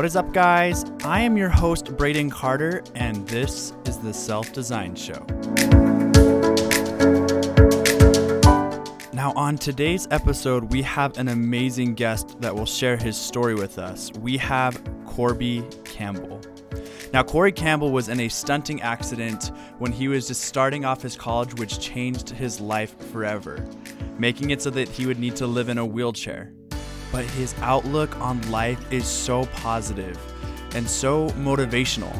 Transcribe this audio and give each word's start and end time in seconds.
What 0.00 0.06
is 0.06 0.16
up, 0.16 0.32
guys? 0.32 0.86
I 1.04 1.20
am 1.20 1.36
your 1.36 1.50
host, 1.50 1.94
Braydon 1.98 2.30
Carter, 2.30 2.82
and 2.94 3.28
this 3.28 3.74
is 3.84 3.98
the 3.98 4.14
Self 4.14 4.50
Design 4.50 4.94
Show. 4.94 5.26
Now, 9.12 9.34
on 9.36 9.58
today's 9.58 10.08
episode, 10.10 10.72
we 10.72 10.80
have 10.80 11.18
an 11.18 11.28
amazing 11.28 11.96
guest 11.96 12.40
that 12.40 12.56
will 12.56 12.64
share 12.64 12.96
his 12.96 13.14
story 13.14 13.54
with 13.54 13.78
us. 13.78 14.10
We 14.20 14.38
have 14.38 14.82
Corby 15.04 15.66
Campbell. 15.84 16.40
Now, 17.12 17.22
Corby 17.22 17.52
Campbell 17.52 17.90
was 17.90 18.08
in 18.08 18.20
a 18.20 18.28
stunting 18.30 18.80
accident 18.80 19.52
when 19.80 19.92
he 19.92 20.08
was 20.08 20.26
just 20.26 20.44
starting 20.44 20.86
off 20.86 21.02
his 21.02 21.14
college, 21.14 21.52
which 21.56 21.78
changed 21.78 22.30
his 22.30 22.58
life 22.58 22.98
forever, 23.12 23.62
making 24.16 24.48
it 24.48 24.62
so 24.62 24.70
that 24.70 24.88
he 24.88 25.04
would 25.04 25.18
need 25.18 25.36
to 25.36 25.46
live 25.46 25.68
in 25.68 25.76
a 25.76 25.84
wheelchair. 25.84 26.54
But 27.12 27.24
his 27.24 27.54
outlook 27.60 28.16
on 28.20 28.40
life 28.50 28.80
is 28.92 29.06
so 29.06 29.46
positive 29.46 30.18
and 30.74 30.88
so 30.88 31.28
motivational. 31.30 32.14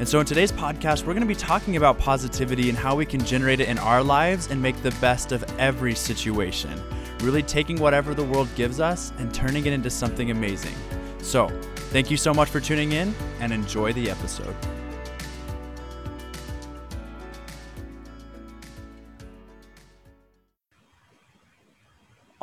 And 0.00 0.08
so, 0.08 0.18
in 0.18 0.26
today's 0.26 0.50
podcast, 0.50 1.06
we're 1.06 1.14
going 1.14 1.20
to 1.20 1.26
be 1.26 1.36
talking 1.36 1.76
about 1.76 1.98
positivity 1.98 2.68
and 2.68 2.76
how 2.76 2.96
we 2.96 3.06
can 3.06 3.24
generate 3.24 3.60
it 3.60 3.68
in 3.68 3.78
our 3.78 4.02
lives 4.02 4.50
and 4.50 4.60
make 4.60 4.80
the 4.82 4.90
best 5.00 5.30
of 5.30 5.44
every 5.58 5.94
situation. 5.94 6.82
Really 7.20 7.42
taking 7.42 7.78
whatever 7.78 8.12
the 8.12 8.24
world 8.24 8.48
gives 8.56 8.80
us 8.80 9.12
and 9.18 9.32
turning 9.32 9.66
it 9.66 9.72
into 9.72 9.90
something 9.90 10.32
amazing. 10.32 10.74
So, 11.18 11.48
thank 11.90 12.10
you 12.10 12.16
so 12.16 12.34
much 12.34 12.50
for 12.50 12.58
tuning 12.58 12.92
in 12.92 13.14
and 13.38 13.52
enjoy 13.52 13.92
the 13.92 14.10
episode. 14.10 14.56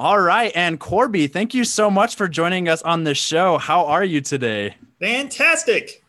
All 0.02 0.20
right. 0.20 0.52
And 0.56 0.80
Corby, 0.80 1.28
thank 1.28 1.54
you 1.54 1.64
so 1.64 1.92
much 1.92 2.16
for 2.16 2.28
joining 2.28 2.68
us 2.68 2.82
on 2.82 3.04
the 3.04 3.14
show. 3.14 3.60
How 3.60 3.86
are 3.86 4.04
you 4.04 4.20
today? 4.20 4.74
Fantastic. 5.00 6.04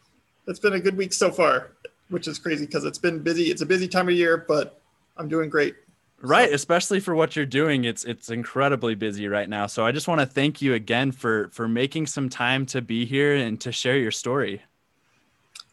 It's 0.47 0.59
been 0.59 0.73
a 0.73 0.81
good 0.81 0.97
week 0.97 1.13
so 1.13 1.31
far, 1.31 1.73
which 2.09 2.27
is 2.27 2.39
crazy 2.39 2.65
because 2.65 2.87
it's 2.87 2.97
been 2.97 3.19
busy. 3.19 3.51
It's 3.51 3.61
a 3.61 3.67
busy 3.67 3.87
time 3.87 4.09
of 4.09 4.15
year, 4.15 4.47
but 4.49 4.81
I'm 5.19 5.29
doing 5.29 5.51
great. 5.51 5.75
Right, 6.23 6.49
so. 6.49 6.55
especially 6.55 7.01
for 7.01 7.15
what 7.15 7.37
you're 7.37 7.45
doing. 7.45 7.85
It's 7.85 8.05
it's 8.05 8.31
incredibly 8.31 8.95
busy 8.95 9.29
right 9.29 9.47
now. 9.47 9.67
So 9.67 9.85
I 9.85 9.93
just 9.93 10.09
want 10.09 10.23
to 10.23 10.27
thank 10.27 10.63
you 10.63 10.73
again 10.73 11.13
for 11.13 11.51
for 11.53 11.69
making 11.69 12.07
some 12.07 12.31
time 12.31 12.65
to 12.67 12.81
be 12.81 13.05
here 13.05 13.35
and 13.35 13.61
to 13.61 13.73
share 13.73 13.99
your 13.99 14.11
story. 14.11 14.63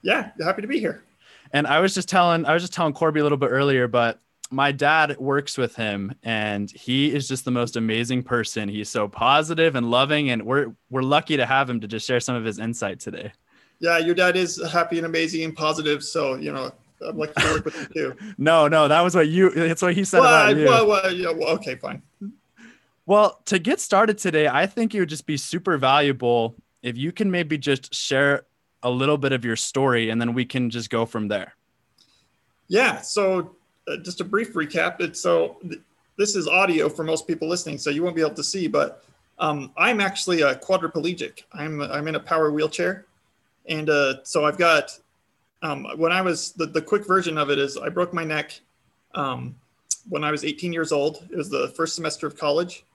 Yeah, 0.02 0.32
happy 0.42 0.62
to 0.62 0.68
be 0.68 0.82
here. 0.82 1.06
And 1.54 1.66
I 1.66 1.80
was 1.80 1.94
just 1.96 2.10
telling 2.10 2.46
I 2.46 2.54
was 2.54 2.64
just 2.64 2.74
telling 2.74 2.92
Corby 2.92 3.22
a 3.22 3.24
little 3.24 3.38
bit 3.38 3.50
earlier, 3.50 3.88
but 3.88 4.20
my 4.52 4.72
dad 4.72 5.18
works 5.18 5.58
with 5.58 5.76
him 5.76 6.14
and 6.24 6.72
he 6.72 7.14
is 7.14 7.28
just 7.28 7.46
the 7.46 7.52
most 7.52 7.76
amazing 7.76 8.24
person. 8.24 8.68
He's 8.68 8.90
so 8.90 9.08
positive 9.08 9.76
and 9.76 9.92
loving 9.92 10.30
and 10.32 10.44
we're 10.44 10.74
we're 10.90 11.04
lucky 11.04 11.38
to 11.38 11.46
have 11.46 11.70
him 11.70 11.80
to 11.82 11.88
just 11.88 12.08
share 12.08 12.20
some 12.20 12.36
of 12.36 12.44
his 12.44 12.60
insight 12.60 13.00
today. 13.00 13.32
Yeah, 13.80 13.98
your 14.00 14.16
dad 14.16 14.36
is 14.36 14.62
happy 14.72 14.98
and 14.98 15.06
amazing 15.06 15.44
and 15.44 15.56
positive, 15.56 16.04
so 16.04 16.36
you 16.36 16.52
know, 16.52 16.72
I'm 17.08 17.18
lucky 17.18 17.34
to 17.38 17.54
work 17.54 17.66
with 17.66 17.76
him 17.76 17.88
too. 17.94 18.16
no, 18.38 18.68
no, 18.68 18.88
that 18.88 19.02
was 19.02 19.16
what 19.16 19.28
you 19.28 19.52
that's 19.52 19.82
what 19.82 19.94
he 19.94 20.04
said 20.04 20.22
well, 20.22 20.50
about 20.50 20.58
you. 20.58 20.66
Well, 20.66 20.88
well, 20.88 21.14
yeah, 21.14 21.32
well, 21.32 21.50
okay, 21.56 21.76
fine. 21.76 22.02
Well, 23.06 23.42
to 23.46 23.58
get 23.58 23.80
started 23.80 24.18
today, 24.18 24.48
I 24.48 24.66
think 24.66 24.94
it 24.94 25.00
would 25.00 25.10
just 25.10 25.26
be 25.26 25.38
super 25.38 25.78
valuable 25.78 26.56
if 26.84 26.98
you 26.98 27.12
can 27.12 27.32
maybe 27.32 27.58
just 27.58 27.94
share 27.94 28.46
a 28.84 28.90
little 28.90 29.18
bit 29.18 29.32
of 29.32 29.44
your 29.44 29.56
story 29.56 30.10
and 30.10 30.22
then 30.22 30.34
we 30.34 30.46
can 30.46 30.70
just 30.70 30.90
go 30.90 31.06
from 31.06 31.28
there. 31.28 31.56
Yeah, 32.68 33.02
so 33.02 33.56
uh, 33.90 33.98
just 33.98 34.22
a 34.22 34.24
brief 34.24 34.54
recap. 34.54 35.02
It's 35.02 35.20
so 35.20 35.58
th- 35.62 35.82
this 36.18 36.36
is 36.36 36.48
audio 36.48 36.90
for 36.90 37.04
most 37.04 37.28
people 37.28 37.48
listening, 37.48 37.78
so 37.78 37.90
you 37.90 38.04
won't 38.04 38.16
be 38.16 38.22
able 38.22 38.36
to 38.36 38.44
see, 38.44 38.68
but 38.68 39.04
um, 39.40 39.72
I'm 39.78 40.02
actually 40.02 40.42
a 40.42 40.56
quadriplegic. 40.56 41.44
I'm 41.54 41.82
I'm 41.82 42.08
in 42.08 42.16
a 42.16 42.20
power 42.20 42.52
wheelchair, 42.52 43.06
and 43.68 43.90
uh, 43.90 44.24
so 44.24 44.46
I've 44.46 44.58
got. 44.58 44.98
Um, 45.62 45.86
when 45.98 46.14
I 46.14 46.22
was 46.22 46.54
the, 46.54 46.68
the 46.68 46.82
quick 46.82 47.06
version 47.06 47.38
of 47.38 47.50
it 47.50 47.60
is 47.60 47.76
I 47.76 47.90
broke 47.90 48.14
my 48.14 48.24
neck 48.24 48.58
um, 49.14 49.56
when 50.08 50.24
I 50.24 50.32
was 50.32 50.46
18 50.46 50.72
years 50.72 50.94
old. 50.94 51.28
It 51.30 51.36
was 51.36 51.50
the 51.50 51.68
first 51.76 51.96
semester 51.96 52.26
of 52.28 52.38
college. 52.38 52.86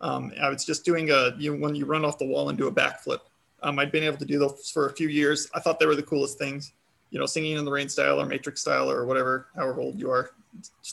Um, 0.00 0.32
I 0.42 0.48
was 0.48 0.64
just 0.64 0.84
doing 0.84 1.12
a 1.12 1.32
you 1.38 1.54
when 1.54 1.76
you 1.76 1.84
run 1.84 2.04
off 2.04 2.18
the 2.18 2.26
wall 2.26 2.48
and 2.48 2.58
do 2.58 2.66
a 2.66 2.72
backflip. 2.72 3.20
Um, 3.62 3.78
I'd 3.78 3.92
been 3.92 4.02
able 4.02 4.16
to 4.16 4.24
do 4.24 4.38
those 4.40 4.68
for 4.72 4.88
a 4.88 4.92
few 4.92 5.08
years. 5.08 5.48
I 5.54 5.60
thought 5.60 5.78
they 5.78 5.86
were 5.86 5.94
the 5.94 6.02
coolest 6.02 6.38
things 6.38 6.72
you 7.10 7.18
know, 7.18 7.26
singing 7.26 7.56
in 7.56 7.64
the 7.64 7.70
rain 7.70 7.88
style 7.88 8.20
or 8.20 8.26
matrix 8.26 8.60
style 8.60 8.90
or 8.90 9.04
whatever, 9.06 9.48
however 9.56 9.80
old 9.80 9.98
you 9.98 10.10
are, 10.10 10.30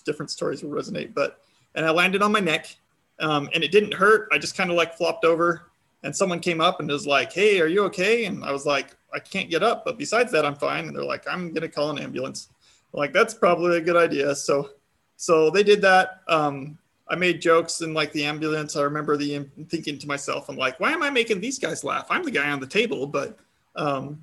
different 0.05 0.31
stories 0.31 0.63
will 0.63 0.71
resonate. 0.71 1.13
But, 1.13 1.41
and 1.75 1.85
I 1.85 1.91
landed 1.91 2.21
on 2.21 2.31
my 2.31 2.39
neck 2.39 2.75
um, 3.19 3.49
and 3.53 3.63
it 3.63 3.71
didn't 3.71 3.93
hurt. 3.93 4.29
I 4.31 4.37
just 4.37 4.55
kind 4.55 4.69
of 4.69 4.77
like 4.77 4.95
flopped 4.95 5.25
over 5.25 5.71
and 6.03 6.15
someone 6.15 6.39
came 6.39 6.61
up 6.61 6.79
and 6.79 6.89
was 6.89 7.07
like, 7.07 7.33
Hey, 7.33 7.59
are 7.59 7.67
you 7.67 7.83
okay? 7.85 8.25
And 8.25 8.43
I 8.43 8.51
was 8.51 8.65
like, 8.65 8.95
I 9.13 9.19
can't 9.19 9.49
get 9.49 9.63
up, 9.63 9.85
but 9.85 9.97
besides 9.97 10.31
that, 10.33 10.45
I'm 10.45 10.55
fine. 10.55 10.87
And 10.87 10.95
they're 10.95 11.03
like, 11.03 11.25
I'm 11.29 11.49
going 11.49 11.61
to 11.61 11.69
call 11.69 11.89
an 11.89 11.99
ambulance. 11.99 12.49
I'm 12.93 12.99
like, 12.99 13.13
that's 13.13 13.33
probably 13.33 13.77
a 13.77 13.81
good 13.81 13.95
idea. 13.95 14.35
So, 14.35 14.71
so 15.15 15.49
they 15.49 15.63
did 15.63 15.81
that. 15.81 16.21
Um, 16.27 16.77
I 17.07 17.15
made 17.15 17.41
jokes 17.41 17.81
in 17.81 17.93
like 17.93 18.11
the 18.11 18.25
ambulance. 18.25 18.75
I 18.75 18.81
remember 18.81 19.15
the 19.15 19.45
thinking 19.69 19.97
to 19.99 20.07
myself, 20.07 20.49
I'm 20.49 20.57
like, 20.57 20.79
why 20.79 20.91
am 20.91 21.03
I 21.03 21.09
making 21.09 21.39
these 21.39 21.59
guys 21.59 21.83
laugh? 21.83 22.07
I'm 22.09 22.23
the 22.23 22.31
guy 22.31 22.51
on 22.51 22.59
the 22.59 22.67
table, 22.67 23.07
but 23.07 23.37
um, 23.75 24.21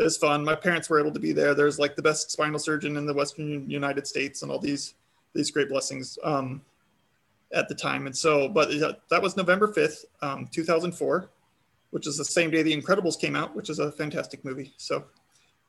it 0.00 0.04
was 0.04 0.16
fun. 0.16 0.42
My 0.42 0.54
parents 0.54 0.88
were 0.88 0.98
able 0.98 1.12
to 1.12 1.20
be 1.20 1.32
there. 1.32 1.54
There's 1.54 1.78
like 1.78 1.94
the 1.94 2.00
best 2.00 2.30
spinal 2.30 2.58
surgeon 2.58 2.96
in 2.96 3.04
the 3.04 3.12
Western 3.12 3.68
United 3.68 4.06
States 4.06 4.40
and 4.42 4.50
all 4.50 4.58
these 4.58 4.94
these 5.34 5.50
great 5.50 5.68
blessings 5.68 6.18
um, 6.24 6.62
at 7.52 7.68
the 7.68 7.74
time. 7.74 8.06
And 8.06 8.16
so, 8.16 8.48
but 8.48 8.70
that 9.10 9.22
was 9.22 9.36
November 9.36 9.68
5th, 9.68 10.06
um, 10.22 10.48
2004, 10.50 11.30
which 11.90 12.06
is 12.06 12.16
the 12.16 12.24
same 12.24 12.50
day 12.50 12.62
The 12.62 12.74
Incredibles 12.74 13.20
came 13.20 13.36
out, 13.36 13.54
which 13.54 13.70
is 13.70 13.78
a 13.78 13.92
fantastic 13.92 14.44
movie. 14.44 14.72
So 14.76 15.04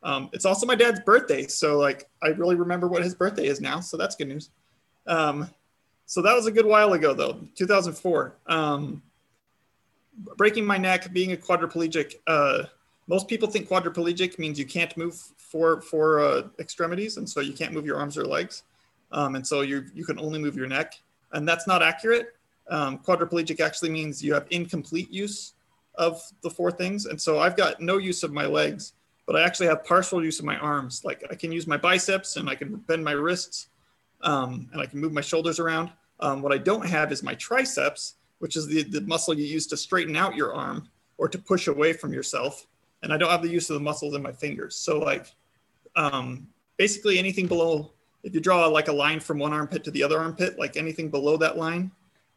um, 0.01 0.29
it's 0.33 0.45
also 0.45 0.65
my 0.65 0.73
dad's 0.73 1.01
birthday. 1.01 1.45
So 1.45 1.77
like, 1.77 2.09
I 2.23 2.29
really 2.29 2.55
remember 2.55 2.87
what 2.87 3.03
his 3.03 3.13
birthday 3.13 3.45
is 3.45 3.61
now. 3.61 3.81
So 3.81 3.97
that's 3.97 4.15
good 4.15 4.29
news. 4.29 4.49
Um, 5.05 5.47
so 6.07 6.21
that 6.23 6.33
was 6.33 6.47
a 6.47 6.51
good 6.51 6.65
while 6.65 6.93
ago 6.93 7.13
though, 7.13 7.39
2004. 7.55 8.37
Um, 8.47 9.03
breaking 10.37 10.65
my 10.65 10.77
neck, 10.77 11.11
being 11.13 11.33
a 11.33 11.37
quadriplegic, 11.37 12.15
uh, 12.25 12.63
most 13.07 13.27
people 13.27 13.47
think 13.47 13.67
quadriplegic 13.67 14.37
means 14.39 14.59
you 14.59 14.65
can't 14.65 14.95
move 14.95 15.15
four 15.37 15.81
four 15.81 16.19
uh, 16.19 16.43
extremities, 16.59 17.17
and 17.17 17.29
so 17.29 17.41
you 17.41 17.53
can't 17.53 17.73
move 17.73 17.85
your 17.85 17.97
arms 17.97 18.17
or 18.17 18.25
legs, 18.25 18.63
um, 19.11 19.35
and 19.35 19.45
so 19.45 19.61
you 19.61 19.85
you 19.93 20.05
can 20.05 20.19
only 20.19 20.39
move 20.39 20.55
your 20.55 20.67
neck, 20.67 20.99
and 21.33 21.47
that's 21.47 21.67
not 21.67 21.81
accurate. 21.81 22.35
Um, 22.69 22.99
quadriplegic 22.99 23.59
actually 23.59 23.89
means 23.89 24.23
you 24.23 24.33
have 24.33 24.47
incomplete 24.49 25.11
use 25.11 25.53
of 25.95 26.21
the 26.41 26.49
four 26.49 26.71
things, 26.71 27.05
and 27.05 27.19
so 27.19 27.39
I've 27.39 27.57
got 27.57 27.81
no 27.81 27.97
use 27.97 28.23
of 28.23 28.31
my 28.31 28.45
legs, 28.45 28.93
but 29.25 29.35
I 29.35 29.41
actually 29.43 29.67
have 29.67 29.83
partial 29.83 30.23
use 30.23 30.39
of 30.39 30.45
my 30.45 30.57
arms. 30.57 31.03
Like 31.03 31.23
I 31.29 31.35
can 31.35 31.51
use 31.51 31.67
my 31.67 31.77
biceps 31.77 32.37
and 32.37 32.49
I 32.49 32.55
can 32.55 32.75
bend 32.75 33.03
my 33.03 33.13
wrists, 33.13 33.67
um, 34.21 34.69
and 34.71 34.81
I 34.81 34.85
can 34.85 34.99
move 34.99 35.11
my 35.11 35.21
shoulders 35.21 35.59
around. 35.59 35.91
Um, 36.19 36.41
what 36.43 36.53
I 36.53 36.59
don't 36.59 36.85
have 36.85 37.11
is 37.11 37.23
my 37.23 37.33
triceps, 37.33 38.15
which 38.39 38.55
is 38.55 38.67
the, 38.67 38.83
the 38.83 39.01
muscle 39.01 39.33
you 39.33 39.45
use 39.45 39.65
to 39.67 39.75
straighten 39.77 40.15
out 40.15 40.35
your 40.35 40.53
arm 40.53 40.87
or 41.17 41.27
to 41.27 41.37
push 41.37 41.67
away 41.67 41.93
from 41.93 42.13
yourself 42.13 42.67
and 43.03 43.11
I 43.13 43.17
don't 43.17 43.29
have 43.29 43.41
the 43.41 43.49
use 43.49 43.69
of 43.69 43.75
the 43.75 43.79
muscles 43.79 44.15
in 44.15 44.21
my 44.21 44.31
fingers. 44.31 44.75
So 44.75 44.99
like 44.99 45.27
um, 45.95 46.47
basically 46.77 47.17
anything 47.17 47.47
below, 47.47 47.91
if 48.23 48.33
you 48.33 48.39
draw 48.39 48.67
like 48.67 48.87
a 48.87 48.93
line 48.93 49.19
from 49.19 49.39
one 49.39 49.53
armpit 49.53 49.83
to 49.85 49.91
the 49.91 50.03
other 50.03 50.19
armpit, 50.19 50.59
like 50.59 50.77
anything 50.77 51.09
below 51.09 51.37
that 51.37 51.57
line, 51.57 51.91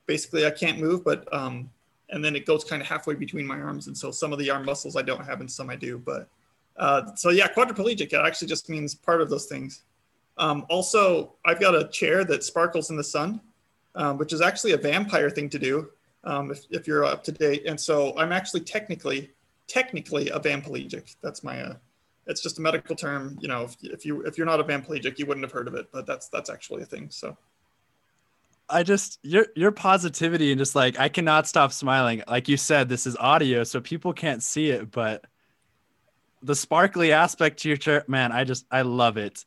basically 0.07 0.47
I 0.47 0.51
can't 0.51 0.79
move, 0.79 1.05
but 1.05 1.33
um, 1.33 1.71
and 2.11 2.25
then 2.25 2.37
it 2.37 2.47
goes 2.47 2.65
kind 2.65 2.81
of 2.81 2.89
halfway 2.89 3.15
between 3.15 3.47
my 3.47 3.59
arms. 3.59 3.87
And 3.87 3.97
so 3.97 4.11
some 4.11 4.33
of 4.33 4.39
the 4.39 4.51
arm 4.51 4.65
muscles 4.65 4.97
I 4.97 5.03
don't 5.03 5.25
have 5.25 5.41
and 5.41 5.51
some 5.51 5.71
I 5.71 5.77
do, 5.77 5.99
but 5.99 6.29
uh, 6.77 7.15
so 7.15 7.31
yeah, 7.31 7.49
quadriplegic, 7.49 8.13
it 8.13 8.15
actually 8.15 8.49
just 8.49 8.69
means 8.69 8.95
part 8.95 9.21
of 9.21 9.31
those 9.31 9.47
things. 9.47 9.83
Um, 10.39 10.67
also, 10.69 11.35
I've 11.45 11.61
got 11.61 11.75
a 11.75 11.89
chair 11.89 12.25
that 12.25 12.43
sparkles 12.43 12.91
in 12.91 12.97
the 12.97 13.05
sun, 13.05 13.41
um, 13.95 14.19
which 14.19 14.33
is 14.33 14.41
actually 14.41 14.73
a 14.73 14.77
vampire 14.77 15.31
thing 15.31 15.49
to 15.51 15.59
do 15.59 15.91
um, 16.25 16.51
if, 16.51 16.65
if 16.71 16.87
you're 16.89 17.05
up 17.05 17.23
to 17.25 17.33
date. 17.33 17.65
And 17.67 17.81
so 17.81 18.17
I'm 18.19 18.33
actually 18.33 18.61
technically 18.63 19.31
technically 19.67 20.29
a 20.31 20.41
vamplegic. 20.41 21.17
That's 21.23 21.43
my 21.43 21.61
uh, 21.61 21.75
it's 22.27 22.43
just 22.43 22.59
a 22.59 22.63
medical 22.63 22.97
term. 22.97 23.39
You 23.41 23.49
know, 23.49 23.65
if, 23.65 23.77
if 23.83 24.07
you 24.07 24.23
if 24.23 24.39
you're 24.39 24.47
not 24.47 24.61
a 24.61 24.65
vamplegic, 24.65 25.19
you 25.19 25.27
wouldn't 25.27 25.45
have 25.45 25.53
heard 25.53 25.69
of 25.69 25.75
it, 25.75 25.89
but 25.93 26.07
that's 26.07 26.29
that's 26.29 26.51
actually 26.51 26.83
a 26.83 26.87
thing. 26.87 27.09
So. 27.11 27.37
I 28.67 28.83
just 28.83 29.19
your 29.23 29.47
your 29.55 29.73
positivity 29.73 30.51
and 30.51 30.59
just 30.59 30.75
like 30.75 30.99
I 30.99 31.11
cannot 31.11 31.47
stop 31.47 31.71
smiling. 31.71 32.23
Like 32.27 32.49
you 32.49 32.57
said, 32.57 32.89
this 32.89 33.07
is 33.07 33.15
audio, 33.19 33.63
so 33.63 33.79
people 33.79 34.15
can't 34.15 34.43
see 34.43 34.71
it, 34.71 34.91
but 34.91 35.27
the 36.43 36.55
sparkly 36.55 37.13
aspect 37.13 37.61
to 37.61 37.69
your 37.69 37.77
chair, 37.77 38.05
man, 38.07 38.33
I 38.33 38.45
just 38.45 38.65
I 38.71 38.83
love 38.83 39.19
it. 39.19 39.45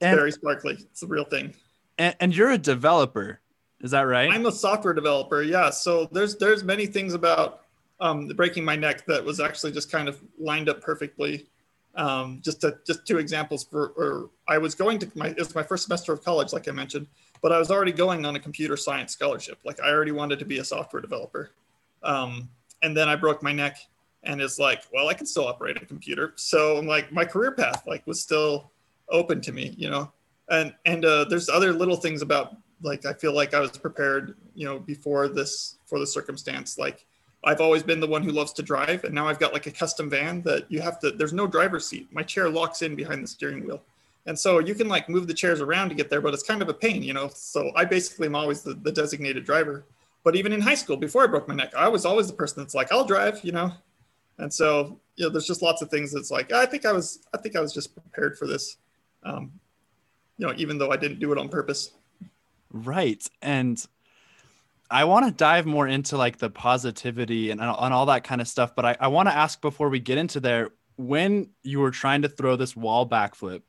And, 0.00 0.16
Very 0.16 0.32
sparkly. 0.32 0.74
It's 0.74 1.02
a 1.02 1.06
real 1.06 1.24
thing. 1.24 1.54
And, 1.98 2.16
and 2.20 2.36
you're 2.36 2.50
a 2.50 2.58
developer, 2.58 3.40
is 3.80 3.90
that 3.90 4.02
right? 4.02 4.30
I'm 4.30 4.46
a 4.46 4.52
software 4.52 4.94
developer. 4.94 5.42
Yeah. 5.42 5.70
So 5.70 6.08
there's 6.12 6.36
there's 6.36 6.64
many 6.64 6.86
things 6.86 7.14
about 7.14 7.59
um, 8.00 8.28
breaking 8.28 8.64
my 8.64 8.76
neck 8.76 9.04
that 9.06 9.24
was 9.24 9.40
actually 9.40 9.72
just 9.72 9.90
kind 9.90 10.08
of 10.08 10.20
lined 10.38 10.68
up 10.68 10.80
perfectly. 10.80 11.46
Um, 11.96 12.40
just 12.42 12.60
to, 12.60 12.78
just 12.86 13.04
two 13.04 13.18
examples 13.18 13.64
for, 13.64 13.88
or 13.96 14.30
I 14.46 14.58
was 14.58 14.76
going 14.76 15.00
to 15.00 15.10
my, 15.16 15.28
it 15.28 15.38
was 15.38 15.54
my 15.54 15.62
first 15.62 15.84
semester 15.84 16.12
of 16.12 16.24
college, 16.24 16.52
like 16.52 16.68
I 16.68 16.70
mentioned, 16.70 17.08
but 17.42 17.50
I 17.50 17.58
was 17.58 17.70
already 17.70 17.90
going 17.90 18.24
on 18.24 18.36
a 18.36 18.40
computer 18.40 18.76
science 18.76 19.12
scholarship. 19.12 19.58
Like 19.64 19.80
I 19.80 19.90
already 19.90 20.12
wanted 20.12 20.38
to 20.38 20.44
be 20.44 20.58
a 20.58 20.64
software 20.64 21.02
developer. 21.02 21.50
Um, 22.02 22.48
and 22.82 22.96
then 22.96 23.08
I 23.08 23.16
broke 23.16 23.42
my 23.42 23.52
neck 23.52 23.78
and 24.22 24.40
it's 24.40 24.58
like, 24.58 24.84
well, 24.92 25.08
I 25.08 25.14
can 25.14 25.26
still 25.26 25.46
operate 25.46 25.82
a 25.82 25.84
computer. 25.84 26.32
So 26.36 26.76
I'm 26.76 26.86
like, 26.86 27.12
my 27.12 27.24
career 27.24 27.52
path 27.52 27.84
like 27.86 28.06
was 28.06 28.20
still 28.20 28.70
open 29.08 29.40
to 29.42 29.52
me, 29.52 29.74
you 29.76 29.90
know. 29.90 30.12
And 30.48 30.74
and 30.84 31.04
uh, 31.04 31.24
there's 31.24 31.48
other 31.48 31.72
little 31.72 31.96
things 31.96 32.22
about 32.22 32.56
like 32.82 33.06
I 33.06 33.12
feel 33.12 33.34
like 33.34 33.54
I 33.54 33.60
was 33.60 33.76
prepared, 33.76 34.36
you 34.54 34.64
know, 34.64 34.78
before 34.78 35.28
this 35.28 35.78
for 35.86 35.98
the 35.98 36.06
circumstance. 36.06 36.78
Like 36.78 37.04
I've 37.42 37.60
always 37.60 37.82
been 37.82 38.00
the 38.00 38.06
one 38.06 38.22
who 38.22 38.32
loves 38.32 38.52
to 38.54 38.62
drive, 38.62 39.04
and 39.04 39.14
now 39.14 39.26
I've 39.26 39.38
got 39.38 39.52
like 39.52 39.66
a 39.66 39.70
custom 39.70 40.10
van 40.10 40.42
that 40.42 40.70
you 40.70 40.80
have 40.80 41.00
to. 41.00 41.10
There's 41.10 41.32
no 41.32 41.46
driver's 41.46 41.86
seat. 41.86 42.08
My 42.12 42.22
chair 42.22 42.48
locks 42.50 42.82
in 42.82 42.94
behind 42.94 43.22
the 43.22 43.28
steering 43.28 43.64
wheel, 43.64 43.82
and 44.26 44.38
so 44.38 44.58
you 44.58 44.74
can 44.74 44.88
like 44.88 45.08
move 45.08 45.26
the 45.26 45.34
chairs 45.34 45.60
around 45.60 45.88
to 45.88 45.94
get 45.94 46.10
there, 46.10 46.20
but 46.20 46.34
it's 46.34 46.42
kind 46.42 46.60
of 46.60 46.68
a 46.68 46.74
pain, 46.74 47.02
you 47.02 47.14
know. 47.14 47.30
So 47.34 47.70
I 47.74 47.84
basically 47.84 48.26
am 48.26 48.34
always 48.34 48.62
the, 48.62 48.74
the 48.74 48.92
designated 48.92 49.44
driver. 49.44 49.84
But 50.22 50.36
even 50.36 50.52
in 50.52 50.60
high 50.60 50.74
school, 50.74 50.98
before 50.98 51.24
I 51.24 51.26
broke 51.28 51.48
my 51.48 51.54
neck, 51.54 51.74
I 51.74 51.88
was 51.88 52.04
always 52.04 52.26
the 52.26 52.34
person 52.34 52.62
that's 52.62 52.74
like, 52.74 52.92
I'll 52.92 53.06
drive, 53.06 53.40
you 53.42 53.52
know. 53.52 53.72
And 54.36 54.52
so 54.52 54.98
you 55.16 55.24
know, 55.24 55.30
there's 55.30 55.46
just 55.46 55.62
lots 55.62 55.82
of 55.82 55.90
things 55.90 56.12
that's 56.12 56.30
like 56.30 56.52
I 56.52 56.66
think 56.66 56.86
I 56.86 56.92
was 56.92 57.20
I 57.34 57.38
think 57.38 57.56
I 57.56 57.60
was 57.60 57.72
just 57.72 57.94
prepared 57.94 58.38
for 58.38 58.46
this, 58.46 58.76
um, 59.22 59.52
you 60.38 60.46
know, 60.46 60.54
even 60.56 60.78
though 60.78 60.90
I 60.90 60.96
didn't 60.96 61.20
do 61.20 61.32
it 61.32 61.38
on 61.38 61.48
purpose. 61.48 61.92
Right, 62.72 63.26
and 63.42 63.84
I 64.90 65.04
want 65.04 65.26
to 65.26 65.32
dive 65.32 65.66
more 65.66 65.86
into 65.86 66.16
like 66.16 66.38
the 66.38 66.50
positivity 66.50 67.50
and, 67.50 67.60
and 67.60 67.94
all 67.94 68.06
that 68.06 68.24
kind 68.24 68.40
of 68.40 68.48
stuff. 68.48 68.74
But 68.74 68.84
I, 68.84 68.96
I 69.00 69.08
want 69.08 69.28
to 69.28 69.36
ask 69.36 69.60
before 69.60 69.88
we 69.88 70.00
get 70.00 70.18
into 70.18 70.40
there, 70.40 70.70
when 70.96 71.50
you 71.62 71.80
were 71.80 71.92
trying 71.92 72.22
to 72.22 72.28
throw 72.28 72.56
this 72.56 72.76
wall 72.76 73.08
backflip 73.08 73.62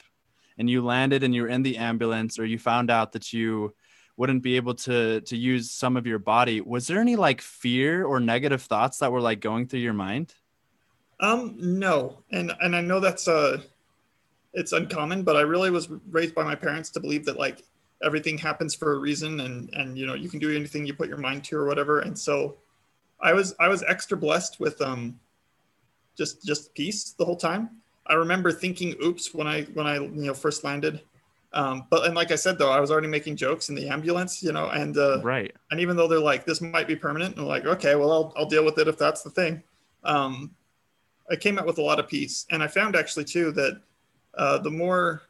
and 0.58 0.70
you 0.70 0.84
landed 0.84 1.24
and 1.24 1.34
you 1.34 1.44
were 1.44 1.48
in 1.48 1.64
the 1.64 1.78
ambulance 1.78 2.40
or 2.40 2.46
you 2.46 2.58
found 2.58 2.90
out 2.90 3.14
that 3.14 3.32
you 3.32 3.74
wouldn't 4.18 4.44
be 4.44 4.56
able 4.56 4.76
to 4.76 5.22
to 5.22 5.38
use 5.38 5.72
some 5.72 5.96
of 5.96 6.06
your 6.06 6.20
body, 6.20 6.62
was 6.62 6.88
there 6.88 7.00
any 7.00 7.16
like 7.16 7.42
fear 7.42 8.06
or 8.06 8.20
negative 8.20 8.62
thoughts 8.62 8.98
that 9.00 9.12
were 9.12 9.22
like 9.22 9.40
going 9.40 9.68
through 9.68 9.80
your 9.80 9.94
mind? 9.94 10.34
Um, 11.20 11.56
no. 11.58 12.24
And 12.32 12.52
and 12.62 12.76
I 12.76 12.82
know 12.82 13.00
that's 13.00 13.28
uh 13.28 13.62
it's 14.54 14.74
uncommon, 14.74 15.24
but 15.24 15.38
I 15.38 15.42
really 15.42 15.72
was 15.72 15.90
raised 16.10 16.36
by 16.36 16.44
my 16.44 16.56
parents 16.56 16.90
to 16.92 17.00
believe 17.00 17.26
that 17.26 17.40
like 17.40 17.64
everything 18.04 18.38
happens 18.38 18.74
for 18.74 18.94
a 18.94 18.98
reason 18.98 19.42
and 19.42 19.70
and 19.74 19.98
you 19.98 20.06
know 20.06 20.14
you 20.14 20.30
can 20.30 20.40
do 20.40 20.56
anything 20.56 20.86
you 20.86 20.94
put 20.94 21.08
your 21.08 21.18
mind 21.18 21.44
to 21.46 21.58
or 21.58 21.66
whatever. 21.66 22.00
And 22.00 22.18
so 22.18 22.58
i 23.20 23.34
was 23.34 23.54
i 23.60 23.68
was 23.68 23.84
extra 23.84 24.18
blessed 24.18 24.60
with 24.60 24.82
um 24.82 25.20
just 26.18 26.46
just 26.46 26.74
peace 26.74 27.12
the 27.18 27.26
whole 27.26 27.36
time. 27.36 27.70
I 28.08 28.16
remember 28.16 28.52
thinking 28.52 28.96
oops 29.04 29.34
when 29.34 29.48
i 29.48 29.64
when 29.74 29.88
i 29.88 29.96
you 29.96 30.10
know 30.10 30.34
first 30.34 30.64
landed. 30.64 31.02
Um 31.54 31.86
but 31.90 32.06
and 32.06 32.16
like 32.16 32.32
i 32.32 32.36
said 32.36 32.58
though 32.58 32.72
i 32.72 32.80
was 32.80 32.92
already 32.92 33.08
making 33.08 33.36
jokes 33.36 33.70
in 33.70 33.76
the 33.76 33.90
ambulance 33.90 34.42
you 34.42 34.54
know 34.54 34.70
and 34.70 34.98
uh 34.98 35.22
right. 35.22 35.54
and 35.70 35.80
even 35.80 35.98
though 35.98 36.08
they're 36.08 36.20
like 36.20 36.46
this 36.46 36.62
might 36.62 36.88
be 36.88 36.96
permanent 36.96 37.36
and 37.36 37.42
I'm 37.42 37.48
like 37.48 37.66
okay 37.66 37.96
well 37.96 38.12
I'll, 38.12 38.34
I'll 38.38 38.46
deal 38.46 38.64
with 38.64 38.78
it 38.78 38.88
if 38.88 38.98
that's 38.98 39.22
the 39.22 39.30
thing. 39.30 39.62
Um 40.04 40.56
i 41.30 41.36
came 41.36 41.60
out 41.60 41.66
with 41.66 41.78
a 41.78 41.82
lot 41.82 42.00
of 42.00 42.08
peace. 42.08 42.46
And 42.50 42.64
i 42.64 42.68
found 42.68 42.96
actually 42.96 43.26
too 43.26 43.52
that 43.52 43.82
uh 44.38 44.58
the 44.60 44.72
more 44.72 45.24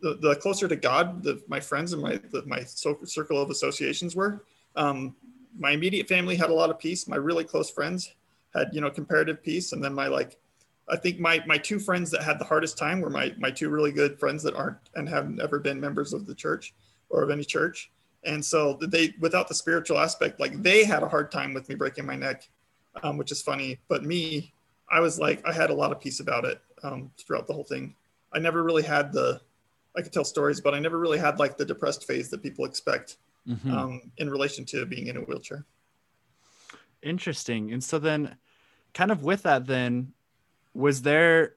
the, 0.00 0.14
the 0.14 0.36
closer 0.36 0.68
to 0.68 0.76
God 0.76 1.22
the, 1.22 1.42
my 1.48 1.60
friends 1.60 1.92
and 1.92 2.02
my 2.02 2.20
the, 2.30 2.42
my 2.46 2.62
circle 2.64 3.40
of 3.40 3.50
associations 3.50 4.16
were. 4.16 4.44
Um, 4.76 5.14
my 5.58 5.72
immediate 5.72 6.08
family 6.08 6.36
had 6.36 6.50
a 6.50 6.54
lot 6.54 6.70
of 6.70 6.78
peace. 6.78 7.08
My 7.08 7.16
really 7.16 7.44
close 7.44 7.70
friends 7.70 8.14
had 8.54 8.70
you 8.72 8.80
know 8.80 8.90
comparative 8.90 9.42
peace, 9.42 9.72
and 9.72 9.82
then 9.82 9.94
my 9.94 10.06
like, 10.06 10.38
I 10.88 10.96
think 10.96 11.20
my 11.20 11.42
my 11.46 11.58
two 11.58 11.78
friends 11.78 12.10
that 12.10 12.22
had 12.22 12.38
the 12.38 12.44
hardest 12.44 12.78
time 12.78 13.00
were 13.00 13.10
my 13.10 13.34
my 13.38 13.50
two 13.50 13.68
really 13.68 13.92
good 13.92 14.18
friends 14.18 14.42
that 14.44 14.54
aren't 14.54 14.78
and 14.94 15.08
have 15.08 15.30
never 15.30 15.58
been 15.58 15.80
members 15.80 16.12
of 16.12 16.26
the 16.26 16.34
church 16.34 16.74
or 17.08 17.22
of 17.22 17.30
any 17.30 17.44
church. 17.44 17.90
And 18.24 18.44
so 18.44 18.74
they, 18.74 19.14
without 19.18 19.48
the 19.48 19.54
spiritual 19.54 19.98
aspect, 19.98 20.40
like 20.40 20.62
they 20.62 20.84
had 20.84 21.02
a 21.02 21.08
hard 21.08 21.30
time 21.30 21.54
with 21.54 21.68
me 21.68 21.74
breaking 21.74 22.04
my 22.04 22.16
neck, 22.16 22.48
um, 23.02 23.16
which 23.16 23.32
is 23.32 23.40
funny. 23.40 23.78
But 23.88 24.04
me, 24.04 24.52
I 24.90 25.00
was 25.00 25.18
like, 25.18 25.46
I 25.46 25.52
had 25.52 25.70
a 25.70 25.74
lot 25.74 25.90
of 25.90 26.00
peace 26.00 26.20
about 26.20 26.44
it 26.44 26.60
um, 26.82 27.10
throughout 27.18 27.46
the 27.46 27.54
whole 27.54 27.64
thing. 27.64 27.94
I 28.32 28.38
never 28.38 28.62
really 28.62 28.82
had 28.82 29.12
the 29.12 29.40
I 29.96 30.02
could 30.02 30.12
tell 30.12 30.24
stories, 30.24 30.60
but 30.60 30.74
I 30.74 30.78
never 30.78 30.98
really 30.98 31.18
had 31.18 31.38
like 31.38 31.56
the 31.56 31.64
depressed 31.64 32.06
phase 32.06 32.30
that 32.30 32.42
people 32.42 32.64
expect 32.64 33.16
mm-hmm. 33.46 33.72
um, 33.72 34.02
in 34.18 34.30
relation 34.30 34.64
to 34.66 34.86
being 34.86 35.08
in 35.08 35.16
a 35.16 35.20
wheelchair. 35.20 35.64
Interesting. 37.02 37.72
And 37.72 37.82
so 37.82 37.98
then, 37.98 38.36
kind 38.94 39.10
of 39.10 39.22
with 39.22 39.42
that, 39.42 39.66
then 39.66 40.12
was 40.74 41.02
there 41.02 41.54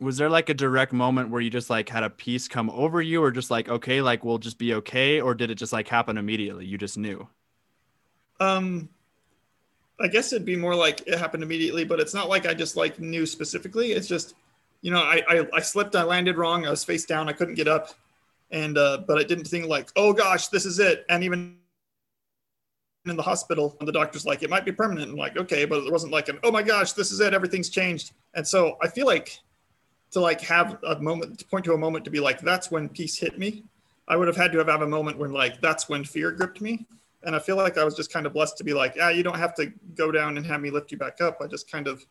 was 0.00 0.16
there 0.16 0.28
like 0.28 0.48
a 0.48 0.54
direct 0.54 0.92
moment 0.92 1.30
where 1.30 1.40
you 1.40 1.48
just 1.48 1.70
like 1.70 1.88
had 1.88 2.02
a 2.02 2.10
peace 2.10 2.48
come 2.48 2.68
over 2.70 3.00
you, 3.00 3.22
or 3.22 3.30
just 3.30 3.50
like 3.50 3.68
okay, 3.68 4.02
like 4.02 4.24
we'll 4.24 4.38
just 4.38 4.58
be 4.58 4.74
okay, 4.74 5.20
or 5.20 5.34
did 5.34 5.50
it 5.50 5.54
just 5.54 5.72
like 5.72 5.88
happen 5.88 6.18
immediately? 6.18 6.66
You 6.66 6.76
just 6.76 6.98
knew. 6.98 7.26
Um, 8.40 8.88
I 10.00 10.08
guess 10.08 10.32
it'd 10.32 10.44
be 10.44 10.56
more 10.56 10.74
like 10.74 11.06
it 11.06 11.18
happened 11.18 11.44
immediately, 11.44 11.84
but 11.84 12.00
it's 12.00 12.14
not 12.14 12.28
like 12.28 12.46
I 12.46 12.54
just 12.54 12.76
like 12.76 12.98
knew 12.98 13.24
specifically. 13.24 13.92
It's 13.92 14.08
just 14.08 14.34
you 14.82 14.90
know, 14.90 14.98
I, 14.98 15.22
I, 15.28 15.46
I 15.54 15.60
slipped, 15.60 15.96
I 15.96 16.02
landed 16.02 16.36
wrong, 16.36 16.66
I 16.66 16.70
was 16.70 16.84
face 16.84 17.04
down, 17.06 17.28
I 17.28 17.32
couldn't 17.32 17.54
get 17.54 17.68
up, 17.68 17.94
and 18.50 18.76
uh, 18.76 18.98
but 19.06 19.18
I 19.18 19.22
didn't 19.22 19.46
think 19.46 19.66
like, 19.66 19.90
oh 19.96 20.12
gosh, 20.12 20.48
this 20.48 20.66
is 20.66 20.78
it. 20.78 21.06
And 21.08 21.24
even 21.24 21.56
in 23.06 23.16
the 23.16 23.22
hospital, 23.22 23.76
the 23.80 23.92
doctor's 23.92 24.26
like, 24.26 24.42
it 24.42 24.50
might 24.50 24.64
be 24.64 24.72
permanent. 24.72 25.10
I'm 25.10 25.16
like, 25.16 25.36
okay, 25.36 25.64
but 25.64 25.84
it 25.84 25.90
wasn't 25.90 26.12
like 26.12 26.28
an, 26.28 26.38
oh 26.42 26.50
my 26.50 26.62
gosh, 26.62 26.92
this 26.92 27.10
is 27.10 27.20
it, 27.20 27.32
everything's 27.32 27.70
changed. 27.70 28.12
And 28.34 28.46
so 28.46 28.76
I 28.82 28.88
feel 28.88 29.06
like 29.06 29.38
to 30.12 30.20
like 30.20 30.40
have 30.42 30.78
a 30.84 31.00
moment 31.00 31.38
to 31.38 31.44
point 31.46 31.64
to 31.64 31.72
a 31.72 31.78
moment 31.78 32.04
to 32.04 32.10
be 32.10 32.20
like, 32.20 32.40
that's 32.40 32.70
when 32.70 32.88
peace 32.88 33.18
hit 33.18 33.38
me. 33.38 33.64
I 34.08 34.16
would 34.16 34.28
have 34.28 34.36
had 34.36 34.52
to 34.52 34.58
have, 34.58 34.68
have 34.68 34.82
a 34.82 34.86
moment 34.86 35.16
when 35.16 35.32
like 35.32 35.60
that's 35.60 35.88
when 35.88 36.04
fear 36.04 36.32
gripped 36.32 36.60
me. 36.60 36.86
And 37.24 37.36
I 37.36 37.38
feel 37.38 37.56
like 37.56 37.78
I 37.78 37.84
was 37.84 37.94
just 37.94 38.12
kind 38.12 38.26
of 38.26 38.32
blessed 38.32 38.58
to 38.58 38.64
be 38.64 38.74
like, 38.74 38.96
yeah, 38.96 39.10
you 39.10 39.22
don't 39.22 39.38
have 39.38 39.54
to 39.54 39.72
go 39.94 40.10
down 40.10 40.36
and 40.36 40.44
have 40.44 40.60
me 40.60 40.70
lift 40.70 40.90
you 40.90 40.98
back 40.98 41.20
up. 41.20 41.38
I 41.40 41.46
just 41.46 41.70
kind 41.70 41.86
of 41.86 42.04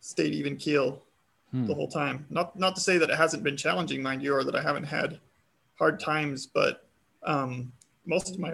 stayed 0.00 0.34
even 0.34 0.56
keel 0.56 1.02
hmm. 1.50 1.66
the 1.66 1.74
whole 1.74 1.88
time. 1.88 2.26
Not 2.30 2.58
not 2.58 2.74
to 2.76 2.80
say 2.80 2.98
that 2.98 3.10
it 3.10 3.16
hasn't 3.16 3.42
been 3.42 3.56
challenging, 3.56 4.02
mind 4.02 4.22
you, 4.22 4.34
or 4.34 4.44
that 4.44 4.54
I 4.54 4.62
haven't 4.62 4.84
had 4.84 5.18
hard 5.78 6.00
times, 6.00 6.46
but 6.46 6.88
um, 7.22 7.72
most 8.06 8.34
of 8.34 8.40
my 8.40 8.52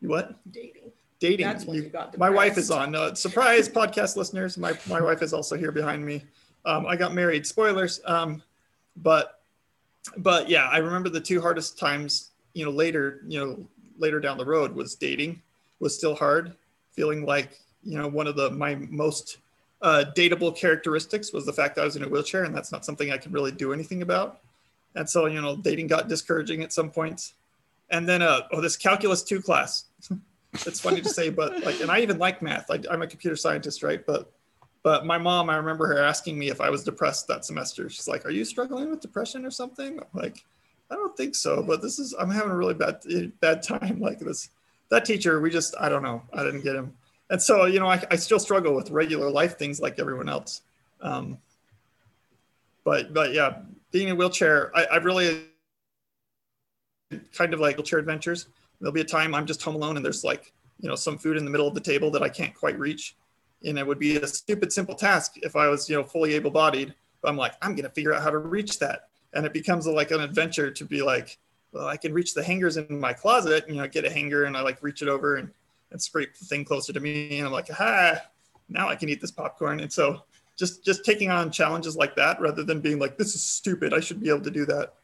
what 0.00 0.36
dating 0.50 0.92
dating. 1.20 1.46
That's 1.46 1.64
when 1.64 1.76
you, 1.76 1.82
you 1.84 1.88
got 1.88 2.16
my 2.18 2.30
wife 2.30 2.58
is 2.58 2.70
on. 2.70 2.94
Uh, 2.94 3.14
surprise, 3.14 3.68
podcast 3.80 4.16
listeners. 4.16 4.58
My 4.58 4.78
my 4.88 5.00
wife 5.00 5.22
is 5.22 5.32
also 5.32 5.56
here 5.56 5.72
behind 5.72 6.04
me. 6.04 6.24
Um, 6.64 6.86
I 6.86 6.96
got 6.96 7.14
married. 7.14 7.46
Spoilers. 7.46 8.00
Um, 8.04 8.42
but 8.96 9.40
but 10.18 10.48
yeah, 10.48 10.68
I 10.68 10.78
remember 10.78 11.08
the 11.08 11.20
two 11.20 11.40
hardest 11.40 11.78
times. 11.78 12.30
You 12.54 12.64
know, 12.64 12.70
later 12.70 13.22
you 13.26 13.38
know 13.38 13.66
later 13.98 14.20
down 14.20 14.38
the 14.38 14.44
road 14.44 14.74
was 14.74 14.94
dating 14.94 15.42
was 15.80 15.94
still 15.94 16.14
hard. 16.14 16.54
Feeling 16.92 17.24
like 17.24 17.58
you 17.82 17.98
know 17.98 18.08
one 18.08 18.26
of 18.26 18.36
the 18.36 18.50
my 18.50 18.74
most 18.74 19.38
uh, 19.80 20.04
dateable 20.16 20.56
characteristics 20.56 21.32
was 21.32 21.46
the 21.46 21.52
fact 21.52 21.76
that 21.76 21.82
I 21.82 21.84
was 21.84 21.96
in 21.96 22.02
a 22.02 22.08
wheelchair, 22.08 22.44
and 22.44 22.54
that's 22.54 22.72
not 22.72 22.84
something 22.84 23.12
I 23.12 23.18
can 23.18 23.32
really 23.32 23.52
do 23.52 23.72
anything 23.72 24.02
about. 24.02 24.40
And 24.94 25.08
so, 25.08 25.26
you 25.26 25.40
know, 25.40 25.56
dating 25.56 25.86
got 25.86 26.08
discouraging 26.08 26.62
at 26.62 26.72
some 26.72 26.90
points. 26.90 27.34
And 27.90 28.08
then, 28.08 28.22
uh, 28.22 28.42
oh, 28.52 28.60
this 28.60 28.76
calculus 28.76 29.22
two 29.22 29.40
class. 29.40 29.84
it's 30.66 30.80
funny 30.80 31.00
to 31.00 31.08
say, 31.08 31.30
but 31.30 31.64
like, 31.64 31.80
and 31.80 31.90
I 31.90 32.00
even 32.00 32.18
like 32.18 32.42
math. 32.42 32.70
I, 32.70 32.80
I'm 32.90 33.02
a 33.02 33.06
computer 33.06 33.36
scientist, 33.36 33.82
right? 33.82 34.04
But, 34.04 34.30
but 34.82 35.06
my 35.06 35.18
mom, 35.18 35.48
I 35.50 35.56
remember 35.56 35.86
her 35.86 36.02
asking 36.02 36.38
me 36.38 36.48
if 36.48 36.60
I 36.60 36.70
was 36.70 36.82
depressed 36.82 37.28
that 37.28 37.44
semester. 37.44 37.88
She's 37.88 38.08
like, 38.08 38.24
"Are 38.24 38.30
you 38.30 38.44
struggling 38.44 38.90
with 38.90 39.00
depression 39.00 39.44
or 39.44 39.50
something?" 39.50 39.98
I'm 39.98 40.20
like, 40.20 40.44
I 40.90 40.94
don't 40.94 41.16
think 41.16 41.34
so, 41.34 41.62
but 41.62 41.82
this 41.82 41.98
is 41.98 42.14
I'm 42.18 42.30
having 42.30 42.52
a 42.52 42.56
really 42.56 42.74
bad 42.74 43.02
bad 43.40 43.62
time. 43.62 44.00
Like 44.00 44.20
this, 44.20 44.50
that 44.90 45.04
teacher, 45.04 45.40
we 45.40 45.50
just 45.50 45.74
I 45.80 45.88
don't 45.88 46.02
know. 46.02 46.22
I 46.32 46.44
didn't 46.44 46.62
get 46.62 46.76
him 46.76 46.94
and 47.30 47.40
so 47.40 47.66
you 47.66 47.80
know 47.80 47.86
I, 47.86 48.02
I 48.10 48.16
still 48.16 48.38
struggle 48.38 48.74
with 48.74 48.90
regular 48.90 49.30
life 49.30 49.58
things 49.58 49.80
like 49.80 49.98
everyone 49.98 50.28
else. 50.28 50.62
Um, 51.00 51.38
but 52.84 53.12
but 53.12 53.32
yeah 53.32 53.58
being 53.92 54.08
in 54.08 54.14
a 54.14 54.16
wheelchair 54.16 54.70
I, 54.76 54.84
I 54.84 54.96
really 54.96 55.44
kind 57.34 57.54
of 57.54 57.60
like 57.60 57.76
wheelchair 57.76 57.98
adventures. 57.98 58.48
There'll 58.80 58.92
be 58.92 59.00
a 59.00 59.04
time 59.04 59.34
i'm 59.34 59.46
just 59.46 59.62
home 59.62 59.74
alone 59.74 59.96
and 59.96 60.04
there's 60.04 60.24
like 60.24 60.52
you 60.80 60.88
know 60.88 60.94
some 60.94 61.18
food 61.18 61.36
in 61.36 61.44
the 61.44 61.50
middle 61.50 61.66
of 61.66 61.74
the 61.74 61.80
table 61.80 62.10
that 62.12 62.22
i 62.22 62.28
can't 62.28 62.54
quite 62.54 62.78
reach. 62.78 63.16
And 63.64 63.76
it 63.78 63.86
would 63.86 63.98
be 63.98 64.16
a 64.16 64.26
stupid 64.26 64.72
simple 64.72 64.94
task 64.94 65.34
if 65.42 65.56
i 65.56 65.68
was 65.68 65.88
you 65.88 65.96
know 65.96 66.04
fully 66.04 66.34
able-bodied. 66.34 66.94
But 67.20 67.28
i'm 67.28 67.36
like 67.36 67.54
i'm 67.62 67.72
going 67.72 67.84
to 67.84 67.90
figure 67.90 68.14
out 68.14 68.22
how 68.22 68.30
to 68.30 68.38
reach 68.38 68.78
that. 68.78 69.08
And 69.34 69.44
it 69.44 69.52
becomes 69.52 69.84
a, 69.86 69.92
like 69.92 70.10
an 70.10 70.20
adventure 70.20 70.70
to 70.70 70.84
be 70.84 71.02
like 71.02 71.38
well 71.72 71.86
i 71.86 71.96
can 71.96 72.12
reach 72.12 72.34
the 72.34 72.42
hangers 72.42 72.76
in 72.76 72.98
my 72.98 73.12
closet 73.12 73.68
you 73.68 73.76
know 73.76 73.86
get 73.86 74.04
a 74.04 74.10
hanger 74.10 74.44
and 74.44 74.56
i 74.56 74.60
like 74.60 74.82
reach 74.82 75.02
it 75.02 75.08
over 75.08 75.36
and 75.36 75.50
and 75.90 76.00
scrape 76.00 76.36
the 76.36 76.44
thing 76.44 76.64
closer 76.64 76.92
to 76.92 77.00
me. 77.00 77.38
And 77.38 77.46
I'm 77.46 77.52
like, 77.52 77.68
ah, 77.78 78.16
now 78.68 78.88
I 78.88 78.96
can 78.96 79.08
eat 79.08 79.20
this 79.20 79.30
popcorn. 79.30 79.80
And 79.80 79.92
so 79.92 80.22
just 80.56 80.84
just 80.84 81.04
taking 81.04 81.30
on 81.30 81.50
challenges 81.50 81.96
like 81.96 82.16
that 82.16 82.40
rather 82.40 82.64
than 82.64 82.80
being 82.80 82.98
like, 82.98 83.16
this 83.16 83.34
is 83.34 83.42
stupid. 83.42 83.94
I 83.94 84.00
should 84.00 84.20
be 84.20 84.28
able 84.28 84.42
to 84.42 84.50
do 84.50 84.66
that. 84.66 84.94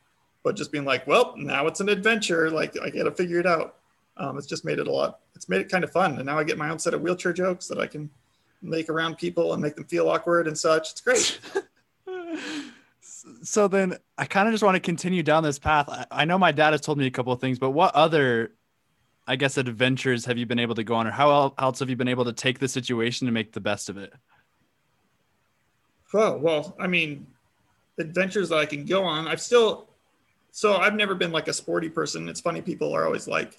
But 0.42 0.56
just 0.56 0.72
being 0.72 0.84
like, 0.84 1.06
well, 1.06 1.34
now 1.36 1.66
it's 1.66 1.80
an 1.80 1.88
adventure. 1.88 2.50
Like 2.50 2.76
I 2.80 2.90
got 2.90 3.04
to 3.04 3.12
figure 3.12 3.38
it 3.38 3.46
out. 3.46 3.76
Um, 4.16 4.36
it's 4.36 4.46
just 4.46 4.64
made 4.64 4.78
it 4.78 4.86
a 4.86 4.92
lot. 4.92 5.20
It's 5.34 5.48
made 5.48 5.60
it 5.60 5.70
kind 5.70 5.84
of 5.84 5.90
fun. 5.90 6.16
And 6.16 6.26
now 6.26 6.38
I 6.38 6.44
get 6.44 6.58
my 6.58 6.68
own 6.68 6.78
set 6.78 6.94
of 6.94 7.00
wheelchair 7.00 7.32
jokes 7.32 7.66
that 7.68 7.78
I 7.78 7.86
can 7.86 8.10
make 8.62 8.88
around 8.88 9.16
people 9.16 9.52
and 9.52 9.62
make 9.62 9.76
them 9.76 9.84
feel 9.84 10.08
awkward 10.08 10.46
and 10.46 10.56
such. 10.56 10.92
It's 10.92 11.00
great. 11.00 11.40
so 13.42 13.68
then 13.68 13.96
I 14.18 14.26
kind 14.26 14.48
of 14.48 14.54
just 14.54 14.62
want 14.62 14.76
to 14.76 14.80
continue 14.80 15.22
down 15.22 15.42
this 15.42 15.58
path. 15.58 15.88
I, 15.88 16.06
I 16.10 16.24
know 16.24 16.38
my 16.38 16.52
dad 16.52 16.72
has 16.72 16.80
told 16.80 16.98
me 16.98 17.06
a 17.06 17.10
couple 17.10 17.32
of 17.32 17.40
things, 17.40 17.58
but 17.58 17.70
what 17.70 17.94
other 17.94 18.52
I 19.26 19.36
guess 19.36 19.56
adventures 19.56 20.24
have 20.26 20.36
you 20.36 20.46
been 20.46 20.58
able 20.58 20.74
to 20.74 20.84
go 20.84 20.94
on, 20.94 21.06
or 21.06 21.10
how 21.10 21.54
else 21.58 21.78
have 21.78 21.88
you 21.88 21.96
been 21.96 22.08
able 22.08 22.26
to 22.26 22.32
take 22.32 22.58
the 22.58 22.68
situation 22.68 23.26
and 23.26 23.34
make 23.34 23.52
the 23.52 23.60
best 23.60 23.88
of 23.88 23.96
it? 23.96 24.12
Oh, 26.12 26.36
well, 26.36 26.76
I 26.78 26.86
mean, 26.86 27.26
adventures 27.98 28.50
that 28.50 28.58
I 28.58 28.66
can 28.66 28.84
go 28.84 29.02
on. 29.02 29.26
I've 29.26 29.40
still, 29.40 29.88
so 30.52 30.76
I've 30.76 30.94
never 30.94 31.14
been 31.14 31.32
like 31.32 31.48
a 31.48 31.52
sporty 31.52 31.88
person. 31.88 32.28
It's 32.28 32.40
funny, 32.40 32.60
people 32.60 32.94
are 32.94 33.04
always 33.04 33.26
like, 33.26 33.58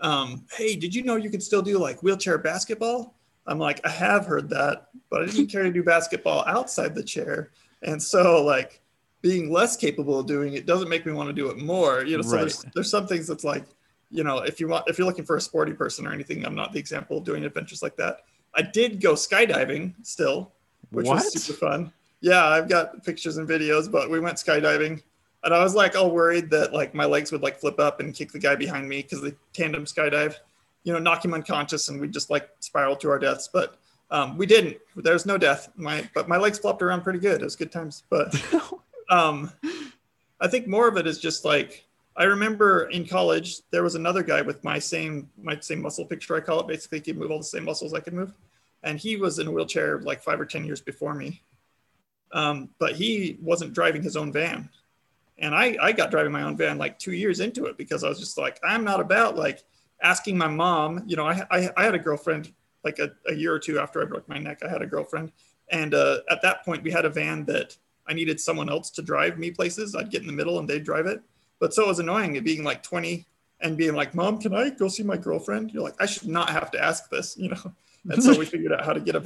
um, 0.00 0.44
hey, 0.52 0.74
did 0.74 0.94
you 0.94 1.04
know 1.04 1.16
you 1.16 1.30
can 1.30 1.40
still 1.40 1.62
do 1.62 1.78
like 1.78 2.02
wheelchair 2.02 2.38
basketball? 2.38 3.14
I'm 3.46 3.58
like, 3.58 3.80
I 3.86 3.90
have 3.90 4.26
heard 4.26 4.48
that, 4.50 4.88
but 5.10 5.22
I 5.22 5.26
didn't 5.26 5.48
care 5.48 5.64
to 5.64 5.70
do 5.72 5.82
basketball 5.82 6.44
outside 6.46 6.94
the 6.94 7.04
chair. 7.04 7.50
And 7.82 8.02
so, 8.02 8.42
like, 8.42 8.80
being 9.20 9.52
less 9.52 9.76
capable 9.76 10.18
of 10.18 10.26
doing 10.26 10.54
it 10.54 10.66
doesn't 10.66 10.88
make 10.88 11.06
me 11.06 11.12
want 11.12 11.28
to 11.28 11.34
do 11.34 11.50
it 11.50 11.58
more. 11.58 12.04
You 12.04 12.16
know, 12.16 12.22
so 12.22 12.36
Right. 12.36 12.40
there's, 12.40 12.64
there's 12.74 12.90
some 12.90 13.06
things 13.06 13.26
that's 13.26 13.44
like, 13.44 13.66
you 14.14 14.22
know, 14.22 14.38
if 14.38 14.60
you 14.60 14.68
want, 14.68 14.84
if 14.86 14.96
you're 14.96 15.06
looking 15.06 15.24
for 15.24 15.36
a 15.36 15.40
sporty 15.40 15.72
person 15.72 16.06
or 16.06 16.12
anything, 16.12 16.46
I'm 16.46 16.54
not 16.54 16.72
the 16.72 16.78
example 16.78 17.18
of 17.18 17.24
doing 17.24 17.44
adventures 17.44 17.82
like 17.82 17.96
that. 17.96 18.20
I 18.54 18.62
did 18.62 19.00
go 19.00 19.14
skydiving 19.14 19.92
still, 20.02 20.52
which 20.90 21.06
What? 21.06 21.16
was 21.16 21.42
super 21.42 21.58
fun. 21.58 21.92
Yeah, 22.20 22.44
I've 22.46 22.68
got 22.68 23.04
pictures 23.04 23.38
and 23.38 23.48
videos, 23.48 23.90
but 23.90 24.08
we 24.08 24.20
went 24.20 24.36
skydiving 24.36 25.02
and 25.42 25.52
I 25.52 25.62
was 25.62 25.74
like 25.74 25.96
all 25.96 26.12
worried 26.12 26.48
that 26.50 26.72
like 26.72 26.94
my 26.94 27.04
legs 27.04 27.32
would 27.32 27.42
like 27.42 27.58
flip 27.58 27.80
up 27.80 27.98
and 27.98 28.14
kick 28.14 28.30
the 28.30 28.38
guy 28.38 28.54
behind 28.54 28.88
me 28.88 29.02
because 29.02 29.20
the 29.20 29.34
tandem 29.52 29.84
skydive, 29.84 30.36
you 30.84 30.92
know, 30.92 31.00
knock 31.00 31.24
him 31.24 31.34
unconscious 31.34 31.88
and 31.88 32.00
we 32.00 32.06
just 32.06 32.30
like 32.30 32.48
spiral 32.60 32.94
to 32.96 33.10
our 33.10 33.18
deaths. 33.18 33.48
But 33.52 33.76
um, 34.10 34.38
we 34.38 34.46
didn't. 34.46 34.78
There's 34.96 35.26
no 35.26 35.36
death. 35.36 35.70
My 35.76 36.08
but 36.14 36.28
my 36.28 36.36
legs 36.36 36.58
flopped 36.58 36.82
around 36.82 37.02
pretty 37.02 37.18
good. 37.18 37.40
It 37.40 37.44
was 37.44 37.56
good 37.56 37.72
times. 37.72 38.04
But 38.08 38.32
um, 39.10 39.50
I 40.40 40.46
think 40.46 40.66
more 40.66 40.88
of 40.88 40.96
it 40.96 41.06
is 41.06 41.18
just 41.18 41.44
like 41.44 41.84
I 42.16 42.24
remember 42.24 42.88
in 42.90 43.06
college 43.06 43.60
there 43.70 43.82
was 43.82 43.96
another 43.96 44.22
guy 44.22 44.40
with 44.40 44.62
my 44.62 44.78
same 44.78 45.28
my 45.40 45.58
same 45.60 45.82
muscle 45.82 46.06
picture 46.06 46.36
I 46.36 46.40
call 46.40 46.60
it. 46.60 46.68
Basically, 46.68 46.98
he 46.98 47.04
could 47.04 47.18
move 47.18 47.30
all 47.30 47.38
the 47.38 47.44
same 47.44 47.64
muscles 47.64 47.92
I 47.92 48.00
could 48.00 48.12
move, 48.12 48.32
and 48.82 48.98
he 48.98 49.16
was 49.16 49.38
in 49.38 49.48
a 49.48 49.50
wheelchair 49.50 50.00
like 50.00 50.22
five 50.22 50.40
or 50.40 50.46
ten 50.46 50.64
years 50.64 50.80
before 50.80 51.14
me. 51.14 51.42
Um, 52.32 52.70
but 52.78 52.94
he 52.94 53.38
wasn't 53.42 53.72
driving 53.72 54.02
his 54.02 54.16
own 54.16 54.32
van, 54.32 54.68
and 55.38 55.54
I 55.54 55.76
I 55.80 55.92
got 55.92 56.12
driving 56.12 56.32
my 56.32 56.42
own 56.42 56.56
van 56.56 56.78
like 56.78 56.98
two 56.98 57.12
years 57.12 57.40
into 57.40 57.66
it 57.66 57.76
because 57.76 58.04
I 58.04 58.08
was 58.08 58.20
just 58.20 58.38
like 58.38 58.60
I'm 58.62 58.84
not 58.84 59.00
about 59.00 59.36
like 59.36 59.64
asking 60.00 60.38
my 60.38 60.48
mom. 60.48 61.02
You 61.06 61.16
know, 61.16 61.26
I 61.26 61.44
I, 61.50 61.70
I 61.76 61.84
had 61.84 61.96
a 61.96 61.98
girlfriend 61.98 62.52
like 62.84 63.00
a, 63.00 63.10
a 63.26 63.34
year 63.34 63.52
or 63.52 63.58
two 63.58 63.80
after 63.80 64.00
I 64.00 64.04
broke 64.04 64.28
my 64.28 64.38
neck. 64.38 64.60
I 64.64 64.68
had 64.68 64.82
a 64.82 64.86
girlfriend, 64.86 65.32
and 65.70 65.94
uh, 65.94 66.18
at 66.30 66.42
that 66.42 66.64
point 66.64 66.84
we 66.84 66.92
had 66.92 67.06
a 67.06 67.10
van 67.10 67.44
that 67.46 67.76
I 68.06 68.12
needed 68.12 68.38
someone 68.38 68.68
else 68.68 68.90
to 68.90 69.02
drive 69.02 69.36
me 69.36 69.50
places. 69.50 69.96
I'd 69.96 70.10
get 70.10 70.20
in 70.20 70.28
the 70.28 70.32
middle 70.32 70.60
and 70.60 70.68
they'd 70.68 70.84
drive 70.84 71.06
it. 71.06 71.22
But 71.64 71.72
so 71.72 71.84
it 71.84 71.88
was 71.88 71.98
annoying 71.98 72.36
it 72.36 72.44
being 72.44 72.62
like 72.62 72.82
20 72.82 73.24
and 73.62 73.74
being 73.74 73.94
like, 73.94 74.14
Mom, 74.14 74.38
can 74.38 74.54
I 74.54 74.68
go 74.68 74.86
see 74.86 75.02
my 75.02 75.16
girlfriend? 75.16 75.70
You're 75.72 75.82
like, 75.82 75.94
I 75.98 76.04
should 76.04 76.28
not 76.28 76.50
have 76.50 76.70
to 76.72 76.78
ask 76.78 77.08
this, 77.08 77.38
you 77.38 77.48
know? 77.48 77.72
And 78.10 78.22
so 78.22 78.38
we 78.38 78.44
figured 78.44 78.70
out 78.70 78.84
how 78.84 78.92
to 78.92 79.00
get 79.00 79.14
a 79.14 79.20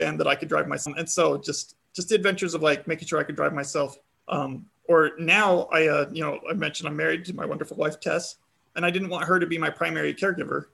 van 0.00 0.16
that 0.16 0.26
I 0.26 0.34
could 0.34 0.48
drive 0.48 0.66
myself. 0.66 0.96
And 0.98 1.08
so 1.08 1.38
just 1.38 1.76
just 1.94 2.08
the 2.08 2.16
adventures 2.16 2.54
of 2.54 2.62
like 2.62 2.88
making 2.88 3.06
sure 3.06 3.20
I 3.20 3.22
could 3.22 3.36
drive 3.36 3.52
myself. 3.52 3.96
Um, 4.26 4.66
or 4.88 5.12
now 5.20 5.68
I, 5.72 5.86
uh, 5.86 6.10
you 6.12 6.24
know, 6.24 6.40
I 6.50 6.54
mentioned 6.54 6.88
I'm 6.88 6.96
married 6.96 7.24
to 7.26 7.32
my 7.32 7.46
wonderful 7.46 7.76
wife, 7.76 8.00
Tess, 8.00 8.34
and 8.74 8.84
I 8.84 8.90
didn't 8.90 9.10
want 9.10 9.24
her 9.24 9.38
to 9.38 9.46
be 9.46 9.58
my 9.58 9.70
primary 9.70 10.12
caregiver, 10.14 10.64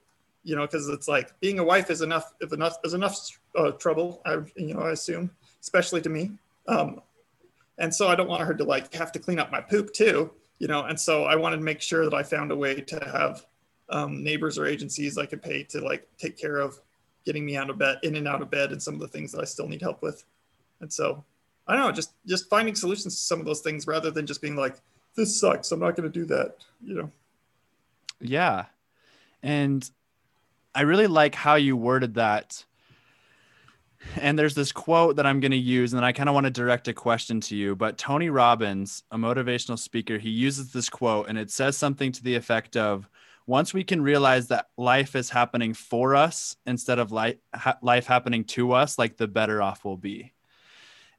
you 0.43 0.55
know, 0.55 0.63
because 0.63 0.89
it's 0.89 1.07
like 1.07 1.39
being 1.39 1.59
a 1.59 1.63
wife 1.63 1.91
is 1.91 2.01
enough, 2.01 2.33
if 2.41 2.51
enough, 2.51 2.77
is 2.83 2.95
enough 2.95 3.15
uh, 3.55 3.73
trouble, 3.73 4.23
I, 4.25 4.39
you 4.55 4.73
know, 4.73 4.79
I 4.79 4.89
assume, 4.89 5.29
especially 5.61 6.01
to 6.01 6.09
me. 6.09 6.31
Um, 6.67 6.99
and 7.77 7.93
so 7.93 8.07
I 8.07 8.15
don't 8.15 8.27
want 8.27 8.43
her 8.43 8.53
to 8.53 8.63
like 8.63 8.93
have 8.93 9.11
to 9.13 9.19
clean 9.19 9.39
up 9.39 9.51
my 9.51 9.61
poop 9.61 9.93
too, 9.93 10.31
you 10.59 10.67
know. 10.67 10.83
And 10.83 10.99
so 10.99 11.23
I 11.23 11.35
wanted 11.35 11.57
to 11.57 11.63
make 11.63 11.81
sure 11.81 12.05
that 12.05 12.13
I 12.13 12.23
found 12.23 12.51
a 12.51 12.55
way 12.55 12.81
to 12.81 12.99
have 13.05 13.45
um, 13.89 14.23
neighbors 14.23 14.57
or 14.57 14.65
agencies 14.65 15.17
I 15.17 15.25
could 15.25 15.41
pay 15.41 15.63
to 15.63 15.81
like 15.81 16.07
take 16.17 16.37
care 16.37 16.57
of 16.57 16.79
getting 17.25 17.45
me 17.45 17.55
out 17.55 17.69
of 17.69 17.77
bed, 17.77 17.99
in 18.03 18.15
and 18.15 18.27
out 18.27 18.41
of 18.41 18.51
bed, 18.51 18.71
and 18.71 18.81
some 18.81 18.93
of 18.95 18.99
the 18.99 19.07
things 19.07 19.31
that 19.31 19.41
I 19.41 19.45
still 19.45 19.67
need 19.67 19.81
help 19.81 20.01
with. 20.01 20.23
And 20.81 20.91
so 20.91 21.23
I 21.67 21.75
don't 21.75 21.85
know, 21.85 21.91
just 21.91 22.13
just 22.25 22.49
finding 22.49 22.75
solutions 22.75 23.15
to 23.15 23.21
some 23.21 23.39
of 23.39 23.45
those 23.45 23.61
things 23.61 23.87
rather 23.87 24.11
than 24.11 24.25
just 24.25 24.41
being 24.41 24.55
like, 24.55 24.81
this 25.15 25.39
sucks, 25.39 25.71
I'm 25.71 25.79
not 25.79 25.95
going 25.95 26.11
to 26.11 26.19
do 26.19 26.25
that, 26.25 26.57
you 26.83 26.95
know. 26.95 27.11
Yeah. 28.19 28.65
And 29.41 29.89
I 30.73 30.81
really 30.81 31.07
like 31.07 31.35
how 31.35 31.55
you 31.55 31.75
worded 31.77 32.15
that. 32.15 32.63
And 34.17 34.37
there's 34.37 34.55
this 34.55 34.71
quote 34.71 35.15
that 35.15 35.25
I'm 35.25 35.39
going 35.39 35.51
to 35.51 35.57
use, 35.57 35.93
and 35.93 36.05
I 36.05 36.11
kind 36.11 36.29
of 36.29 36.35
want 36.35 36.45
to 36.45 36.51
direct 36.51 36.87
a 36.87 36.93
question 36.93 37.41
to 37.41 37.55
you. 37.55 37.75
But 37.75 37.97
Tony 37.97 38.29
Robbins, 38.29 39.03
a 39.11 39.17
motivational 39.17 39.79
speaker, 39.79 40.17
he 40.17 40.29
uses 40.29 40.71
this 40.71 40.89
quote, 40.89 41.27
and 41.29 41.37
it 41.37 41.51
says 41.51 41.77
something 41.77 42.11
to 42.11 42.23
the 42.23 42.35
effect 42.35 42.77
of 42.77 43.09
once 43.45 43.73
we 43.73 43.83
can 43.83 44.01
realize 44.01 44.47
that 44.47 44.67
life 44.77 45.15
is 45.15 45.29
happening 45.29 45.73
for 45.73 46.15
us 46.15 46.55
instead 46.65 46.99
of 46.99 47.11
life, 47.11 47.35
ha- 47.53 47.77
life 47.81 48.05
happening 48.05 48.43
to 48.45 48.71
us, 48.73 48.97
like 48.97 49.17
the 49.17 49.27
better 49.27 49.61
off 49.61 49.83
we'll 49.83 49.97
be. 49.97 50.31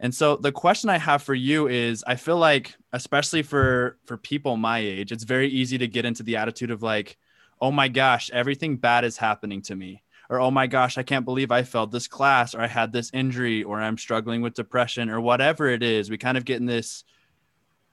And 0.01 0.15
so 0.15 0.37
the 0.37 0.53
question 0.53 0.91
I 0.91 0.99
have 0.99 1.23
for 1.23 1.35
you 1.35 1.69
is 1.69 2.05
I 2.07 2.17
feel 2.17 2.37
like 2.37 2.75
especially 2.93 3.43
for 3.43 3.99
for 4.05 4.17
people 4.17 4.57
my 4.57 4.79
age 4.79 5.11
it's 5.11 5.25
very 5.25 5.49
easy 5.49 5.79
to 5.79 5.89
get 5.89 6.05
into 6.05 6.23
the 6.23 6.37
attitude 6.37 6.71
of 6.71 6.83
like 6.83 7.17
oh 7.61 7.73
my 7.73 7.89
gosh 7.89 8.31
everything 8.33 8.77
bad 8.77 9.05
is 9.05 9.17
happening 9.17 9.61
to 9.63 9.75
me 9.75 10.04
or 10.31 10.41
oh 10.41 10.51
my 10.51 10.67
gosh 10.67 10.99
I 10.99 11.03
can't 11.03 11.25
believe 11.25 11.51
I 11.51 11.63
failed 11.63 11.93
this 11.93 12.09
class 12.09 12.55
or 12.55 12.61
I 12.61 12.67
had 12.67 12.93
this 12.93 13.11
injury 13.13 13.63
or 13.63 13.81
I'm 13.81 13.99
struggling 13.99 14.43
with 14.43 14.55
depression 14.55 15.11
or 15.11 15.21
whatever 15.21 15.69
it 15.69 15.83
is 15.83 16.11
we 16.11 16.19
kind 16.19 16.37
of 16.37 16.45
get 16.45 16.61
in 16.61 16.67
this 16.67 17.05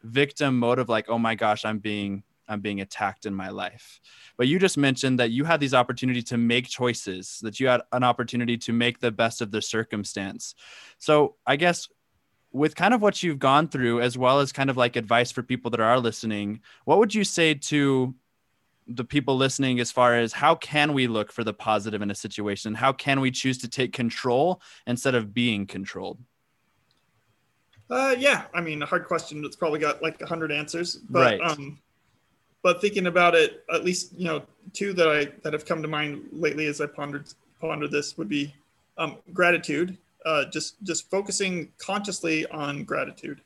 victim 0.04 0.58
mode 0.58 0.80
of 0.80 0.90
like 0.90 1.10
oh 1.10 1.20
my 1.20 1.36
gosh 1.36 1.66
I'm 1.66 1.80
being 1.80 2.24
I'm 2.52 2.60
being 2.60 2.82
attacked 2.82 3.26
in 3.26 3.34
my 3.34 3.50
life. 3.50 4.02
But 4.38 4.48
you 4.48 4.60
just 4.60 4.78
mentioned 4.78 5.20
that 5.20 5.32
you 5.32 5.46
had 5.46 5.62
these 5.62 5.74
opportunity 5.74 6.22
to 6.24 6.38
make 6.38 6.68
choices, 6.68 7.40
that 7.44 7.60
you 7.60 7.68
had 7.68 7.82
an 7.94 8.04
opportunity 8.04 8.58
to 8.58 8.74
make 8.74 9.00
the 9.00 9.12
best 9.12 9.42
of 9.42 9.52
the 9.52 9.62
circumstance. 9.62 10.54
So 10.98 11.36
I 11.48 11.56
guess 11.56 11.88
with 12.52 12.76
kind 12.76 12.94
of 12.94 13.02
what 13.02 13.24
you've 13.24 13.40
gone 13.40 13.70
through, 13.70 14.02
as 14.02 14.18
well 14.18 14.42
as 14.42 14.52
kind 14.52 14.70
of 14.70 14.76
like 14.76 14.98
advice 14.98 15.32
for 15.32 15.42
people 15.42 15.72
that 15.72 15.80
are 15.80 16.00
listening, 16.00 16.60
what 16.84 16.98
would 16.98 17.16
you 17.16 17.24
say 17.24 17.54
to 17.54 18.14
the 18.96 19.04
people 19.04 19.36
listening 19.36 19.80
as 19.80 19.92
far 19.92 20.16
as 20.16 20.34
how 20.34 20.56
can 20.56 20.94
we 20.94 21.08
look 21.08 21.32
for 21.32 21.44
the 21.44 21.54
positive 21.54 22.02
in 22.02 22.12
a 22.12 22.16
situation? 22.16 22.76
How 22.76 22.94
can 22.94 23.22
we 23.22 23.32
choose 23.32 23.58
to 23.60 23.70
take 23.70 23.94
control 23.94 24.62
instead 24.88 25.16
of 25.16 25.34
being 25.34 25.66
controlled? 25.66 26.20
Uh, 27.90 28.16
yeah, 28.18 28.46
I 28.54 28.62
mean, 28.62 28.82
a 28.82 28.86
hard 28.86 29.06
question 29.06 29.42
that's 29.42 29.56
probably 29.56 29.80
got 29.80 30.02
like 30.02 30.22
a 30.22 30.26
hundred 30.26 30.52
answers, 30.52 30.96
but 31.10 31.40
Right. 31.40 31.42
um, 31.42 31.80
but 32.64 32.80
thinking 32.80 33.08
about 33.08 33.36
it, 33.36 33.64
at 33.74 33.84
least 33.84 34.14
you 34.18 34.26
know, 34.26 34.44
two 34.72 34.94
that 34.94 35.10
I 35.10 35.26
that 35.44 35.52
have 35.54 35.66
come 35.66 35.82
to 35.82 35.88
mind 35.88 36.30
lately 36.32 36.68
as 36.68 36.80
I 36.80 36.86
pondered 36.86 37.28
pondered 37.60 37.92
this 37.92 38.18
would 38.18 38.30
be 38.30 38.54
um, 38.98 39.18
gratitude. 39.34 39.98
Uh, 40.26 40.46
just 40.46 40.82
just 40.84 41.10
focusing 41.10 41.72
consciously 41.80 42.46
on 42.48 42.84
gratitude. 42.84 43.42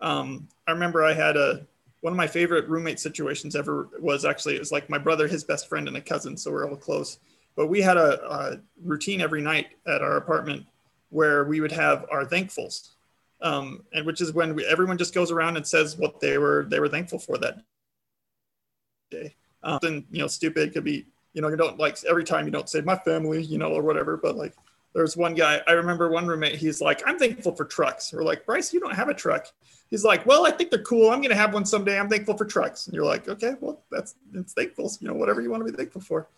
Um, 0.00 0.48
I 0.68 0.72
remember 0.72 1.04
I 1.04 1.12
had 1.12 1.36
a 1.36 1.66
one 2.00 2.12
of 2.12 2.16
my 2.16 2.26
favorite 2.26 2.68
roommate 2.68 2.98
situations 2.98 3.54
ever 3.54 3.88
was 3.98 4.24
actually 4.24 4.56
it 4.56 4.60
was 4.60 4.72
like 4.72 4.88
my 4.88 4.98
brother, 4.98 5.28
his 5.28 5.44
best 5.44 5.68
friend, 5.68 5.88
and 5.88 5.96
a 5.96 6.00
cousin, 6.00 6.36
so 6.36 6.50
we're 6.50 6.68
all 6.68 6.76
close. 6.76 7.18
But 7.56 7.66
we 7.66 7.80
had 7.80 7.96
a, 7.96 8.24
a 8.24 8.60
routine 8.82 9.20
every 9.20 9.42
night 9.42 9.68
at 9.86 10.02
our 10.02 10.16
apartment 10.16 10.64
where 11.10 11.44
we 11.44 11.60
would 11.60 11.72
have 11.72 12.06
our 12.10 12.24
thankfuls 12.24 12.90
um, 13.42 13.82
and 13.92 14.04
which 14.06 14.20
is 14.20 14.32
when 14.32 14.54
we, 14.54 14.64
everyone 14.66 14.98
just 14.98 15.14
goes 15.14 15.30
around 15.30 15.56
and 15.56 15.66
says 15.66 15.96
what 15.96 16.20
they 16.20 16.38
were 16.38 16.66
they 16.68 16.80
were 16.80 16.88
thankful 16.88 17.18
for 17.18 17.38
that 17.38 17.62
day. 19.10 19.34
Um, 19.62 19.78
and 19.82 20.04
you 20.10 20.20
know, 20.20 20.26
stupid 20.26 20.72
could 20.72 20.84
be 20.84 21.06
you 21.32 21.42
know 21.42 21.48
you 21.48 21.56
don't 21.56 21.78
like 21.78 21.98
every 22.08 22.24
time 22.24 22.44
you 22.44 22.50
don't 22.50 22.68
say 22.68 22.80
my 22.80 22.96
family 22.96 23.42
you 23.42 23.58
know 23.58 23.72
or 23.72 23.82
whatever, 23.82 24.16
but 24.16 24.36
like 24.36 24.54
there's 24.94 25.16
one 25.16 25.34
guy 25.34 25.60
I 25.66 25.72
remember 25.72 26.08
one 26.08 26.26
roommate 26.26 26.56
he's 26.56 26.80
like 26.80 27.02
I'm 27.06 27.18
thankful 27.18 27.54
for 27.54 27.64
trucks. 27.64 28.12
We're 28.12 28.22
like 28.22 28.44
Bryce, 28.46 28.72
you 28.72 28.80
don't 28.80 28.94
have 28.94 29.08
a 29.08 29.14
truck. 29.14 29.46
He's 29.88 30.04
like, 30.04 30.24
well, 30.24 30.46
I 30.46 30.52
think 30.52 30.70
they're 30.70 30.82
cool. 30.82 31.10
I'm 31.10 31.20
gonna 31.20 31.34
have 31.34 31.52
one 31.52 31.64
someday. 31.64 31.98
I'm 31.98 32.08
thankful 32.08 32.36
for 32.36 32.44
trucks. 32.44 32.86
And 32.86 32.94
you're 32.94 33.04
like, 33.04 33.28
okay, 33.28 33.54
well, 33.60 33.82
that's 33.90 34.14
it's 34.34 34.52
thankful. 34.52 34.90
You 35.00 35.08
know, 35.08 35.14
whatever 35.14 35.40
you 35.40 35.50
want 35.50 35.66
to 35.66 35.70
be 35.70 35.76
thankful 35.76 36.00
for. 36.00 36.28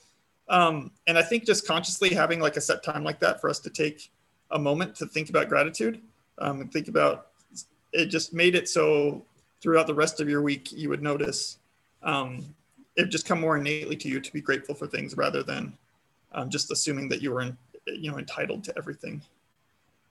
Um, 0.48 0.90
and 1.06 1.16
I 1.16 1.22
think 1.22 1.44
just 1.44 1.66
consciously 1.66 2.10
having 2.10 2.40
like 2.40 2.56
a 2.56 2.60
set 2.60 2.82
time 2.82 3.04
like 3.04 3.20
that 3.20 3.40
for 3.40 3.48
us 3.48 3.58
to 3.60 3.70
take 3.70 4.10
a 4.50 4.58
moment 4.58 4.94
to 4.96 5.06
think 5.06 5.30
about 5.30 5.48
gratitude 5.48 6.00
um, 6.38 6.60
and 6.60 6.72
think 6.72 6.88
about 6.88 7.28
it 7.92 8.06
just 8.06 8.34
made 8.34 8.54
it 8.54 8.68
so 8.68 9.24
throughout 9.60 9.86
the 9.86 9.94
rest 9.94 10.20
of 10.20 10.28
your 10.28 10.42
week 10.42 10.72
you 10.72 10.88
would 10.88 11.02
notice 11.02 11.58
um, 12.02 12.54
it 12.96 13.08
just 13.08 13.26
come 13.26 13.40
more 13.40 13.56
innately 13.56 13.96
to 13.96 14.08
you 14.08 14.20
to 14.20 14.32
be 14.32 14.40
grateful 14.40 14.74
for 14.74 14.86
things 14.86 15.16
rather 15.16 15.42
than 15.42 15.72
um, 16.32 16.50
just 16.50 16.70
assuming 16.70 17.08
that 17.08 17.22
you 17.22 17.30
were 17.30 17.42
in, 17.42 17.56
you 17.86 18.10
know 18.10 18.18
entitled 18.18 18.64
to 18.64 18.74
everything. 18.76 19.22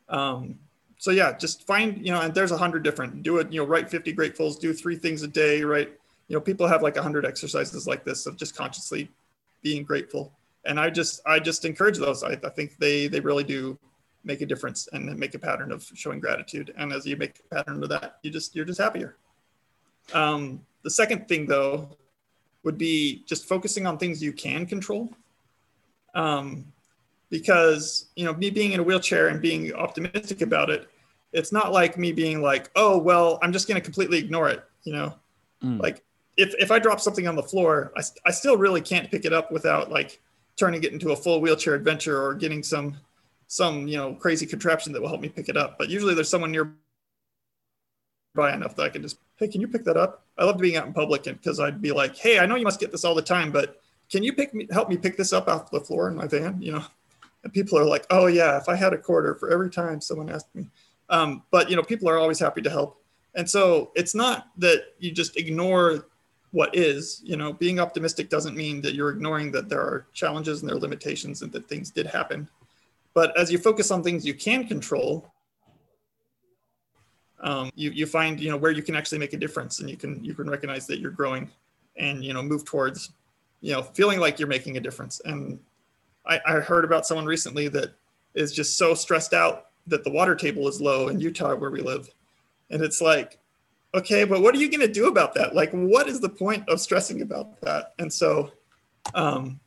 Um, 0.10 0.60
so 1.02 1.10
yeah 1.10 1.36
just 1.36 1.66
find 1.66 2.06
you 2.06 2.12
know 2.12 2.22
and 2.22 2.34
there's 2.34 2.52
a 2.52 2.58
hundred 2.58 2.84
different 2.84 3.24
do 3.24 3.40
it 3.40 3.52
you 3.52 3.60
know 3.60 3.66
write 3.66 3.90
50 3.90 4.14
gratefuls 4.14 4.60
do 4.60 4.72
three 4.72 4.96
things 4.96 5.24
a 5.24 5.28
day 5.28 5.64
right? 5.64 5.90
You 6.28 6.36
know 6.36 6.42
people 6.42 6.68
have 6.68 6.84
like 6.84 6.96
a 6.96 7.02
hundred 7.02 7.26
exercises 7.26 7.88
like 7.88 8.06
this 8.06 8.28
of 8.28 8.38
just 8.38 8.56
consciously 8.56 9.10
being 9.64 9.84
grateful. 9.84 10.32
And 10.66 10.80
i 10.80 10.90
just 10.90 11.22
i 11.26 11.40
just 11.40 11.66
encourage 11.66 11.98
those. 11.98 12.24
I, 12.24 12.34
I 12.34 12.50
think 12.50 12.78
they 12.78 13.08
they 13.08 13.20
really 13.20 13.44
do 13.44 13.78
make 14.24 14.42
a 14.42 14.46
difference 14.46 14.88
and 14.94 15.18
make 15.18 15.34
a 15.34 15.40
pattern 15.40 15.72
of 15.72 15.84
showing 15.96 16.20
gratitude. 16.20 16.72
And 16.78 16.94
as 16.94 17.06
you 17.08 17.18
make 17.18 17.42
a 17.52 17.56
pattern 17.56 17.82
of 17.82 17.90
that 17.90 18.20
you 18.22 18.30
just 18.30 18.56
you're 18.56 18.66
just 18.66 18.80
happier. 18.80 19.16
Um, 20.14 20.62
the 20.84 20.92
second 20.92 21.28
thing 21.28 21.48
though 21.48 21.90
would 22.64 22.78
be 22.78 23.24
just 23.26 23.48
focusing 23.48 23.88
on 23.88 23.98
things 23.98 24.22
you 24.22 24.34
can 24.34 24.68
control. 24.68 25.10
Um, 26.14 26.72
because 27.32 28.10
you 28.16 28.26
know 28.26 28.34
me 28.34 28.52
being 28.52 28.74
in 28.74 28.80
a 28.80 28.84
wheelchair 28.84 29.30
and 29.30 29.42
being 29.42 29.74
optimistic 29.74 30.42
about 30.42 30.70
it 30.70 30.88
it's 31.34 31.52
not 31.52 31.72
like 31.72 31.98
me 31.98 32.12
being 32.12 32.42
like 32.42 32.70
oh 32.76 32.98
well 32.98 33.40
i'm 33.42 33.52
just 33.52 33.68
going 33.68 33.80
to 33.80 33.84
completely 33.84 34.20
ignore 34.20 34.50
it 34.50 34.64
you 34.84 34.94
know? 34.94 35.16
Mm. 35.64 35.82
like 35.82 36.04
if, 36.38 36.54
if 36.60 36.70
i 36.70 36.78
drop 36.78 37.00
something 37.00 37.28
on 37.28 37.36
the 37.36 37.44
floor 37.44 37.92
I, 37.98 38.02
I 38.26 38.32
still 38.32 38.58
really 38.58 38.82
can't 38.82 39.10
pick 39.10 39.26
it 39.26 39.34
up 39.34 39.52
without 39.52 39.90
like 39.90 40.20
turning 40.58 40.84
it 40.84 40.94
into 40.94 41.12
a 41.12 41.16
full 41.16 41.42
wheelchair 41.42 41.74
adventure 41.74 42.22
or 42.22 42.36
getting 42.36 42.62
some 42.62 42.96
some 43.48 43.88
you 43.88 43.98
know 43.98 44.14
crazy 44.14 44.46
contraption 44.46 44.94
that 44.94 45.02
will 45.02 45.10
help 45.10 45.22
me 45.22 45.28
pick 45.28 45.50
it 45.50 45.58
up. 45.58 45.78
But 45.78 45.90
usually 45.90 46.14
there's 46.14 46.30
someone 46.30 46.52
nearby 46.52 46.70
enough 48.54 48.76
that 48.76 48.84
i 48.84 48.90
can 48.90 49.02
just 49.02 49.18
hey 49.38 49.48
can 49.48 49.60
you 49.60 49.68
pick 49.68 49.84
that 49.86 49.98
up? 49.98 50.24
I 50.38 50.46
love 50.46 50.58
being 50.58 50.78
out 50.78 50.88
in 50.88 50.94
public 50.94 51.24
because 51.24 51.60
i'd 51.60 51.82
be 51.82 51.92
like 51.92 52.16
hey 52.16 52.40
i 52.40 52.46
know 52.46 52.56
you 52.56 52.64
must 52.64 52.80
get 52.80 52.92
this 52.92 53.04
all 53.04 53.16
the 53.16 53.22
time 53.22 53.52
but 53.52 53.82
can 54.10 54.24
you 54.24 54.34
pick 54.34 54.54
me 54.54 54.68
help 54.72 54.88
me 54.88 54.98
pick 54.98 55.18
this 55.18 55.34
up 55.34 55.48
off 55.48 55.72
the 55.72 55.82
floor 55.82 56.08
in 56.08 56.16
my 56.16 56.28
van? 56.28 56.62
You 56.62 56.74
know 56.74 56.86
and 57.44 57.54
people 57.54 57.78
are 57.78 57.86
like, 57.86 58.06
oh 58.10 58.28
yeah, 58.28 58.58
if 58.58 58.70
I 58.70 58.76
had 58.76 58.94
a 58.94 58.98
quarter 58.98 59.36
for 59.36 59.50
every 59.50 59.70
time 59.70 60.02
someone 60.02 60.30
asked 60.30 60.54
me. 60.54 60.68
Um, 61.10 61.44
but 61.52 61.70
you 61.70 61.76
know, 61.76 61.84
people 61.84 62.10
are 62.10 62.18
always 62.18 62.40
happy 62.40 62.62
to 62.62 62.70
help. 62.70 63.02
And 63.36 63.50
so 63.50 63.92
it's 63.96 64.14
not 64.14 64.48
that 64.58 64.94
you 65.00 65.12
just 65.12 65.38
ignore 65.38 66.06
what 66.52 66.76
is, 66.76 67.22
you 67.24 67.38
know, 67.38 67.54
being 67.54 67.80
optimistic 67.80 68.30
doesn't 68.30 68.58
mean 68.58 68.82
that 68.82 68.94
you're 68.94 69.10
ignoring 69.10 69.52
that 69.54 69.70
there 69.70 69.80
are 69.80 70.08
challenges 70.14 70.62
and 70.62 70.70
there 70.70 70.76
are 70.76 70.82
limitations 70.82 71.42
and 71.42 71.52
that 71.54 71.68
things 71.68 71.92
did 71.92 72.06
happen. 72.06 72.48
But 73.14 73.38
as 73.38 73.52
you 73.52 73.58
focus 73.58 73.90
on 73.90 74.04
things 74.04 74.26
you 74.26 74.34
can 74.34 74.68
control, 74.68 75.32
um, 77.40 77.72
you, 77.74 77.92
you 77.92 78.06
find, 78.06 78.40
you 78.40 78.50
know, 78.50 78.58
where 78.58 78.72
you 78.72 78.84
can 78.84 78.96
actually 78.96 79.18
make 79.18 79.34
a 79.34 79.38
difference 79.38 79.80
and 79.80 79.90
you 79.90 79.98
can, 79.98 80.24
you 80.24 80.34
can 80.34 80.50
recognize 80.50 80.86
that 80.88 81.00
you're 81.00 81.12
growing 81.12 81.50
and, 81.96 82.24
you 82.24 82.34
know, 82.34 82.42
move 82.44 82.66
towards, 82.66 83.14
you 83.62 83.74
know, 83.74 83.82
feeling 83.82 84.20
like 84.20 84.38
you're 84.38 84.48
making 84.48 84.78
a 84.78 84.80
difference. 84.80 85.22
And 85.26 85.60
I, 86.26 86.40
I 86.46 86.54
heard 86.60 86.86
about 86.86 87.06
someone 87.06 87.26
recently 87.26 87.68
that 87.70 87.94
is 88.36 88.54
just 88.54 88.78
so 88.78 88.94
stressed 88.94 89.34
out 89.34 89.68
that 89.88 90.04
the 90.04 90.12
water 90.12 90.36
table 90.36 90.68
is 90.68 90.80
low 90.80 91.08
in 91.08 91.20
Utah 91.20 91.56
where 91.56 91.72
we 91.72 91.82
live. 91.82 92.10
And 92.70 92.82
it's 92.82 93.02
like, 93.02 93.40
okay, 93.94 94.24
but 94.24 94.42
what 94.42 94.56
are 94.56 94.60
you 94.60 94.70
going 94.70 94.82
to 94.82 94.88
do 94.88 95.08
about 95.08 95.34
that? 95.34 95.56
Like, 95.56 95.72
what 95.72 96.08
is 96.08 96.20
the 96.20 96.30
point 96.30 96.68
of 96.70 96.80
stressing 96.80 97.22
about 97.22 97.60
that? 97.62 97.94
And 98.00 98.12
so, 98.12 98.52
um, 99.16 99.60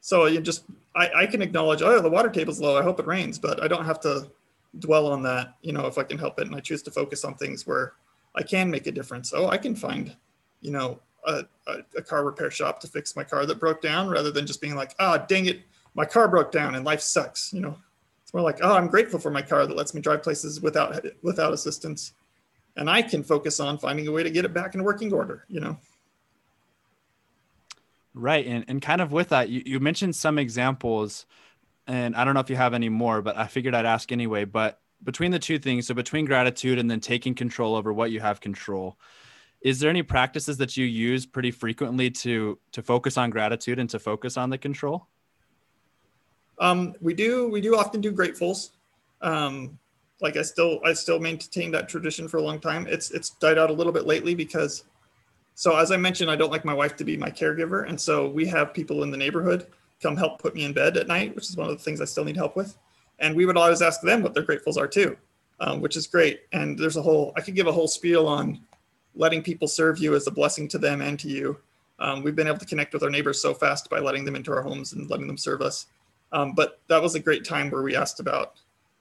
so 0.00 0.26
you 0.26 0.40
just, 0.40 0.64
I, 0.94 1.10
I 1.14 1.26
can 1.26 1.42
acknowledge, 1.42 1.82
oh, 1.82 2.00
the 2.00 2.10
water 2.10 2.28
table's 2.28 2.60
low. 2.60 2.76
I 2.76 2.82
hope 2.82 3.00
it 3.00 3.06
rains, 3.06 3.38
but 3.38 3.62
I 3.62 3.68
don't 3.68 3.84
have 3.84 4.00
to 4.00 4.30
dwell 4.78 5.06
on 5.06 5.22
that, 5.22 5.54
you 5.62 5.72
know, 5.72 5.86
if 5.86 5.96
I 5.96 6.02
can 6.02 6.18
help 6.18 6.38
it. 6.38 6.46
And 6.46 6.54
I 6.54 6.60
choose 6.60 6.82
to 6.82 6.90
focus 6.90 7.24
on 7.24 7.34
things 7.34 7.66
where 7.66 7.94
I 8.34 8.42
can 8.42 8.70
make 8.70 8.86
a 8.86 8.92
difference. 8.92 9.32
Oh, 9.34 9.48
I 9.48 9.56
can 9.56 9.74
find, 9.74 10.14
you 10.60 10.70
know, 10.70 11.00
a, 11.26 11.44
a, 11.66 11.78
a 11.96 12.02
car 12.02 12.24
repair 12.24 12.50
shop 12.50 12.80
to 12.80 12.88
fix 12.88 13.16
my 13.16 13.24
car 13.24 13.46
that 13.46 13.58
broke 13.58 13.80
down 13.80 14.08
rather 14.08 14.30
than 14.30 14.46
just 14.46 14.60
being 14.60 14.74
like, 14.74 14.94
ah, 14.98 15.18
oh, 15.18 15.26
dang 15.26 15.46
it, 15.46 15.62
my 15.96 16.04
car 16.04 16.28
broke 16.28 16.52
down 16.52 16.74
and 16.74 16.84
life 16.84 17.00
sucks. 17.00 17.52
You 17.52 17.60
know, 17.60 17.76
it's 18.22 18.32
more 18.32 18.42
like, 18.42 18.58
oh, 18.62 18.74
I'm 18.74 18.86
grateful 18.86 19.18
for 19.18 19.30
my 19.30 19.42
car 19.42 19.66
that 19.66 19.76
lets 19.76 19.94
me 19.94 20.00
drive 20.00 20.22
places 20.22 20.60
without 20.60 21.04
without 21.22 21.52
assistance, 21.52 22.12
and 22.76 22.88
I 22.88 23.02
can 23.02 23.24
focus 23.24 23.58
on 23.58 23.78
finding 23.78 24.06
a 24.06 24.12
way 24.12 24.22
to 24.22 24.30
get 24.30 24.44
it 24.44 24.54
back 24.54 24.74
in 24.74 24.84
working 24.84 25.12
order. 25.12 25.44
You 25.48 25.60
know. 25.60 25.78
Right, 28.14 28.46
and 28.46 28.64
and 28.68 28.80
kind 28.80 29.00
of 29.00 29.10
with 29.10 29.30
that, 29.30 29.48
you, 29.48 29.62
you 29.64 29.80
mentioned 29.80 30.14
some 30.14 30.38
examples, 30.38 31.26
and 31.86 32.14
I 32.14 32.24
don't 32.24 32.34
know 32.34 32.40
if 32.40 32.50
you 32.50 32.56
have 32.56 32.74
any 32.74 32.88
more, 32.88 33.22
but 33.22 33.36
I 33.36 33.46
figured 33.46 33.74
I'd 33.74 33.86
ask 33.86 34.12
anyway. 34.12 34.44
But 34.44 34.80
between 35.02 35.30
the 35.30 35.38
two 35.38 35.58
things, 35.58 35.86
so 35.86 35.94
between 35.94 36.24
gratitude 36.24 36.78
and 36.78 36.90
then 36.90 37.00
taking 37.00 37.34
control 37.34 37.74
over 37.74 37.92
what 37.92 38.10
you 38.10 38.20
have 38.20 38.40
control, 38.40 38.98
is 39.60 39.80
there 39.80 39.90
any 39.90 40.02
practices 40.02 40.58
that 40.58 40.76
you 40.76 40.84
use 40.84 41.26
pretty 41.26 41.50
frequently 41.50 42.10
to 42.10 42.58
to 42.72 42.82
focus 42.82 43.16
on 43.16 43.30
gratitude 43.30 43.78
and 43.78 43.88
to 43.90 43.98
focus 43.98 44.36
on 44.36 44.50
the 44.50 44.58
control? 44.58 45.08
Um, 46.58 46.94
we 47.00 47.14
do 47.14 47.48
we 47.48 47.60
do 47.60 47.76
often 47.76 48.00
do 48.00 48.12
gratefuls. 48.12 48.70
Um, 49.20 49.78
like 50.20 50.36
I 50.36 50.42
still 50.42 50.80
I 50.84 50.92
still 50.92 51.18
maintain 51.18 51.70
that 51.72 51.88
tradition 51.88 52.28
for 52.28 52.38
a 52.38 52.42
long 52.42 52.60
time. 52.60 52.86
It's 52.88 53.10
it's 53.10 53.30
died 53.30 53.58
out 53.58 53.70
a 53.70 53.72
little 53.72 53.92
bit 53.92 54.06
lately 54.06 54.34
because 54.34 54.84
so 55.54 55.76
as 55.76 55.90
I 55.90 55.96
mentioned, 55.96 56.30
I 56.30 56.36
don't 56.36 56.52
like 56.52 56.64
my 56.64 56.74
wife 56.74 56.96
to 56.96 57.04
be 57.04 57.16
my 57.16 57.30
caregiver, 57.30 57.88
and 57.88 58.00
so 58.00 58.28
we 58.28 58.46
have 58.46 58.74
people 58.74 59.02
in 59.02 59.10
the 59.10 59.16
neighborhood 59.16 59.66
come 60.02 60.16
help 60.16 60.38
put 60.38 60.54
me 60.54 60.64
in 60.64 60.72
bed 60.72 60.96
at 60.96 61.08
night, 61.08 61.34
which 61.34 61.48
is 61.48 61.56
one 61.56 61.70
of 61.70 61.76
the 61.76 61.82
things 61.82 62.00
I 62.00 62.04
still 62.04 62.24
need 62.24 62.36
help 62.36 62.56
with. 62.56 62.76
And 63.18 63.34
we 63.34 63.46
would 63.46 63.56
always 63.56 63.80
ask 63.80 64.02
them 64.02 64.22
what 64.22 64.34
their 64.34 64.42
gratefuls 64.42 64.76
are 64.76 64.86
too, 64.86 65.16
um, 65.60 65.80
which 65.80 65.96
is 65.96 66.06
great. 66.06 66.40
And 66.52 66.78
there's 66.78 66.98
a 66.98 67.02
whole 67.02 67.32
I 67.36 67.40
could 67.40 67.54
give 67.54 67.66
a 67.66 67.72
whole 67.72 67.88
spiel 67.88 68.26
on 68.26 68.60
letting 69.14 69.42
people 69.42 69.66
serve 69.66 69.98
you 69.98 70.14
as 70.14 70.26
a 70.26 70.30
blessing 70.30 70.68
to 70.68 70.78
them 70.78 71.00
and 71.00 71.18
to 71.18 71.28
you. 71.28 71.58
Um, 71.98 72.22
we've 72.22 72.36
been 72.36 72.46
able 72.46 72.58
to 72.58 72.66
connect 72.66 72.92
with 72.92 73.02
our 73.02 73.10
neighbors 73.10 73.40
so 73.40 73.54
fast 73.54 73.88
by 73.88 73.98
letting 73.98 74.26
them 74.26 74.36
into 74.36 74.52
our 74.52 74.60
homes 74.60 74.92
and 74.92 75.08
letting 75.08 75.26
them 75.26 75.38
serve 75.38 75.62
us. 75.62 75.86
Um, 76.36 76.52
but 76.52 76.80
that 76.88 77.00
was 77.00 77.14
a 77.14 77.20
great 77.20 77.46
time 77.46 77.70
where 77.70 77.82
we 77.82 77.96
asked 77.96 78.20
about, 78.20 78.60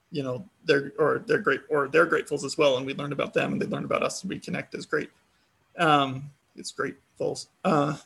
you 0.09 0.23
know, 0.23 0.45
their 0.63 0.93
or 0.97 1.19
their 1.27 1.39
great 1.39 1.59
or 1.69 1.89
their 1.89 2.07
gratefuls 2.07 2.45
as 2.45 2.57
well, 2.57 2.77
and 2.77 2.85
we 2.85 2.93
learned 2.93 3.11
about 3.11 3.33
them 3.33 3.51
and 3.51 3.61
they 3.61 3.65
learned 3.65 3.83
about 3.83 4.03
us. 4.03 4.21
And 4.21 4.29
we 4.29 4.39
connect 4.39 4.73
as 4.73 4.85
great. 4.85 5.09
Um, 5.77 6.31
it's 6.55 6.71
gratefuls. 6.71 7.47
Uh, 7.65 7.97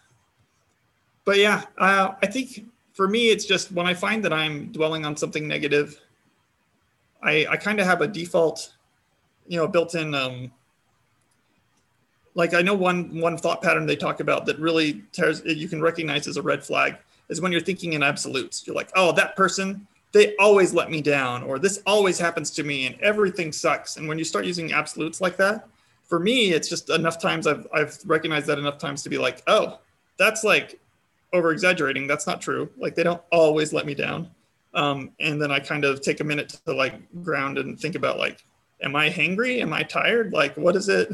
but 1.25 1.37
yeah, 1.37 1.65
uh, 1.77 2.13
I 2.23 2.25
think 2.25 2.65
for 2.93 3.07
me, 3.07 3.29
it's 3.29 3.45
just 3.45 3.71
when 3.71 3.85
I 3.85 3.93
find 3.93 4.25
that 4.25 4.33
I'm 4.33 4.71
dwelling 4.71 5.05
on 5.05 5.15
something 5.15 5.47
negative, 5.47 6.01
I 7.21 7.45
I 7.51 7.55
kind 7.55 7.79
of 7.79 7.85
have 7.85 8.01
a 8.01 8.07
default, 8.07 8.73
you 9.47 9.59
know, 9.59 9.67
built-in. 9.67 10.15
Um, 10.15 10.51
like 12.33 12.55
I 12.55 12.63
know 12.63 12.73
one 12.73 13.21
one 13.21 13.37
thought 13.37 13.61
pattern 13.61 13.85
they 13.85 13.95
talk 13.95 14.21
about 14.21 14.47
that 14.47 14.57
really 14.57 15.03
tears 15.11 15.43
you 15.45 15.69
can 15.69 15.83
recognize 15.83 16.27
as 16.27 16.37
a 16.37 16.41
red 16.41 16.63
flag 16.63 16.97
is 17.29 17.41
when 17.41 17.51
you're 17.51 17.61
thinking 17.61 17.93
in 17.93 18.03
absolutes. 18.03 18.65
You're 18.65 18.75
like, 18.75 18.91
oh, 18.95 19.11
that 19.13 19.35
person, 19.35 19.87
they 20.11 20.35
always 20.37 20.73
let 20.73 20.89
me 20.89 21.01
down, 21.01 21.43
or 21.43 21.59
this 21.59 21.81
always 21.85 22.19
happens 22.19 22.51
to 22.51 22.63
me, 22.63 22.87
and 22.87 22.99
everything 23.01 23.51
sucks. 23.51 23.97
And 23.97 24.07
when 24.07 24.17
you 24.17 24.23
start 24.23 24.45
using 24.45 24.73
absolutes 24.73 25.21
like 25.21 25.37
that, 25.37 25.67
for 26.07 26.19
me, 26.19 26.51
it's 26.51 26.67
just 26.67 26.89
enough 26.89 27.21
times 27.21 27.45
I've 27.45 27.67
I've 27.71 27.97
recognized 28.05 28.47
that 28.47 28.57
enough 28.57 28.79
times 28.79 29.03
to 29.03 29.09
be 29.09 29.19
like, 29.19 29.43
oh, 29.45 29.79
that's 30.17 30.43
like 30.43 30.79
over 31.31 31.51
exaggerating. 31.51 32.07
That's 32.07 32.25
not 32.25 32.41
true. 32.41 32.69
Like 32.77 32.95
they 32.95 33.03
don't 33.03 33.21
always 33.31 33.71
let 33.71 33.85
me 33.85 33.93
down. 33.93 34.29
Um, 34.73 35.11
and 35.19 35.41
then 35.41 35.51
I 35.51 35.59
kind 35.59 35.85
of 35.85 36.01
take 36.01 36.19
a 36.19 36.23
minute 36.23 36.59
to 36.65 36.73
like 36.73 36.95
ground 37.23 37.59
and 37.59 37.79
think 37.79 37.95
about 37.95 38.17
like, 38.17 38.43
am 38.81 38.95
I 38.95 39.09
hangry? 39.09 39.61
Am 39.61 39.71
I 39.71 39.83
tired? 39.83 40.33
Like, 40.33 40.57
what 40.57 40.75
is 40.75 40.89
it? 40.89 41.11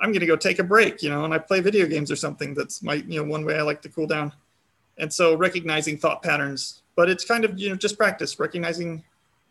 I'm 0.00 0.12
gonna 0.12 0.26
go 0.26 0.36
take 0.36 0.60
a 0.60 0.64
break, 0.64 1.02
you 1.02 1.10
know, 1.10 1.24
and 1.24 1.34
I 1.34 1.38
play 1.38 1.60
video 1.60 1.86
games 1.86 2.10
or 2.10 2.16
something. 2.16 2.54
That's 2.54 2.82
my, 2.82 2.94
you 2.94 3.20
know, 3.20 3.24
one 3.28 3.44
way 3.44 3.58
I 3.58 3.62
like 3.62 3.82
to 3.82 3.88
cool 3.88 4.06
down. 4.06 4.32
And 5.00 5.12
so 5.12 5.34
recognizing 5.34 5.98
thought 5.98 6.22
patterns, 6.22 6.82
but 6.94 7.08
it's 7.08 7.24
kind 7.24 7.44
of, 7.44 7.58
you 7.58 7.70
know, 7.70 7.76
just 7.76 7.96
practice 7.96 8.38
recognizing 8.38 9.02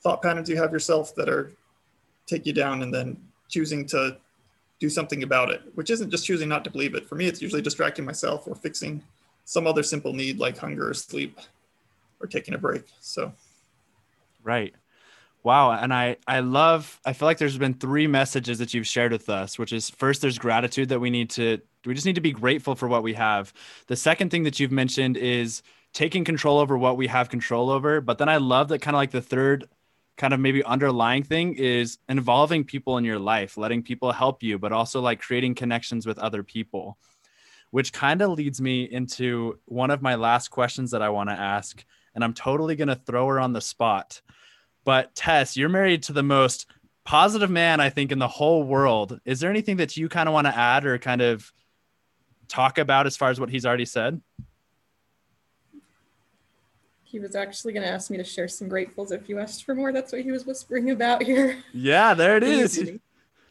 thought 0.02 0.22
patterns 0.22 0.48
you 0.48 0.56
have 0.58 0.72
yourself 0.72 1.14
that 1.16 1.28
are 1.28 1.52
take 2.26 2.46
you 2.46 2.54
down 2.54 2.84
and 2.84 2.94
then 2.94 3.18
choosing 3.50 3.86
to 3.88 4.18
do 4.80 4.90
something 4.90 5.24
about 5.24 5.50
it, 5.50 5.62
which 5.76 5.90
isn't 5.90 6.10
just 6.10 6.26
choosing 6.26 6.48
not 6.48 6.64
to 6.64 6.70
believe 6.70 6.96
it. 6.96 7.08
For 7.08 7.16
me, 7.16 7.26
it's 7.26 7.42
usually 7.42 7.62
distracting 7.62 8.06
myself 8.06 8.48
or 8.48 8.56
fixing 8.56 9.04
some 9.44 9.68
other 9.68 9.84
simple 9.84 10.14
need 10.14 10.38
like 10.38 10.58
hunger 10.58 10.90
or 10.90 10.94
sleep 10.94 11.38
or 12.22 12.28
taking 12.28 12.54
a 12.54 12.58
break. 12.58 12.84
So, 13.02 13.34
right. 14.44 14.74
Wow. 15.43 15.71
And 15.71 15.93
I, 15.93 16.17
I 16.28 16.41
love, 16.41 16.99
I 17.06 17.13
feel 17.13 17.25
like 17.28 17.38
there's 17.38 17.58
been 17.58 17.73
three 17.73 18.08
messages 18.08 18.60
that 18.60 18.73
you've 18.73 18.88
shared 18.88 19.12
with 19.12 19.30
us, 19.30 19.58
which 19.58 19.71
is 19.71 19.89
first, 19.89 20.21
there's 20.21 20.38
gratitude 20.38 20.89
that 20.89 20.99
we 20.99 21.10
need 21.10 21.30
to, 21.32 21.60
we 21.86 21.93
just 21.93 22.06
need 22.06 22.15
to 22.15 22.21
be 22.21 22.34
grateful 22.34 22.75
for 22.75 22.88
what 22.88 23.04
we 23.04 23.13
have. 23.13 23.54
The 23.88 23.95
second 23.95 24.32
thing 24.32 24.43
that 24.43 24.60
you've 24.60 24.71
mentioned 24.71 25.15
is 25.15 25.63
taking 25.93 26.25
control 26.25 26.60
over 26.60 26.78
what 26.78 26.97
we 26.97 27.08
have 27.08 27.30
control 27.30 27.69
over. 27.69 28.02
But 28.02 28.17
then 28.17 28.30
I 28.30 28.38
love 28.38 28.67
that 28.69 28.80
kind 28.80 28.95
of 28.95 28.99
like 28.99 29.12
the 29.12 29.21
third 29.21 29.69
kind 30.17 30.34
of 30.34 30.39
maybe 30.41 30.62
underlying 30.65 31.23
thing 31.23 31.56
is 31.56 31.97
involving 32.10 32.65
people 32.65 32.97
in 32.97 33.06
your 33.06 33.17
life, 33.17 33.58
letting 33.58 33.82
people 33.82 34.12
help 34.12 34.43
you, 34.43 34.60
but 34.60 34.73
also 34.73 34.99
like 34.99 35.21
creating 35.21 35.56
connections 35.56 36.06
with 36.06 36.19
other 36.19 36.43
people, 36.43 36.97
which 37.71 37.93
kind 37.93 38.21
of 38.21 38.32
leads 38.32 38.60
me 38.60 38.84
into 38.84 39.58
one 39.65 39.89
of 39.89 40.02
my 40.02 40.15
last 40.15 40.49
questions 40.49 40.91
that 40.91 41.02
I 41.02 41.10
want 41.10 41.30
to 41.30 41.36
ask. 41.39 41.86
And 42.13 42.23
I'm 42.23 42.34
totally 42.34 42.75
going 42.75 42.89
to 42.89 42.95
throw 42.95 43.28
her 43.28 43.39
on 43.39 43.54
the 43.54 43.62
spot. 43.62 44.21
But 44.86 45.13
Tess, 45.15 45.58
you're 45.58 45.70
married 45.70 46.04
to 46.04 46.13
the 46.13 46.24
most 46.24 46.68
positive 47.06 47.50
man 47.50 47.80
I 47.80 47.89
think 47.89 48.12
in 48.12 48.20
the 48.20 48.28
whole 48.28 48.63
world. 48.63 49.20
Is 49.26 49.39
there 49.39 49.50
anything 49.50 49.78
that 49.78 49.98
you 49.98 50.10
kind 50.10 50.30
of 50.30 50.34
want 50.34 50.48
to 50.48 50.56
add 50.56 50.86
or 50.86 50.98
kind 50.98 51.22
of 51.22 51.52
talk 52.48 52.78
about 52.78 53.08
as 53.08 53.18
far 53.18 53.30
as 53.30 53.39
what 53.39 53.50
he's 53.50 53.65
already 53.65 53.86
said? 53.86 54.22
He 57.04 57.20
was 57.20 57.36
actually 57.36 57.74
going 57.74 57.86
to 57.86 57.92
ask 57.92 58.12
me 58.12 58.18
to 58.18 58.24
share 58.24 58.48
some 58.48 58.70
gratefuls 58.70 59.12
if 59.12 59.28
you 59.28 59.39
asked 59.39 59.63
for 59.63 59.74
more. 59.74 59.92
That's 59.92 60.12
what 60.12 60.22
he 60.22 60.32
was 60.32 60.46
whispering 60.46 60.92
about 60.92 61.24
here. 61.24 61.63
Yeah, 61.74 62.13
there 62.13 62.38
it 62.38 62.44
is. 62.44 63.00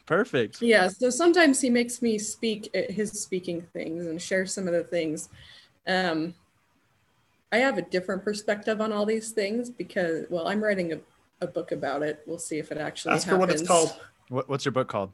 Perfect. 0.07 0.63
Yeah. 0.63 0.89
So 0.89 1.11
sometimes 1.11 1.61
he 1.61 1.69
makes 1.69 2.01
me 2.01 2.19
speak 2.19 2.71
at 2.75 2.91
his 2.91 3.11
speaking 3.11 3.63
things 3.73 4.07
and 4.07 4.23
share 4.23 4.47
some 4.47 4.69
of 4.69 4.73
the 4.73 4.85
things. 4.85 5.29
Um, 5.87 6.35
I 7.51 7.59
have 7.59 7.79
a 7.79 7.83
different 7.83 8.23
perspective 8.25 8.81
on 8.81 8.93
all 8.93 9.05
these 9.05 9.33
things 9.33 9.71
because, 9.71 10.27
well, 10.31 10.47
I'm 10.47 10.63
writing 10.63 10.93
a, 10.93 10.99
a 11.41 11.47
book 11.47 11.73
about 11.73 12.03
it. 12.03 12.23
We'll 12.27 12.39
see 12.39 12.59
if 12.59 12.73
it 12.73 12.79
actually 12.79 13.15
Ask 13.15 13.27
happens. 13.27 13.37
for 13.37 13.39
what 13.41 13.51
it's 13.51 13.67
called. 13.67 13.95
What, 14.29 14.49
what's 14.49 14.65
your 14.65 14.73
book 14.73 14.89
called? 14.89 15.13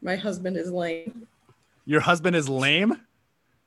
My 0.00 0.16
husband 0.16 0.56
is 0.56 0.70
lame. 0.70 1.26
Your 1.84 2.00
husband 2.00 2.36
is 2.36 2.48
lame? 2.48 3.00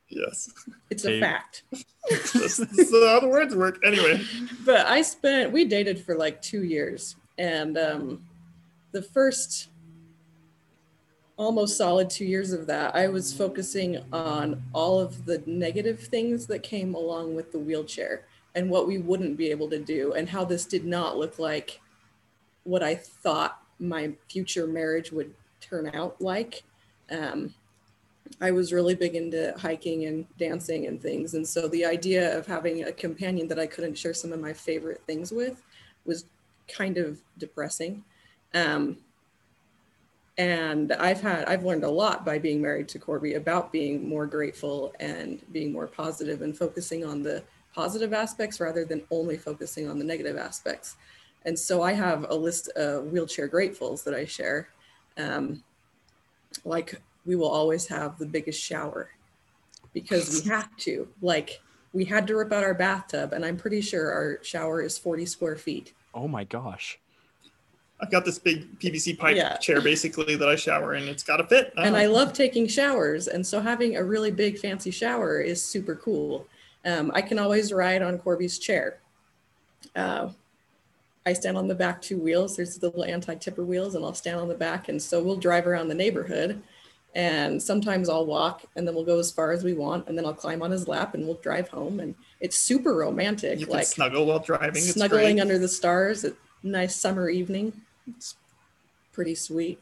Yes. 0.10 0.50
It's 0.90 1.06
a 1.06 1.12
Hey. 1.12 1.20
fact. 1.20 1.64
That's, 2.10 2.58
that's 2.58 2.92
how 2.92 3.20
the 3.20 3.28
words 3.30 3.56
work. 3.56 3.80
Anyway, 3.86 4.22
But 4.66 4.86
I 4.86 5.02
spent 5.02 5.52
we 5.52 5.66
dated 5.66 6.00
for 6.00 6.16
like 6.16 6.42
two 6.42 6.64
years, 6.64 7.16
and 7.38 7.78
um, 7.78 8.24
the 8.92 9.02
first 9.02 9.70
almost 11.38 11.78
solid 11.78 12.10
two 12.10 12.24
years 12.26 12.54
of 12.54 12.68
that, 12.68 12.96
I 12.96 13.08
was 13.08 13.34
focusing 13.34 14.02
on 14.14 14.62
all 14.74 15.00
of 15.02 15.26
the 15.26 15.42
negative 15.46 16.00
things 16.00 16.46
that 16.48 16.64
came 16.64 16.94
along 16.96 17.36
with 17.36 17.52
the 17.52 17.60
wheelchair 17.60 18.26
and 18.56 18.70
what 18.70 18.88
we 18.88 18.98
wouldn't 18.98 19.38
be 19.38 19.52
able 19.52 19.70
to 19.70 19.80
do, 19.80 20.14
and 20.14 20.30
how 20.30 20.46
this 20.46 20.66
did 20.66 20.86
not 20.86 21.18
look 21.18 21.38
like 21.38 21.82
what 22.64 22.82
I 22.82 22.96
thought 22.96 23.62
my 23.80 24.14
future 24.30 24.66
marriage 24.66 25.12
would 25.12 25.34
turn 25.62 25.92
out 25.94 26.20
like. 26.22 26.64
Um, 27.12 27.54
I 28.42 28.52
was 28.52 28.74
really 28.74 28.96
big 28.96 29.16
into 29.16 29.54
hiking 29.58 30.06
and 30.06 30.26
dancing 30.38 30.88
and 30.88 31.00
things. 31.02 31.36
And 31.36 31.48
so 31.48 31.68
the 31.68 31.86
idea 31.86 32.36
of 32.38 32.48
having 32.48 32.84
a 32.84 32.92
companion 32.92 33.48
that 33.50 33.60
I 33.60 33.68
couldn't 33.68 33.98
share 33.98 34.14
some 34.14 34.34
of 34.34 34.40
my 34.40 34.52
favorite 34.52 35.02
things 35.06 35.32
with 35.32 35.62
was 36.06 36.26
kind 36.68 36.98
of 36.98 37.22
depressing. 37.38 38.04
Um, 38.54 38.98
and 40.38 40.92
I've 40.94 41.22
had, 41.22 41.46
I've 41.46 41.64
learned 41.64 41.84
a 41.84 41.90
lot 41.90 42.26
by 42.26 42.40
being 42.40 42.62
married 42.62 42.88
to 42.90 43.00
Corby 43.00 43.36
about 43.36 43.72
being 43.72 44.10
more 44.10 44.26
grateful 44.26 44.94
and 45.00 45.42
being 45.52 45.72
more 45.72 45.88
positive 45.88 46.42
and 46.42 46.58
focusing 46.58 47.06
on 47.06 47.22
the 47.22 47.44
positive 47.76 48.14
aspects 48.14 48.60
rather 48.62 48.86
than 48.86 49.04
only 49.12 49.38
focusing 49.38 49.90
on 49.90 50.00
the 50.00 50.06
negative 50.06 50.38
aspects. 50.38 50.96
And 51.44 51.60
so 51.60 51.84
I 51.84 51.92
have 51.92 52.26
a 52.30 52.34
list 52.34 52.70
of 52.70 53.12
wheelchair 53.12 53.50
gratefuls 53.50 54.04
that 54.06 54.16
I 54.16 54.26
share. 54.26 54.70
Um, 55.18 55.62
like 56.64 57.02
we 57.26 57.36
will 57.36 57.50
always 57.50 57.86
have 57.88 58.18
the 58.18 58.26
biggest 58.26 58.62
shower 58.64 59.10
because 59.94 60.44
we 60.44 60.50
have 60.50 60.76
to. 60.78 61.08
Like 61.22 61.62
we 61.92 62.06
had 62.06 62.26
to 62.28 62.36
rip 62.36 62.52
out 62.54 62.64
our 62.64 62.74
bathtub, 62.74 63.34
and 63.34 63.46
I'm 63.46 63.58
pretty 63.58 63.82
sure 63.82 64.12
our 64.12 64.40
shower 64.44 64.82
is 64.82 64.98
40 64.98 65.26
square 65.26 65.58
feet. 65.58 65.94
Oh 66.14 66.28
my 66.28 66.46
gosh. 66.46 66.98
I've 68.02 68.12
got 68.12 68.26
this 68.26 68.40
big 68.40 68.78
PVC 68.80 69.18
pipe 69.18 69.38
Yeah. 69.38 69.56
chair 69.58 69.80
basically 69.82 70.36
that 70.36 70.50
I 70.50 70.56
shower 70.56 70.96
in. 70.96 71.08
It's 71.08 71.24
got 71.24 71.38
to 71.38 71.46
fit. 71.48 71.72
And 71.78 71.96
I 71.96 72.08
love 72.08 72.34
taking 72.34 72.68
showers, 72.68 73.28
and 73.28 73.46
so 73.46 73.60
having 73.62 73.98
a 73.98 74.04
really 74.04 74.32
big 74.32 74.58
fancy 74.58 74.92
shower 74.92 75.40
is 75.42 75.62
super 75.64 75.96
cool. 75.96 76.48
Um, 76.86 77.12
I 77.14 77.22
can 77.22 77.40
always 77.40 77.74
ride 77.74 78.02
on 78.02 78.20
Corby's 78.20 78.60
chair. 78.60 79.00
Uh, 79.96 80.30
I 81.26 81.34
stand 81.34 81.58
on 81.58 81.68
the 81.68 81.76
back 81.76 82.02
two 82.02 82.20
wheels. 82.20 82.56
There's 82.56 82.78
the 82.78 82.88
little 82.88 83.04
anti-tipper 83.04 83.64
wheels, 83.64 83.96
and 83.96 84.06
I'll 84.06 84.14
stand 84.14 84.40
on 84.40 84.48
the 84.48 84.56
back, 84.56 84.90
and 84.90 85.02
so 85.02 85.22
we'll 85.22 85.38
drive 85.38 85.66
around 85.66 85.88
the 85.88 85.96
neighborhood. 85.96 86.62
And 87.16 87.64
sometimes 87.64 88.10
I'll 88.10 88.26
walk, 88.26 88.66
and 88.76 88.86
then 88.86 88.94
we'll 88.94 89.06
go 89.06 89.18
as 89.18 89.32
far 89.32 89.52
as 89.52 89.64
we 89.64 89.74
want, 89.74 90.08
and 90.08 90.18
then 90.18 90.26
I'll 90.26 90.34
climb 90.34 90.62
on 90.62 90.70
his 90.70 90.88
lap, 90.88 91.16
and 91.16 91.26
we'll 91.26 91.36
drive 91.36 91.70
home. 91.70 92.00
And 92.00 92.14
it's 92.42 92.58
super 92.58 92.94
romantic, 92.94 93.60
you 93.60 93.66
can 93.66 93.76
like 93.76 93.88
snuggle 93.88 94.26
while 94.26 94.40
driving. 94.40 94.82
Snuggling 94.82 95.40
under 95.40 95.58
the 95.58 95.68
stars. 95.68 96.26
A 96.26 96.34
nice 96.62 96.96
summer 96.96 97.30
evening. 97.30 97.74
It's 98.06 98.36
pretty 99.14 99.34
sweet. 99.34 99.80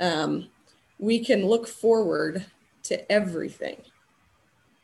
Um, 0.00 0.46
we 0.98 1.22
can 1.22 1.44
look 1.44 1.66
forward 1.66 2.46
to 2.84 3.12
everything 3.12 3.82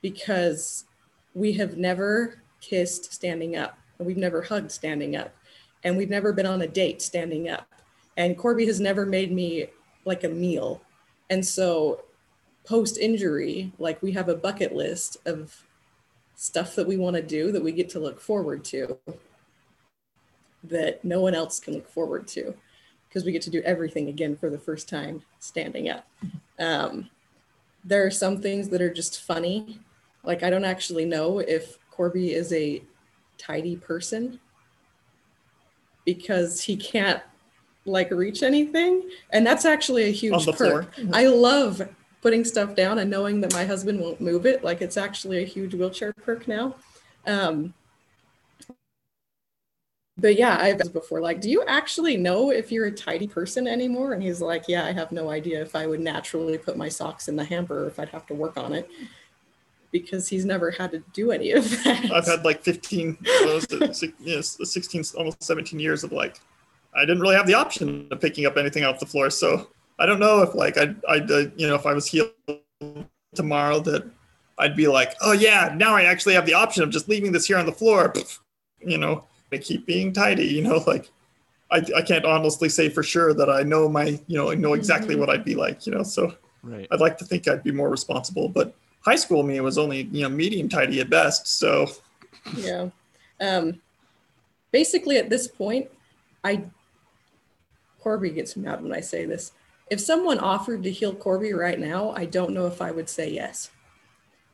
because 0.02 0.84
we 1.34 1.52
have 1.54 1.76
never 1.76 2.42
kissed 2.60 3.12
standing 3.12 3.56
up, 3.56 3.78
and 3.98 4.06
we've 4.06 4.16
never 4.16 4.42
hugged 4.42 4.70
standing 4.70 5.16
up, 5.16 5.34
and 5.84 5.96
we've 5.96 6.10
never 6.10 6.32
been 6.32 6.46
on 6.46 6.62
a 6.62 6.66
date 6.66 7.02
standing 7.02 7.48
up. 7.48 7.66
And 8.16 8.36
Corby 8.36 8.66
has 8.66 8.80
never 8.80 9.06
made 9.06 9.32
me 9.32 9.66
like 10.04 10.24
a 10.24 10.28
meal. 10.28 10.82
And 11.30 11.44
so, 11.44 12.04
post 12.64 12.98
injury, 12.98 13.72
like 13.78 14.02
we 14.02 14.12
have 14.12 14.28
a 14.28 14.36
bucket 14.36 14.74
list 14.74 15.16
of 15.26 15.64
stuff 16.34 16.74
that 16.74 16.86
we 16.86 16.96
want 16.96 17.16
to 17.16 17.22
do 17.22 17.52
that 17.52 17.62
we 17.62 17.72
get 17.72 17.88
to 17.88 18.00
look 18.00 18.20
forward 18.20 18.64
to 18.64 18.98
that 20.64 21.04
no 21.04 21.20
one 21.20 21.34
else 21.34 21.60
can 21.60 21.74
look 21.74 21.88
forward 21.88 22.26
to 22.26 22.54
because 23.08 23.24
we 23.24 23.32
get 23.32 23.42
to 23.42 23.50
do 23.50 23.62
everything 23.62 24.08
again 24.08 24.36
for 24.36 24.48
the 24.48 24.58
first 24.58 24.88
time 24.88 25.22
standing 25.38 25.88
up. 25.88 26.06
Um, 26.58 27.10
there 27.84 28.06
are 28.06 28.10
some 28.10 28.40
things 28.40 28.68
that 28.70 28.80
are 28.80 28.92
just 28.92 29.20
funny. 29.20 29.80
Like, 30.24 30.42
I 30.42 30.50
don't 30.50 30.64
actually 30.64 31.04
know 31.04 31.40
if 31.40 31.78
Corby 31.90 32.32
is 32.32 32.52
a 32.52 32.82
tidy 33.38 33.76
person 33.76 34.38
because 36.04 36.60
he 36.60 36.76
can't 36.76 37.22
like 37.84 38.10
reach 38.10 38.42
anything. 38.42 39.08
And 39.30 39.46
that's 39.46 39.64
actually 39.64 40.04
a 40.04 40.12
huge 40.12 40.46
perk. 40.56 40.94
I 41.12 41.26
love 41.26 41.82
putting 42.20 42.44
stuff 42.44 42.76
down 42.76 43.00
and 43.00 43.10
knowing 43.10 43.40
that 43.40 43.52
my 43.52 43.64
husband 43.64 44.00
won't 44.00 44.20
move 44.20 44.46
it. 44.46 44.62
Like, 44.62 44.80
it's 44.80 44.96
actually 44.96 45.42
a 45.42 45.46
huge 45.46 45.74
wheelchair 45.74 46.12
perk 46.12 46.46
now. 46.46 46.76
Um, 47.26 47.74
but 50.18 50.36
yeah, 50.36 50.56
I've 50.60 50.80
asked 50.80 50.92
before, 50.92 51.20
like, 51.20 51.40
do 51.40 51.50
you 51.50 51.64
actually 51.66 52.16
know 52.16 52.50
if 52.50 52.70
you're 52.70 52.86
a 52.86 52.92
tidy 52.92 53.26
person 53.26 53.66
anymore? 53.66 54.12
And 54.12 54.22
he's 54.22 54.40
like, 54.40 54.64
yeah, 54.68 54.84
I 54.84 54.92
have 54.92 55.10
no 55.10 55.30
idea 55.30 55.60
if 55.60 55.74
I 55.74 55.86
would 55.86 56.00
naturally 56.00 56.58
put 56.58 56.76
my 56.76 56.88
socks 56.88 57.26
in 57.26 57.34
the 57.34 57.44
hamper 57.44 57.84
or 57.84 57.88
if 57.88 57.98
I'd 57.98 58.10
have 58.10 58.26
to 58.26 58.34
work 58.34 58.56
on 58.56 58.72
it 58.72 58.88
because 59.92 60.26
he's 60.28 60.44
never 60.44 60.70
had 60.70 60.90
to 60.92 61.02
do 61.12 61.30
any 61.30 61.52
of 61.52 61.68
that. 61.84 62.10
I've 62.12 62.26
had 62.26 62.44
like 62.44 62.62
15, 62.62 63.18
what 63.20 63.54
was 63.54 63.64
it, 63.70 63.94
six, 63.94 64.12
yes, 64.18 64.58
16, 64.62 65.04
almost 65.16 65.42
17 65.42 65.78
years 65.78 66.02
of 66.02 66.12
like, 66.12 66.40
I 66.94 67.02
didn't 67.02 67.20
really 67.20 67.36
have 67.36 67.46
the 67.46 67.54
option 67.54 68.08
of 68.10 68.20
picking 68.20 68.46
up 68.46 68.56
anything 68.56 68.84
off 68.84 68.98
the 68.98 69.06
floor. 69.06 69.30
So 69.30 69.68
I 69.98 70.06
don't 70.06 70.18
know 70.18 70.42
if 70.42 70.54
like 70.54 70.76
I, 70.78 70.94
I, 71.08 71.16
you 71.56 71.66
know, 71.68 71.74
if 71.74 71.86
I 71.86 71.92
was 71.92 72.06
healed 72.06 72.32
tomorrow, 73.34 73.80
that 73.80 74.10
I'd 74.58 74.76
be 74.76 74.88
like, 74.88 75.14
oh 75.20 75.32
yeah, 75.32 75.74
now 75.76 75.94
I 75.94 76.02
actually 76.02 76.34
have 76.34 76.46
the 76.46 76.54
option 76.54 76.82
of 76.82 76.90
just 76.90 77.08
leaving 77.08 77.32
this 77.32 77.46
here 77.46 77.58
on 77.58 77.66
the 77.66 77.72
floor. 77.72 78.12
You 78.80 78.98
know, 78.98 79.24
I 79.52 79.58
keep 79.58 79.86
being 79.86 80.12
tidy. 80.12 80.44
You 80.46 80.62
know, 80.62 80.76
like 80.86 81.10
I, 81.70 81.82
I 81.96 82.02
can't 82.02 82.24
honestly 82.24 82.68
say 82.68 82.88
for 82.88 83.02
sure 83.02 83.32
that 83.34 83.48
I 83.48 83.62
know 83.62 83.88
my, 83.88 84.20
you 84.26 84.36
know, 84.36 84.50
I 84.50 84.54
know 84.54 84.74
exactly 84.74 85.14
Mhm. 85.16 85.18
what 85.20 85.30
I'd 85.30 85.44
be 85.44 85.54
like. 85.54 85.86
You 85.86 85.92
know, 85.94 86.02
so 86.02 86.34
Right. 86.64 86.86
I'd 86.92 87.00
like 87.00 87.18
to 87.18 87.24
think 87.24 87.48
I'd 87.48 87.64
be 87.64 87.72
more 87.72 87.90
responsible, 87.90 88.48
but 88.48 88.72
high 89.04 89.16
school 89.16 89.42
me 89.42 89.60
was 89.60 89.78
only 89.78 90.02
you 90.12 90.22
know 90.22 90.28
medium 90.28 90.68
tidy 90.68 91.00
at 91.00 91.10
best. 91.10 91.46
So 91.46 91.86
yeah. 92.56 92.88
Um, 93.40 93.80
basically, 94.70 95.18
at 95.18 95.30
this 95.30 95.48
point, 95.48 95.88
I 96.44 96.64
Corby 98.00 98.30
gets 98.30 98.56
mad 98.56 98.82
when 98.82 98.92
I 98.92 99.00
say 99.00 99.24
this. 99.24 99.52
If 99.90 100.00
someone 100.00 100.38
offered 100.38 100.82
to 100.84 100.90
heal 100.90 101.14
Corby 101.14 101.52
right 101.52 101.78
now, 101.78 102.12
I 102.16 102.24
don't 102.24 102.54
know 102.54 102.66
if 102.66 102.80
I 102.80 102.90
would 102.90 103.08
say 103.08 103.30
yes, 103.30 103.70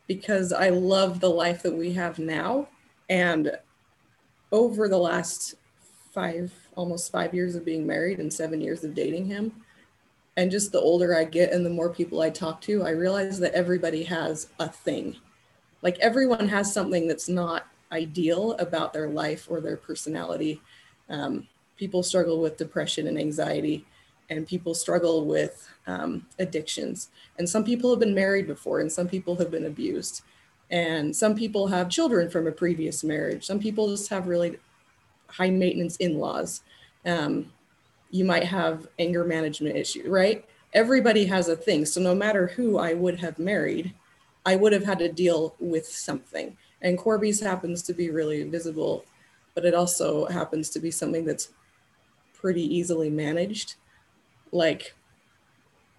because 0.07 0.53
I 0.53 0.71
love 0.71 1.21
the 1.21 1.31
life 1.31 1.63
that 1.63 1.75
we 1.75 1.93
have 1.93 2.19
now, 2.19 2.69
and 3.09 3.53
over 4.51 4.89
the 4.89 4.99
last 4.99 5.55
five, 6.13 6.53
almost 6.75 7.13
five 7.13 7.35
years 7.35 7.55
of 7.55 7.65
being 7.65 7.87
married 7.87 8.19
and 8.19 8.33
seven 8.33 8.61
years 8.61 8.83
of 8.83 8.95
dating 8.95 9.27
him, 9.27 9.53
and 10.39 10.53
just 10.53 10.71
the 10.71 10.81
older 10.81 11.17
I 11.17 11.25
get 11.25 11.53
and 11.53 11.67
the 11.67 11.71
more 11.71 11.91
people 11.91 12.21
I 12.21 12.31
talk 12.31 12.61
to, 12.61 12.85
I 12.85 12.91
realize 12.91 13.41
that 13.41 13.55
everybody 13.55 14.05
has 14.05 14.47
a 14.61 14.69
thing. 14.69 15.17
Like 15.83 15.99
everyone 15.99 16.47
has 16.47 16.73
something 16.73 17.09
that's 17.09 17.29
not 17.29 17.67
ideal 17.91 18.53
about 18.61 18.93
their 18.93 19.09
life 19.09 19.49
or 19.51 19.61
their 19.61 19.77
personality. 19.77 20.63
Um, 21.09 21.49
people 21.77 22.05
struggle 22.05 22.41
with 22.41 22.57
depression 22.57 23.09
and 23.09 23.19
anxiety, 23.19 23.85
and 24.31 24.47
people 24.47 24.75
struggle 24.75 25.25
with 25.27 25.69
um, 25.89 26.25
addictions. 26.39 27.09
And 27.39 27.49
some 27.49 27.65
people 27.65 27.91
have 27.91 27.99
been 27.99 28.15
married 28.15 28.47
before, 28.47 28.79
and 28.79 28.93
some 28.93 29.09
people 29.09 29.35
have 29.39 29.51
been 29.51 29.67
abused. 29.67 30.23
And 30.71 31.17
some 31.17 31.35
people 31.35 31.67
have 31.67 31.89
children 31.89 32.31
from 32.31 32.47
a 32.47 32.53
previous 32.53 33.03
marriage. 33.03 33.45
Some 33.45 33.59
people 33.59 33.89
just 33.89 34.09
have 34.11 34.29
really 34.29 34.57
high 35.27 35.51
maintenance 35.51 35.97
in 35.97 36.17
laws. 36.17 36.63
Um, 37.05 37.51
you 38.11 38.25
might 38.25 38.45
have 38.45 38.89
anger 38.99 39.25
management 39.25 39.77
issues, 39.77 40.07
right? 40.07 40.45
Everybody 40.73 41.27
has 41.27 41.49
a 41.49 41.57
thing. 41.57 41.85
So 41.87 42.01
no 42.01 42.15
matter 42.15 42.49
who 42.49 42.79
I 42.79 42.95
would 42.95 43.21
have 43.21 43.39
married, 43.39 43.95
I 44.47 44.57
would 44.57 44.73
have 44.73 44.85
had 44.85 44.99
to 45.01 45.13
deal 45.13 45.55
with 45.59 45.87
something. 45.87 46.57
And 46.81 46.99
Corby's 46.99 47.41
happens 47.41 47.83
to 47.83 47.93
be 47.93 48.11
really 48.11 48.45
visible, 48.45 49.05
but 49.55 49.65
it 49.65 49.75
also 49.75 50.27
happens 50.27 50.71
to 50.71 50.81
be 50.81 50.91
something 50.91 51.25
that's 51.25 51.51
pretty 52.33 52.63
easily 52.63 53.11
managed. 53.11 53.75
Like 54.53 54.95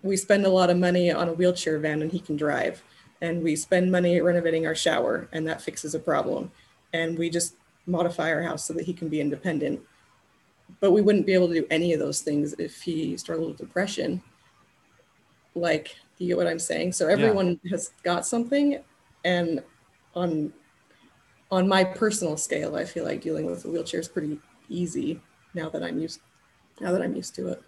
we 0.02 0.16
spend 0.18 0.46
a 0.46 0.50
lot 0.50 0.70
of 0.70 0.78
money 0.78 1.12
on 1.12 1.28
a 1.28 1.34
wheelchair 1.34 1.78
van 1.80 2.02
and 2.02 2.12
he 2.12 2.20
can 2.20 2.38
drive. 2.38 2.82
And 3.22 3.44
we 3.44 3.56
spend 3.56 3.92
money 3.92 4.22
renovating 4.22 4.66
our 4.66 4.76
shower 4.76 5.28
and 5.32 5.46
that 5.48 5.62
fixes 5.62 5.94
a 5.94 6.00
problem. 6.00 6.52
And 6.94 7.18
we 7.18 7.30
just 7.30 7.56
modify 7.86 8.32
our 8.32 8.42
house 8.42 8.66
so 8.66 8.74
that 8.74 8.86
he 8.86 8.94
can 8.94 9.10
be 9.10 9.20
independent. 9.20 9.82
But 10.80 10.92
we 10.92 11.02
wouldn't 11.02 11.26
be 11.26 11.34
able 11.34 11.48
to 11.50 11.54
do 11.54 11.68
any 11.70 11.94
of 11.94 12.00
those 12.00 12.22
things 12.22 12.54
if 12.60 12.82
he 12.82 13.18
struggled 13.18 13.50
with 13.50 13.58
depression. 13.58 14.22
Like, 15.56 15.96
do 16.18 16.24
you 16.26 16.30
get 16.30 16.38
what 16.38 16.48
I'm 16.48 16.60
saying? 16.60 16.94
So 16.94 17.08
everyone 17.08 17.60
has 17.70 17.92
got 18.04 18.26
something 18.26 18.80
and 19.26 19.64
on 20.16 20.54
on 21.52 21.68
my 21.68 21.84
personal 21.84 22.38
scale, 22.38 22.76
I 22.76 22.86
feel 22.86 23.04
like 23.04 23.22
dealing 23.22 23.46
with 23.46 23.66
a 23.66 23.70
wheelchair 23.70 24.00
is 24.00 24.08
pretty 24.08 24.40
easy 24.70 25.20
now 25.56 25.68
that 25.70 25.82
I'm 25.82 26.00
used 26.00 26.20
now 26.80 26.92
that 26.92 27.02
I'm 27.02 27.16
used 27.16 27.36
to 27.36 27.50
it. 27.50 27.64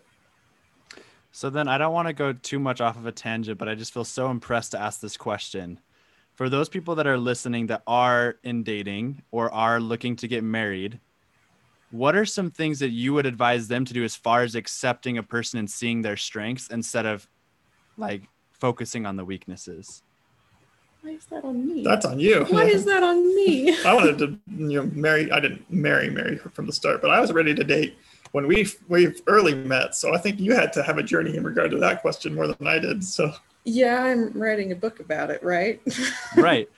So 1.32 1.50
then 1.50 1.68
I 1.68 1.78
don't 1.78 1.94
want 1.94 2.08
to 2.08 2.14
go 2.14 2.34
too 2.34 2.60
much 2.60 2.82
off 2.82 2.98
of 2.98 3.06
a 3.06 3.12
tangent, 3.12 3.58
but 3.58 3.68
I 3.68 3.76
just 3.76 3.94
feel 3.94 4.04
so 4.06 4.30
impressed 4.30 4.72
to 4.72 4.80
ask 4.80 5.00
this 5.00 5.18
question. 5.18 5.80
for 6.34 6.50
those 6.50 6.70
people 6.70 6.96
that 6.96 7.08
are 7.08 7.18
listening 7.18 7.68
that 7.68 7.84
are 7.86 8.38
in 8.44 8.64
dating 8.64 9.22
or 9.32 9.54
are 9.54 9.80
looking 9.80 10.16
to 10.18 10.28
get 10.28 10.44
married, 10.44 11.00
what 11.92 12.16
are 12.16 12.26
some 12.26 12.50
things 12.50 12.80
that 12.80 12.90
you 12.90 13.14
would 13.14 13.26
advise 13.26 13.68
them 13.68 13.86
to 13.86 13.94
do 13.94 14.04
as 14.04 14.16
far 14.16 14.44
as 14.44 14.56
accepting 14.56 15.18
a 15.18 15.24
person 15.24 15.60
and 15.60 15.70
seeing 15.70 16.02
their 16.02 16.18
strengths 16.18 16.68
instead 16.68 17.06
of 17.06 17.28
like 17.98 18.24
focusing 18.52 19.06
on 19.06 19.18
the 19.18 19.26
weaknesses? 19.26 20.02
Why 21.02 21.12
is 21.12 21.26
that 21.26 21.44
on 21.44 21.68
me? 21.68 21.84
That's 21.84 22.06
on 22.06 22.20
you. 22.20 22.46
Why 22.50 22.66
is 22.66 22.86
that 22.86 23.04
on 23.04 23.36
me? 23.36 23.76
I 23.86 23.94
wanted 23.94 24.18
to, 24.20 24.40
you 24.56 24.82
know, 24.82 24.92
marry. 24.94 25.32
I 25.32 25.40
didn't 25.40 25.70
marry 25.72 26.10
Mary 26.10 26.38
from 26.38 26.68
the 26.68 26.74
start, 26.74 27.02
but 27.02 27.10
I 27.10 27.20
was 27.20 27.32
ready 27.32 27.56
to 27.56 27.64
date 27.64 27.98
when 28.32 28.48
we 28.48 28.68
we 28.88 29.14
early 29.28 29.56
met. 29.56 29.96
So 29.96 30.14
I 30.14 30.20
think 30.20 30.40
you 30.40 30.54
had 30.54 30.72
to 30.74 30.84
have 30.84 30.98
a 30.98 31.04
journey 31.04 31.36
in 31.36 31.44
regard 31.44 31.72
to 31.72 31.78
that 31.80 32.02
question 32.02 32.36
more 32.36 32.48
than 32.48 32.68
I 32.68 32.78
did. 32.78 33.04
So 33.04 33.34
yeah, 33.64 34.04
I'm 34.04 34.32
writing 34.34 34.72
a 34.72 34.76
book 34.76 35.00
about 35.00 35.32
it, 35.32 35.44
right? 35.44 35.82
right. 36.36 36.70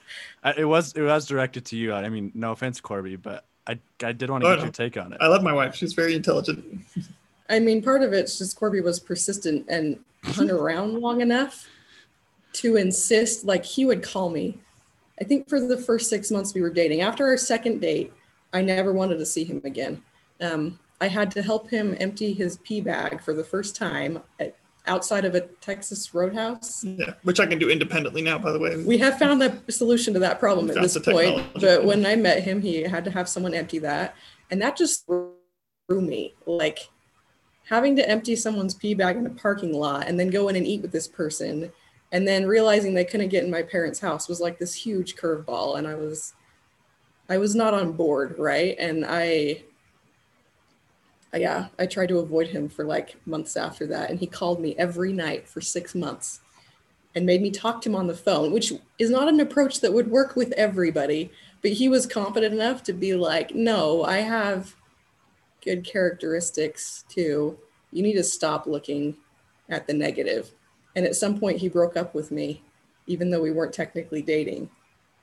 It 0.56 0.64
was 0.64 0.92
it 0.94 1.02
was 1.02 1.26
directed 1.26 1.66
to 1.66 1.76
you. 1.76 1.92
I 1.92 2.08
mean, 2.08 2.32
no 2.34 2.52
offense, 2.52 2.80
Corby, 2.80 3.16
but 3.16 3.44
I 3.66 3.78
I 4.02 4.12
did 4.12 4.30
want 4.30 4.44
to 4.44 4.50
Oh, 4.50 4.56
get 4.56 4.62
your 4.62 4.72
take 4.72 4.96
on 4.96 5.12
it. 5.12 5.18
I 5.20 5.28
love 5.28 5.42
my 5.42 5.52
wife. 5.52 5.74
She's 5.74 5.92
very 5.92 6.14
intelligent. 6.14 6.64
I 7.48 7.60
mean, 7.60 7.82
part 7.82 8.02
of 8.02 8.12
it's 8.12 8.38
just 8.38 8.56
Corby 8.56 8.80
was 8.80 9.00
persistent 9.00 9.66
and 9.68 9.98
hung 10.22 10.50
around 10.60 11.00
long 11.00 11.20
enough 11.20 11.68
to 12.54 12.76
insist. 12.76 13.44
Like 13.44 13.64
he 13.64 13.84
would 13.86 14.02
call 14.02 14.30
me. 14.30 14.58
I 15.20 15.24
think 15.24 15.48
for 15.48 15.60
the 15.60 15.78
first 15.78 16.10
six 16.10 16.30
months 16.30 16.54
we 16.54 16.60
were 16.60 16.70
dating. 16.70 17.00
After 17.02 17.26
our 17.26 17.36
second 17.36 17.80
date, 17.80 18.12
I 18.52 18.62
never 18.62 18.92
wanted 18.92 19.18
to 19.18 19.26
see 19.26 19.44
him 19.44 19.60
again. 19.64 20.02
Um, 20.40 20.78
I 21.00 21.08
had 21.08 21.30
to 21.32 21.42
help 21.42 21.70
him 21.70 21.96
empty 22.00 22.32
his 22.32 22.58
pee 22.58 22.80
bag 22.80 23.22
for 23.22 23.34
the 23.34 23.44
first 23.44 23.76
time 23.76 24.20
at, 24.40 24.54
outside 24.86 25.24
of 25.24 25.34
a 25.34 25.42
Texas 25.60 26.14
roadhouse. 26.14 26.84
Yeah, 26.84 27.14
which 27.22 27.40
I 27.40 27.46
can 27.46 27.58
do 27.58 27.70
independently 27.70 28.22
now. 28.22 28.38
By 28.38 28.52
the 28.52 28.58
way, 28.58 28.82
We 28.82 28.98
have 28.98 29.18
found 29.18 29.40
the 29.40 29.60
solution 29.70 30.14
to 30.14 30.20
that 30.20 30.38
problem 30.38 30.70
at 30.70 30.76
this 30.76 30.98
point. 30.98 31.42
But 31.60 31.84
when 31.84 32.04
I 32.04 32.16
met 32.16 32.42
him, 32.42 32.60
he 32.60 32.82
had 32.82 33.04
to 33.04 33.10
have 33.10 33.28
someone 33.28 33.54
empty 33.54 33.78
that. 33.80 34.14
And 34.50 34.60
that 34.62 34.76
just 34.76 35.06
threw 35.06 36.00
me. 36.00 36.34
Like 36.46 36.90
having 37.68 37.96
to 37.96 38.08
empty 38.08 38.36
someone's 38.36 38.74
pee 38.74 38.94
bag 38.94 39.16
in 39.16 39.26
a 39.26 39.30
parking 39.30 39.72
lot 39.72 40.06
and 40.06 40.20
then 40.20 40.28
go 40.28 40.48
in 40.48 40.56
and 40.56 40.66
eat 40.66 40.82
with 40.82 40.92
this 40.92 41.08
person 41.08 41.72
and 42.12 42.28
then 42.28 42.46
realizing 42.46 42.92
they 42.94 43.04
couldn't 43.04 43.28
get 43.28 43.44
in 43.44 43.50
my 43.50 43.62
parents' 43.62 44.00
house 44.00 44.28
was 44.28 44.40
like 44.40 44.58
this 44.58 44.74
huge 44.74 45.16
curveball. 45.16 45.78
And 45.78 45.86
I 45.88 45.94
was 45.94 46.34
I 47.28 47.38
was 47.38 47.54
not 47.54 47.72
on 47.74 47.92
board, 47.92 48.38
right? 48.38 48.76
And 48.78 49.04
I 49.08 49.64
yeah, 51.36 51.68
I 51.78 51.86
tried 51.86 52.08
to 52.08 52.18
avoid 52.18 52.48
him 52.48 52.68
for 52.68 52.84
like 52.84 53.16
months 53.26 53.56
after 53.56 53.86
that. 53.88 54.10
And 54.10 54.18
he 54.18 54.26
called 54.26 54.60
me 54.60 54.76
every 54.76 55.12
night 55.12 55.48
for 55.48 55.60
six 55.60 55.94
months 55.94 56.40
and 57.14 57.26
made 57.26 57.42
me 57.42 57.50
talk 57.50 57.80
to 57.82 57.88
him 57.88 57.96
on 57.96 58.06
the 58.06 58.14
phone, 58.14 58.52
which 58.52 58.72
is 58.98 59.10
not 59.10 59.28
an 59.28 59.40
approach 59.40 59.80
that 59.80 59.92
would 59.92 60.10
work 60.10 60.36
with 60.36 60.52
everybody. 60.52 61.30
But 61.62 61.72
he 61.72 61.88
was 61.88 62.06
confident 62.06 62.54
enough 62.54 62.82
to 62.84 62.92
be 62.92 63.14
like, 63.14 63.54
no, 63.54 64.04
I 64.04 64.18
have 64.18 64.74
good 65.64 65.84
characteristics 65.84 67.04
too. 67.08 67.58
You 67.90 68.02
need 68.02 68.14
to 68.14 68.24
stop 68.24 68.66
looking 68.66 69.16
at 69.68 69.86
the 69.86 69.94
negative. 69.94 70.52
And 70.96 71.06
at 71.06 71.16
some 71.16 71.38
point, 71.38 71.58
he 71.58 71.68
broke 71.68 71.96
up 71.96 72.14
with 72.14 72.30
me, 72.30 72.62
even 73.06 73.30
though 73.30 73.40
we 73.40 73.50
weren't 73.50 73.72
technically 73.72 74.22
dating. 74.22 74.70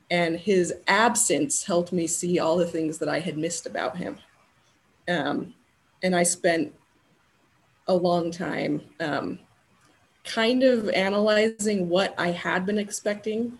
And 0.10 0.38
his 0.38 0.74
absence 0.88 1.63
helped 1.63 1.93
me 1.93 2.08
see 2.08 2.39
all 2.39 2.58
the 2.58 2.65
things 2.65 2.97
that 2.97 3.08
I 3.08 3.19
had 3.19 3.38
missed 3.38 3.65
about 3.65 3.95
him. 3.95 4.17
Um, 5.08 5.54
and 6.04 6.16
I 6.16 6.24
spent 6.24 6.74
a 7.88 7.94
long 7.94 8.32
time 8.32 8.82
um, 9.00 9.40
kind 10.24 10.64
of 10.64 10.90
analyzing 10.90 11.90
what 11.90 12.14
I 12.18 12.32
had 12.32 12.66
been 12.66 12.78
expecting 12.78 13.58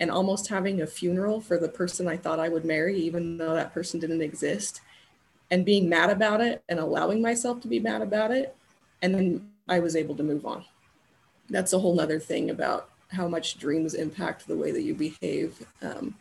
and 0.00 0.10
almost 0.10 0.48
having 0.48 0.82
a 0.82 0.86
funeral 0.86 1.40
for 1.40 1.58
the 1.58 1.68
person 1.68 2.08
I 2.08 2.16
thought 2.16 2.40
I 2.40 2.48
would 2.48 2.64
marry, 2.64 2.98
even 2.98 3.38
though 3.38 3.54
that 3.54 3.72
person 3.72 4.00
didn't 4.00 4.22
exist, 4.22 4.80
and 5.50 5.64
being 5.64 5.88
mad 5.88 6.10
about 6.10 6.40
it 6.40 6.62
and 6.68 6.78
allowing 6.78 7.22
myself 7.22 7.60
to 7.60 7.68
be 7.68 7.80
mad 7.80 8.02
about 8.02 8.30
it. 8.30 8.56
And 9.02 9.14
then 9.14 9.48
I 9.68 9.78
was 9.78 9.96
able 9.96 10.16
to 10.16 10.22
move 10.22 10.46
on. 10.46 10.64
That's 11.50 11.72
a 11.72 11.78
whole 11.78 11.94
nother 11.94 12.18
thing 12.18 12.50
about 12.50 12.90
how 13.08 13.28
much 13.28 13.58
dreams 13.58 13.94
impact 13.94 14.46
the 14.46 14.56
way 14.56 14.72
that 14.72 14.82
you 14.82 14.94
behave. 14.94 15.64
Um, 15.82 16.14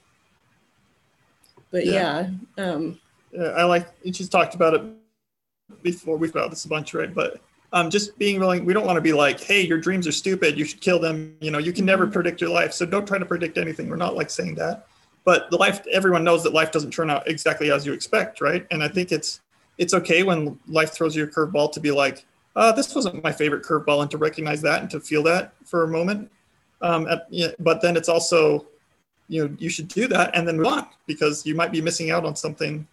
but 1.71 1.85
yeah, 1.85 2.29
Yeah. 2.57 2.71
um, 2.71 2.99
Yeah, 3.31 3.43
I 3.43 3.63
like 3.63 3.87
you 4.03 4.11
just 4.11 4.31
talked 4.31 4.53
about 4.53 4.73
it 4.75 4.81
before. 5.81 6.17
We've 6.17 6.31
about 6.31 6.49
this 6.49 6.65
a 6.65 6.69
bunch, 6.69 6.93
right? 6.93 7.13
But 7.13 7.41
um, 7.73 7.89
just 7.89 8.17
being 8.17 8.39
willing. 8.39 8.65
We 8.65 8.73
don't 8.73 8.85
want 8.85 8.97
to 8.97 9.01
be 9.01 9.13
like, 9.13 9.39
"Hey, 9.39 9.61
your 9.61 9.79
dreams 9.79 10.07
are 10.07 10.11
stupid. 10.11 10.57
You 10.57 10.65
should 10.65 10.81
kill 10.81 10.99
them." 10.99 11.35
You 11.41 11.51
know, 11.51 11.57
you 11.57 11.73
can 11.73 11.85
never 11.85 12.07
predict 12.07 12.39
your 12.41 12.51
life, 12.51 12.73
so 12.73 12.85
don't 12.85 13.07
try 13.07 13.17
to 13.17 13.25
predict 13.25 13.57
anything. 13.57 13.89
We're 13.89 13.95
not 13.95 14.15
like 14.15 14.29
saying 14.29 14.55
that. 14.55 14.87
But 15.25 15.49
the 15.49 15.57
life, 15.57 15.85
everyone 15.91 16.23
knows 16.23 16.43
that 16.43 16.53
life 16.53 16.71
doesn't 16.71 16.91
turn 16.91 17.09
out 17.09 17.27
exactly 17.27 17.71
as 17.71 17.85
you 17.85 17.93
expect, 17.93 18.41
right? 18.41 18.67
And 18.71 18.83
I 18.83 18.87
think 18.87 19.11
it's 19.11 19.41
it's 19.77 19.93
okay 19.93 20.23
when 20.23 20.59
life 20.67 20.93
throws 20.93 21.15
you 21.15 21.23
a 21.23 21.27
curveball 21.27 21.71
to 21.73 21.79
be 21.79 21.91
like, 21.91 22.25
uh, 22.55 22.71
"This 22.71 22.93
wasn't 22.93 23.23
my 23.23 23.31
favorite 23.31 23.63
curveball," 23.63 24.01
and 24.01 24.11
to 24.11 24.17
recognize 24.17 24.61
that 24.61 24.81
and 24.81 24.89
to 24.91 24.99
feel 24.99 25.23
that 25.23 25.53
for 25.65 25.83
a 25.83 25.87
moment. 25.87 26.29
Um, 26.81 27.07
at, 27.07 27.27
yeah, 27.29 27.47
but 27.59 27.81
then 27.81 27.95
it's 27.95 28.09
also, 28.09 28.65
you 29.29 29.47
know, 29.47 29.55
you 29.57 29.69
should 29.69 29.87
do 29.87 30.05
that 30.09 30.35
and 30.35 30.45
then 30.45 30.57
move 30.57 30.67
on 30.67 30.87
because 31.07 31.45
you 31.45 31.55
might 31.55 31.71
be 31.71 31.81
missing 31.81 32.11
out 32.11 32.25
on 32.25 32.35
something 32.35 32.85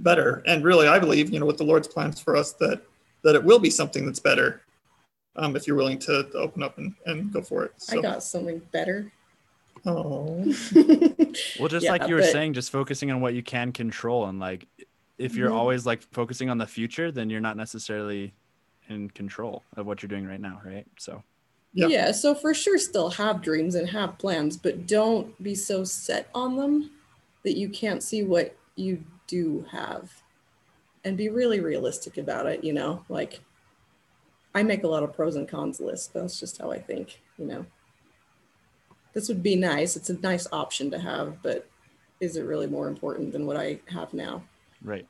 better. 0.00 0.42
And 0.46 0.64
really, 0.64 0.88
I 0.88 0.98
believe, 0.98 1.30
you 1.30 1.40
know, 1.40 1.46
with 1.46 1.58
the 1.58 1.64
Lord's 1.64 1.88
plans 1.88 2.20
for 2.20 2.36
us, 2.36 2.52
that 2.54 2.82
that 3.22 3.34
it 3.34 3.42
will 3.42 3.58
be 3.58 3.70
something 3.70 4.06
that's 4.06 4.20
better 4.20 4.62
um, 5.36 5.56
if 5.56 5.66
you're 5.66 5.76
willing 5.76 5.98
to, 6.00 6.24
to 6.30 6.38
open 6.38 6.62
up 6.62 6.78
and, 6.78 6.94
and 7.06 7.32
go 7.32 7.42
for 7.42 7.64
it. 7.64 7.72
So, 7.76 7.98
I 7.98 8.02
got 8.02 8.22
something 8.22 8.60
better. 8.72 9.10
oh, 9.84 10.44
Well, 11.58 11.68
just 11.68 11.84
Yeah, 11.84 11.92
like 11.92 12.08
you 12.08 12.14
were 12.14 12.20
but- 12.20 12.30
saying, 12.32 12.52
just 12.54 12.70
focusing 12.70 13.10
on 13.10 13.20
what 13.20 13.34
you 13.34 13.42
can 13.42 13.72
control 13.72 14.26
and 14.26 14.38
like 14.38 14.66
if 15.18 15.34
you're 15.34 15.50
Mhm. 15.50 15.54
always 15.56 15.86
like 15.86 16.02
focusing 16.12 16.50
on 16.50 16.58
the 16.58 16.66
future, 16.66 17.10
then 17.10 17.30
you're 17.30 17.40
not 17.40 17.56
necessarily 17.56 18.34
in 18.88 19.08
control 19.10 19.62
of 19.76 19.86
what 19.86 20.02
you're 20.02 20.08
doing 20.08 20.26
right 20.26 20.40
now, 20.40 20.60
right? 20.64 20.86
So 20.98 21.22
Yeah. 21.72 21.86
Yeah, 21.88 22.12
so 22.12 22.34
for 22.34 22.54
sure, 22.54 22.78
still 22.78 23.10
have 23.10 23.42
dreams 23.42 23.74
and 23.74 23.88
have 23.88 24.18
plans, 24.18 24.56
but 24.56 24.86
don't 24.86 25.42
be 25.42 25.54
so 25.54 25.84
set 25.84 26.28
on 26.34 26.56
them 26.56 26.90
that 27.44 27.56
you 27.56 27.68
can't 27.70 28.02
see 28.02 28.22
what 28.22 28.54
you 28.76 29.04
do 29.26 29.66
have. 29.70 30.12
And 31.04 31.16
be 31.16 31.28
really 31.28 31.60
realistic 31.60 32.18
about 32.18 32.46
it, 32.46 32.64
you 32.64 32.72
know? 32.72 33.04
Like, 33.08 33.40
I 34.54 34.62
make 34.62 34.84
a 34.84 34.88
lot 34.88 35.02
of 35.02 35.12
pros 35.12 35.36
and 35.36 35.48
cons 35.48 35.80
lists. 35.80 36.08
That's 36.08 36.40
just 36.40 36.58
how 36.58 36.70
I 36.72 36.78
think, 36.78 37.20
you 37.38 37.46
know? 37.46 37.66
This 39.12 39.28
would 39.28 39.42
be 39.42 39.56
nice. 39.56 39.96
It's 39.96 40.10
a 40.10 40.18
nice 40.20 40.46
option 40.52 40.90
to 40.90 40.98
have, 40.98 41.42
but 41.42 41.68
is 42.20 42.36
it 42.36 42.42
really 42.42 42.66
more 42.66 42.88
important 42.88 43.32
than 43.32 43.46
what 43.46 43.56
I 43.56 43.80
have 43.88 44.12
now? 44.12 44.42
Right. 44.82 45.06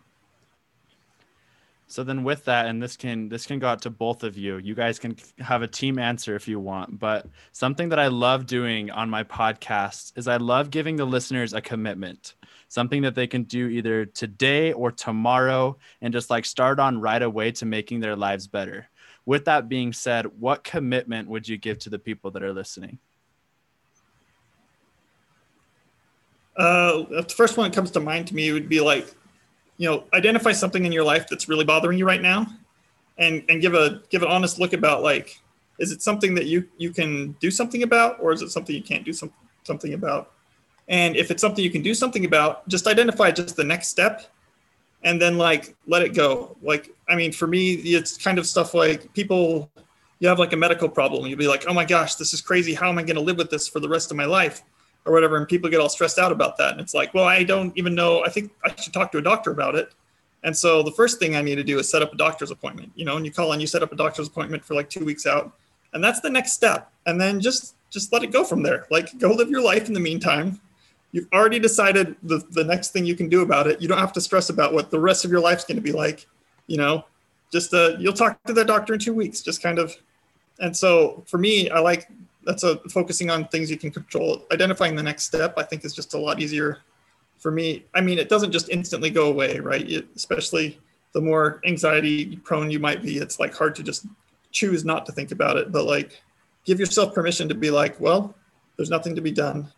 So 1.89 2.03
then 2.03 2.25
with 2.25 2.45
that, 2.47 2.67
and 2.67 2.83
this 2.83 2.97
can 2.97 3.29
this 3.29 3.47
can 3.47 3.61
go 3.61 3.69
out 3.69 3.83
to 3.83 3.91
both 3.91 4.25
of 4.25 4.37
you. 4.37 4.59
You 4.59 4.75
guys 4.75 4.99
can 4.99 5.17
have 5.39 5.63
a 5.63 5.69
team 5.69 5.99
answer 5.99 6.35
if 6.35 6.49
you 6.49 6.59
want. 6.59 6.99
But 6.99 7.27
something 7.53 7.89
that 7.91 8.01
I 8.01 8.09
love 8.09 8.47
doing 8.47 8.91
on 8.91 9.09
my 9.09 9.23
podcast 9.23 10.13
is 10.17 10.27
I 10.27 10.39
love 10.39 10.71
giving 10.71 10.97
the 10.97 11.05
listeners 11.05 11.53
a 11.53 11.61
commitment. 11.61 12.35
Something 12.69 13.03
that 13.03 13.15
they 13.15 13.27
can 13.27 13.45
do 13.45 13.69
either 13.69 14.07
today 14.07 14.73
or 14.73 14.91
tomorrow 14.91 15.79
and 16.01 16.13
just 16.13 16.31
like 16.31 16.45
start 16.45 16.81
on 16.81 17.01
right 17.01 17.23
away 17.23 17.53
to 17.53 17.67
making 17.67 18.01
their 18.01 18.17
lives 18.17 18.47
better. 18.47 18.89
With 19.25 19.45
that 19.47 19.69
being 19.69 19.93
said, 19.93 20.27
what 20.39 20.65
commitment 20.65 21.29
would 21.29 21.49
you 21.49 21.59
give 21.59 21.79
to 21.81 21.91
the 21.91 21.99
people 21.99 22.31
that 22.33 22.43
are 22.43 22.53
listening? 22.53 22.99
uh, 26.57 27.05
the 27.11 27.23
first 27.35 27.57
one 27.57 27.71
that 27.71 27.75
comes 27.75 27.91
to 27.93 28.01
mind 28.01 28.27
to 28.29 28.35
me 28.35 28.53
would 28.53 28.69
be 28.69 28.81
like, 28.81 29.15
you 29.77 29.89
know, 29.89 30.05
identify 30.15 30.53
something 30.53 30.87
in 30.87 30.93
your 30.93 31.05
life 31.05 31.27
that's 31.29 31.49
really 31.49 31.65
bothering 31.65 31.99
you 31.99 32.07
right 32.07 32.23
now, 32.23 32.47
and 33.19 33.45
and 33.49 33.61
give 33.61 33.75
a 33.75 34.03
give 34.09 34.23
an 34.23 34.29
honest 34.29 34.59
look 34.59 34.73
about 34.73 35.03
like, 35.03 35.39
is 35.79 35.93
it 35.93 36.01
something 36.01 36.35
that 36.35 36.47
you 36.47 36.67
you 36.79 36.91
can 36.91 37.33
do 37.41 37.51
something 37.51 37.83
about, 37.83 38.19
or 38.21 38.33
is 38.33 38.41
it 38.41 38.51
something 38.51 38.75
you 38.75 38.83
can't 38.83 39.05
do 39.05 39.13
some, 39.13 39.33
something 39.65 39.93
about? 39.93 40.33
And 40.89 41.17
if 41.17 41.31
it's 41.31 41.41
something 41.41 41.65
you 41.65 41.71
can 41.71 41.83
do 41.83 41.95
something 41.95 42.25
about, 42.25 42.67
just 42.69 42.87
identify 42.87 43.31
just 43.31 43.57
the 43.57 43.65
next 43.65 43.89
step 43.89 44.31
and 45.03 45.21
then 45.21 45.37
like 45.39 45.75
let 45.87 46.03
it 46.03 46.15
go. 46.15 46.57
Like, 46.63 46.91
I 47.09 47.17
mean, 47.17 47.33
for 47.33 47.47
me, 47.47 47.73
it's 47.73 48.17
kind 48.17 48.39
of 48.39 48.47
stuff 48.47 48.75
like 48.75 49.13
people, 49.15 49.71
you 50.21 50.29
have 50.29 50.39
like 50.39 50.53
a 50.53 50.57
medical 50.57 50.89
problem. 50.89 51.27
You'll 51.27 51.39
be 51.39 51.49
like, 51.49 51.65
oh 51.69 51.75
my 51.75 51.85
gosh, 51.85 52.15
this 52.15 52.33
is 52.33 52.41
crazy. 52.41 52.75
How 52.75 52.89
am 52.89 52.99
I 52.99 53.03
going 53.03 53.17
to 53.17 53.23
live 53.23 53.37
with 53.37 53.51
this 53.51 53.69
for 53.69 53.81
the 53.81 53.89
rest 53.89 54.11
of 54.11 54.17
my 54.17 54.25
life? 54.25 54.63
Or 55.05 55.13
whatever. 55.13 55.37
And 55.37 55.47
people 55.47 55.71
get 55.71 55.79
all 55.79 55.89
stressed 55.89 56.19
out 56.19 56.33
about 56.33 56.57
that. 56.57 56.73
And 56.73 56.81
it's 56.81 56.93
like, 56.93 57.15
well, 57.15 57.27
I 57.27 57.45
don't 57.45 57.73
even 57.79 57.95
know. 57.95 58.25
I 58.25 58.29
think 58.29 58.51
I 58.65 58.75
should 58.75 58.93
talk 58.93 59.13
to 59.13 59.19
a 59.19 59.23
doctor 59.23 59.53
about 59.53 59.77
it. 59.77 59.93
And 60.43 60.57
so 60.57 60.83
the 60.83 60.91
first 60.91 61.21
thing 61.21 61.37
I 61.37 61.43
need 61.43 61.55
to 61.57 61.65
do 61.65 61.79
is 61.79 61.89
set 61.89 62.03
up 62.03 62.13
a 62.13 62.17
doctor's 62.17 62.51
appointment, 62.51 62.91
you 62.97 63.05
know, 63.05 63.17
and 63.17 63.25
you 63.25 63.31
call 63.31 63.53
and 63.53 63.61
you 63.61 63.69
set 63.69 63.85
up 63.85 63.93
a 63.93 63.97
doctor's 63.97 64.27
appointment 64.27 64.65
for 64.65 64.75
like 64.75 64.91
two 64.91 65.05
weeks 65.05 65.25
out. 65.25 65.53
And 65.93 66.03
that's 66.03 66.21
the 66.21 66.31
next 66.31 66.55
step. 66.55 66.93
And 67.07 67.21
then 67.21 67.41
just 67.41 67.77
just 67.91 68.13
let 68.13 68.25
it 68.25 68.33
go 68.33 68.45
from 68.45 68.63
there. 68.65 68.87
Like 68.91 69.17
go 69.19 69.31
live 69.31 69.49
your 69.49 69.63
life 69.63 69.87
in 69.87 69.95
the 69.95 70.01
meantime. 70.01 70.61
You've 71.13 71.29
already 71.33 71.59
decided 71.59 72.17
the, 72.23 72.43
the 72.51 72.65
next 72.65 72.91
thing 72.91 73.07
you 73.07 73.17
can 73.17 73.29
do 73.29 73.43
about 73.43 73.67
it. 73.67 73.81
You 73.81 73.89
don't 73.89 73.99
have 73.99 74.13
to 74.15 74.21
stress 74.21 74.51
about 74.51 74.75
what 74.75 74.91
the 74.91 75.01
rest 75.01 75.25
of 75.25 75.31
your 75.31 75.41
life's 75.41 75.65
going 75.65 75.77
to 75.77 75.83
be 75.83 75.93
like. 75.93 76.27
You 76.67 76.77
know, 76.77 77.05
just 77.53 77.73
uh, 77.73 77.97
you'll 77.99 78.13
talk 78.13 78.43
to 78.45 78.53
the 78.53 78.65
doctor 78.65 78.95
in 78.95 79.01
two 79.01 79.15
weeks, 79.15 79.41
just 79.41 79.63
kind 79.63 79.79
of. 79.79 79.95
And 80.59 80.77
so 80.77 81.23
for 81.27 81.39
me, 81.39 81.71
I 81.71 81.79
like 81.79 82.09
that's 82.45 82.63
a 82.63 82.77
focusing 82.89 83.31
on 83.31 83.49
things 83.49 83.71
you 83.71 83.77
can 83.77 83.91
control. 83.91 84.45
Identifying 84.53 84.95
the 84.95 85.03
next 85.03 85.25
step, 85.25 85.55
I 85.57 85.63
think, 85.63 85.85
is 85.85 85.95
just 85.95 86.15
a 86.15 86.19
lot 86.19 86.41
easier 86.41 86.79
for 87.39 87.51
me. 87.51 87.85
I 87.95 88.01
mean, 88.01 88.19
it 88.19 88.29
doesn't 88.29 88.53
just 88.53 88.69
instantly 88.71 89.11
go 89.11 89.29
away, 89.29 89.59
right? 89.59 89.89
It, 89.89 90.09
especially 90.17 90.79
the 91.13 91.21
more 91.21 91.61
anxiety 91.67 92.37
prone 92.37 92.71
you 92.71 92.79
might 92.79 93.03
be, 93.03 93.19
it's 93.19 93.41
like 93.41 93.55
hard 93.55 93.75
to 93.77 93.83
just 93.83 94.07
choose 94.53 94.85
not 94.85 95.07
to 95.07 95.13
think 95.13 95.33
about 95.33 95.57
it. 95.57 95.73
But 95.73 95.85
like, 95.85 96.21
give 96.65 96.79
yourself 96.79 97.15
permission 97.15 97.49
to 97.49 97.55
be 97.55 97.71
like, 97.71 97.99
well, 98.01 98.35
there's 98.77 98.91
nothing 98.91 99.15
to 99.15 99.21
be 99.21 99.31
done. 99.31 99.73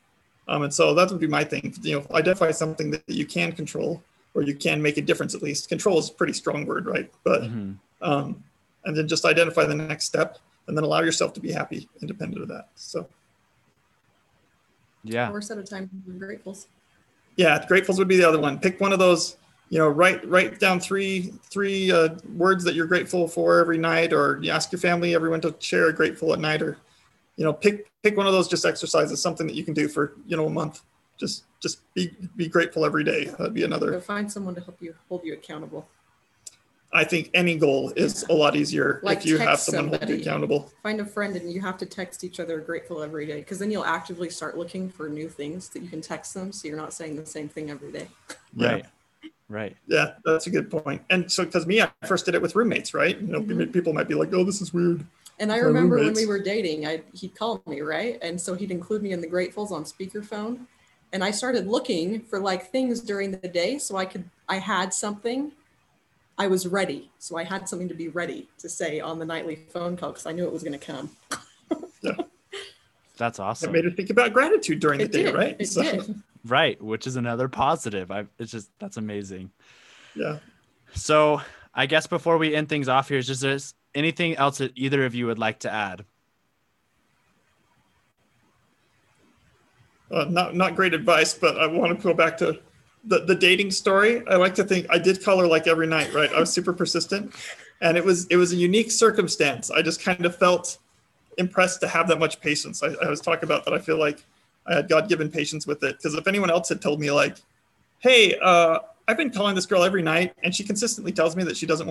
Um, 0.49 0.63
and 0.63 0.73
so 0.73 0.95
that 0.95 1.11
would 1.11 1.21
be 1.21 1.27
my 1.27 1.45
thing. 1.45 1.75
You 1.83 2.01
know, 2.01 2.07
identify 2.13 2.51
something 2.51 2.91
that 2.91 3.03
you 3.07 3.27
can 3.27 3.53
control 3.53 4.03
or 4.35 4.43
you 4.43 4.55
can 4.55 4.81
make 4.81 4.97
a 4.97 5.03
difference 5.03 5.35
at 5.35 5.43
least. 5.43 5.69
Control 5.69 5.99
is 5.99 6.09
a 6.09 6.13
pretty 6.13 6.33
strong 6.33 6.67
word, 6.67 6.87
right? 6.87 7.13
But 7.25 7.43
mm-hmm. 7.43 7.73
um, 8.01 8.43
and 8.85 8.97
then 8.97 9.07
just 9.07 9.25
identify 9.25 9.65
the 9.65 9.75
next 9.75 10.07
step 10.07 10.39
and 10.67 10.77
then 10.77 10.85
allow 10.85 11.01
yourself 11.01 11.33
to 11.35 11.41
be 11.41 11.53
happy 11.53 11.89
independent 12.01 12.43
of 12.43 12.49
that. 12.49 12.69
So 12.75 13.07
yeah. 15.05 15.31
Or 15.31 15.41
set 15.41 15.59
a 15.59 15.63
time 15.63 15.89
for 16.07 16.13
gratefuls. 16.13 16.67
Yeah, 17.37 17.65
gratefuls 17.67 17.99
would 17.99 18.09
be 18.09 18.17
the 18.17 18.29
other 18.29 18.41
one. 18.41 18.59
Pick 18.59 18.81
one 18.81 18.93
of 18.93 18.99
those. 18.99 19.37
You 19.71 19.79
know, 19.79 19.89
write 19.89 20.27
write 20.27 20.59
down 20.59 20.81
three 20.81 21.35
three 21.51 21.93
uh, 21.93 22.17
words 22.35 22.65
that 22.65 22.75
you're 22.75 22.87
grateful 22.87 23.29
for 23.29 23.61
every 23.61 23.77
night, 23.77 24.15
or 24.15 24.39
you 24.43 24.51
ask 24.51 24.73
your 24.73 24.79
family 24.79 25.15
everyone 25.15 25.43
to 25.43 25.55
share 25.59 25.89
a 25.89 25.93
grateful 25.93 26.33
at 26.33 26.39
night, 26.39 26.63
or 26.63 26.79
you 27.39 27.45
know, 27.45 27.53
pick 27.53 27.91
pick 28.03 28.17
one 28.17 28.27
of 28.27 28.33
those 28.33 28.49
just 28.49 28.67
exercises, 28.67 29.23
something 29.23 29.47
that 29.47 29.55
you 29.55 29.65
can 29.65 29.73
do 29.73 29.89
for 29.89 30.13
you 30.27 30.37
know 30.37 30.47
a 30.47 30.51
month. 30.51 30.83
Just 31.17 31.45
just 31.61 31.81
be 31.95 32.11
be 32.37 32.49
grateful 32.49 32.85
every 32.85 33.05
day. 33.05 33.27
That'd 33.27 33.55
be 33.55 33.63
another. 33.63 33.95
Or 33.95 34.01
find 34.01 34.31
someone 34.31 34.57
to 34.57 34.61
help 34.61 34.83
you 34.83 34.95
hold 35.09 35.25
you 35.25 35.33
accountable. 35.33 35.89
I 36.93 37.05
think 37.05 37.31
any 37.35 37.57
goal 37.57 37.93
is 37.97 38.25
a 38.31 38.33
lot 38.33 38.57
easier 38.57 39.01
like 39.03 39.19
if 39.19 39.27
you 39.27 39.39
have 39.39 39.61
someone 39.61 39.85
somebody. 39.85 40.13
hold 40.13 40.19
you 40.19 40.23
accountable. 40.23 40.73
Find 40.83 41.01
a 41.01 41.05
friend 41.05 41.37
and 41.37 41.53
you 41.53 41.61
have 41.61 41.79
to 41.79 41.87
text 41.87 42.25
each 42.25 42.41
other 42.41 42.59
grateful 42.61 43.03
every 43.03 43.27
day 43.27 43.39
because 43.39 43.59
then 43.59 43.71
you'll 43.71 43.85
actively 43.85 44.31
start 44.31 44.59
looking 44.59 44.89
for 44.89 45.09
new 45.09 45.29
things 45.29 45.69
that 45.71 45.83
you 45.83 45.89
can 45.89 46.01
text 46.01 46.35
them 46.35 46.51
so 46.51 46.67
you're 46.67 46.79
not 46.79 46.93
saying 46.93 47.17
the 47.17 47.27
same 47.27 47.49
thing 47.49 47.71
every 47.71 47.93
day. 47.93 48.09
Right. 48.57 48.79
Yeah. 48.79 49.31
Right. 49.51 49.77
Yeah, 49.87 50.15
that's 50.25 50.47
a 50.47 50.51
good 50.51 50.71
point. 50.71 51.03
And 51.09 51.31
so, 51.31 51.45
because 51.45 51.67
me, 51.67 51.81
I 51.81 51.91
first 52.07 52.27
did 52.27 52.35
it 52.35 52.43
with 52.43 52.55
roommates, 52.55 52.93
right? 52.93 53.19
You 53.19 53.29
know, 53.29 53.41
mm-hmm. 53.41 53.71
people 53.71 53.95
might 53.95 54.07
be 54.07 54.15
like, 54.15 54.35
"Oh, 54.35 54.45
this 54.45 54.61
is 54.61 54.75
weird." 54.75 55.07
And 55.41 55.53
I 55.53 55.59
remember 55.59 55.97
roommates. 55.97 56.19
when 56.19 56.27
we 56.27 56.29
were 56.29 56.43
dating, 56.43 56.87
I 56.87 57.03
he'd 57.15 57.35
call 57.35 57.63
me, 57.67 57.81
right? 57.81 58.19
And 58.23 58.41
so 58.41 58.55
he'd 58.55 58.71
include 58.71 59.03
me 59.03 59.13
in 59.13 59.21
the 59.21 59.29
gratefuls 59.29 59.71
on 59.71 59.85
speakerphone. 59.85 60.67
And 61.13 61.25
I 61.25 61.31
started 61.31 61.67
looking 61.67 62.21
for 62.21 62.39
like 62.39 62.71
things 62.71 63.01
during 63.01 63.31
the 63.31 63.49
day 63.49 63.79
so 63.79 63.97
I 63.97 64.05
could 64.05 64.25
I 64.49 64.57
had 64.57 64.93
something 64.93 65.53
I 66.39 66.47
was 66.47 66.67
ready. 66.67 67.11
So 67.19 67.37
I 67.37 67.45
had 67.45 67.69
something 67.69 67.89
to 67.89 67.95
be 67.95 68.09
ready 68.09 68.49
to 68.59 68.69
say 68.69 69.01
on 69.01 69.19
the 69.19 69.25
nightly 69.25 69.57
phone 69.57 69.97
call 69.97 70.11
because 70.11 70.27
I 70.27 70.33
knew 70.33 70.45
it 70.45 70.53
was 70.53 70.63
going 70.63 70.79
to 70.79 70.85
come. 70.85 71.11
yeah. 72.03 72.13
That's 73.17 73.41
awesome. 73.41 73.71
It 73.71 73.73
made 73.73 73.85
her 73.85 73.91
think 73.91 74.11
about 74.11 74.33
gratitude 74.33 74.79
during 74.79 75.01
it 75.01 75.11
the 75.11 75.19
day, 75.19 75.25
did. 75.25 75.35
right? 75.35 75.57
It 75.59 75.67
so. 75.67 75.83
did. 75.83 76.23
Right, 76.45 76.81
which 76.81 77.09
is 77.09 77.17
another 77.17 77.49
positive. 77.49 78.13
I 78.13 78.25
it's 78.39 78.53
just 78.53 78.71
that's 78.79 78.97
amazing. 78.97 79.51
Yeah. 80.15 80.39
So 80.95 81.43
I 81.75 81.87
guess 81.87 82.07
before 82.07 82.39
we 82.39 82.55
end 82.55 82.69
things 82.69 82.89
off 82.89 83.09
here, 83.09 83.19
is 83.19 83.27
just 83.27 83.43
there's 83.43 83.75
anything 83.99 84.37
else 84.37 84.59
that 84.59 84.73
either 84.75 85.05
of 85.05 85.15
you 85.15 85.27
would 85.27 85.39
like 85.39 85.59
to 85.61 85.73
add? 85.73 86.05
Uh, 90.11 90.25
not 90.31 90.55
not 90.55 90.75
great 90.75 90.95
advice, 90.95 91.35
but 91.35 91.59
I 91.59 91.67
want 91.67 91.95
to 91.95 92.03
go 92.03 92.15
back 92.15 92.39
to 92.39 92.59
the, 93.09 93.21
the 93.21 93.35
dating 93.35 93.71
story, 93.71 94.23
I 94.29 94.37
like 94.37 94.55
to 94.57 94.65
think 94.65 94.87
I 94.91 94.99
did 94.99 95.23
color 95.25 95.47
like 95.47 95.67
every 95.67 95.87
night, 95.87 96.13
right? 96.13 96.31
I 96.33 96.41
was 96.41 96.53
super 96.53 96.73
persistent 96.73 97.35
and 97.81 97.97
it 97.97 98.05
was, 98.05 98.27
it 98.27 98.37
was 98.37 98.53
a 98.53 98.57
unique 98.57 98.91
circumstance. 98.91 99.71
I 99.71 99.83
just 99.83 100.03
kind 100.03 100.27
of 100.27 100.37
felt 100.37 100.79
impressed 101.39 101.81
to 101.81 101.89
have 101.89 102.09
that 102.09 102.19
much 102.19 102.41
patience. 102.41 102.83
I, 102.83 102.89
I 103.03 103.09
was 103.09 103.21
talking 103.21 103.45
about 103.45 103.65
that. 103.65 103.75
I 103.75 103.79
feel 103.79 103.99
like 103.99 104.25
I 104.67 104.75
had 104.75 104.89
God 104.89 105.09
given 105.09 105.31
patience 105.31 105.67
with 105.67 105.83
it. 105.85 106.01
Cause 106.03 106.15
if 106.15 106.27
anyone 106.27 106.51
else 106.51 106.69
had 106.69 106.83
told 106.83 107.01
me 107.01 107.11
like, 107.11 107.37
Hey, 108.01 108.39
uh, 108.43 108.81
I've 109.07 109.17
been 109.17 109.31
calling 109.31 109.55
this 109.55 109.67
girl 109.67 109.83
every 109.83 110.03
night 110.03 110.35
and 110.43 110.55
she 110.55 110.63
consistently 110.63 111.13
tells 111.13 111.35
me 111.35 111.45
that 111.45 111.57
she 111.57 111.67
doesn't 111.67 111.89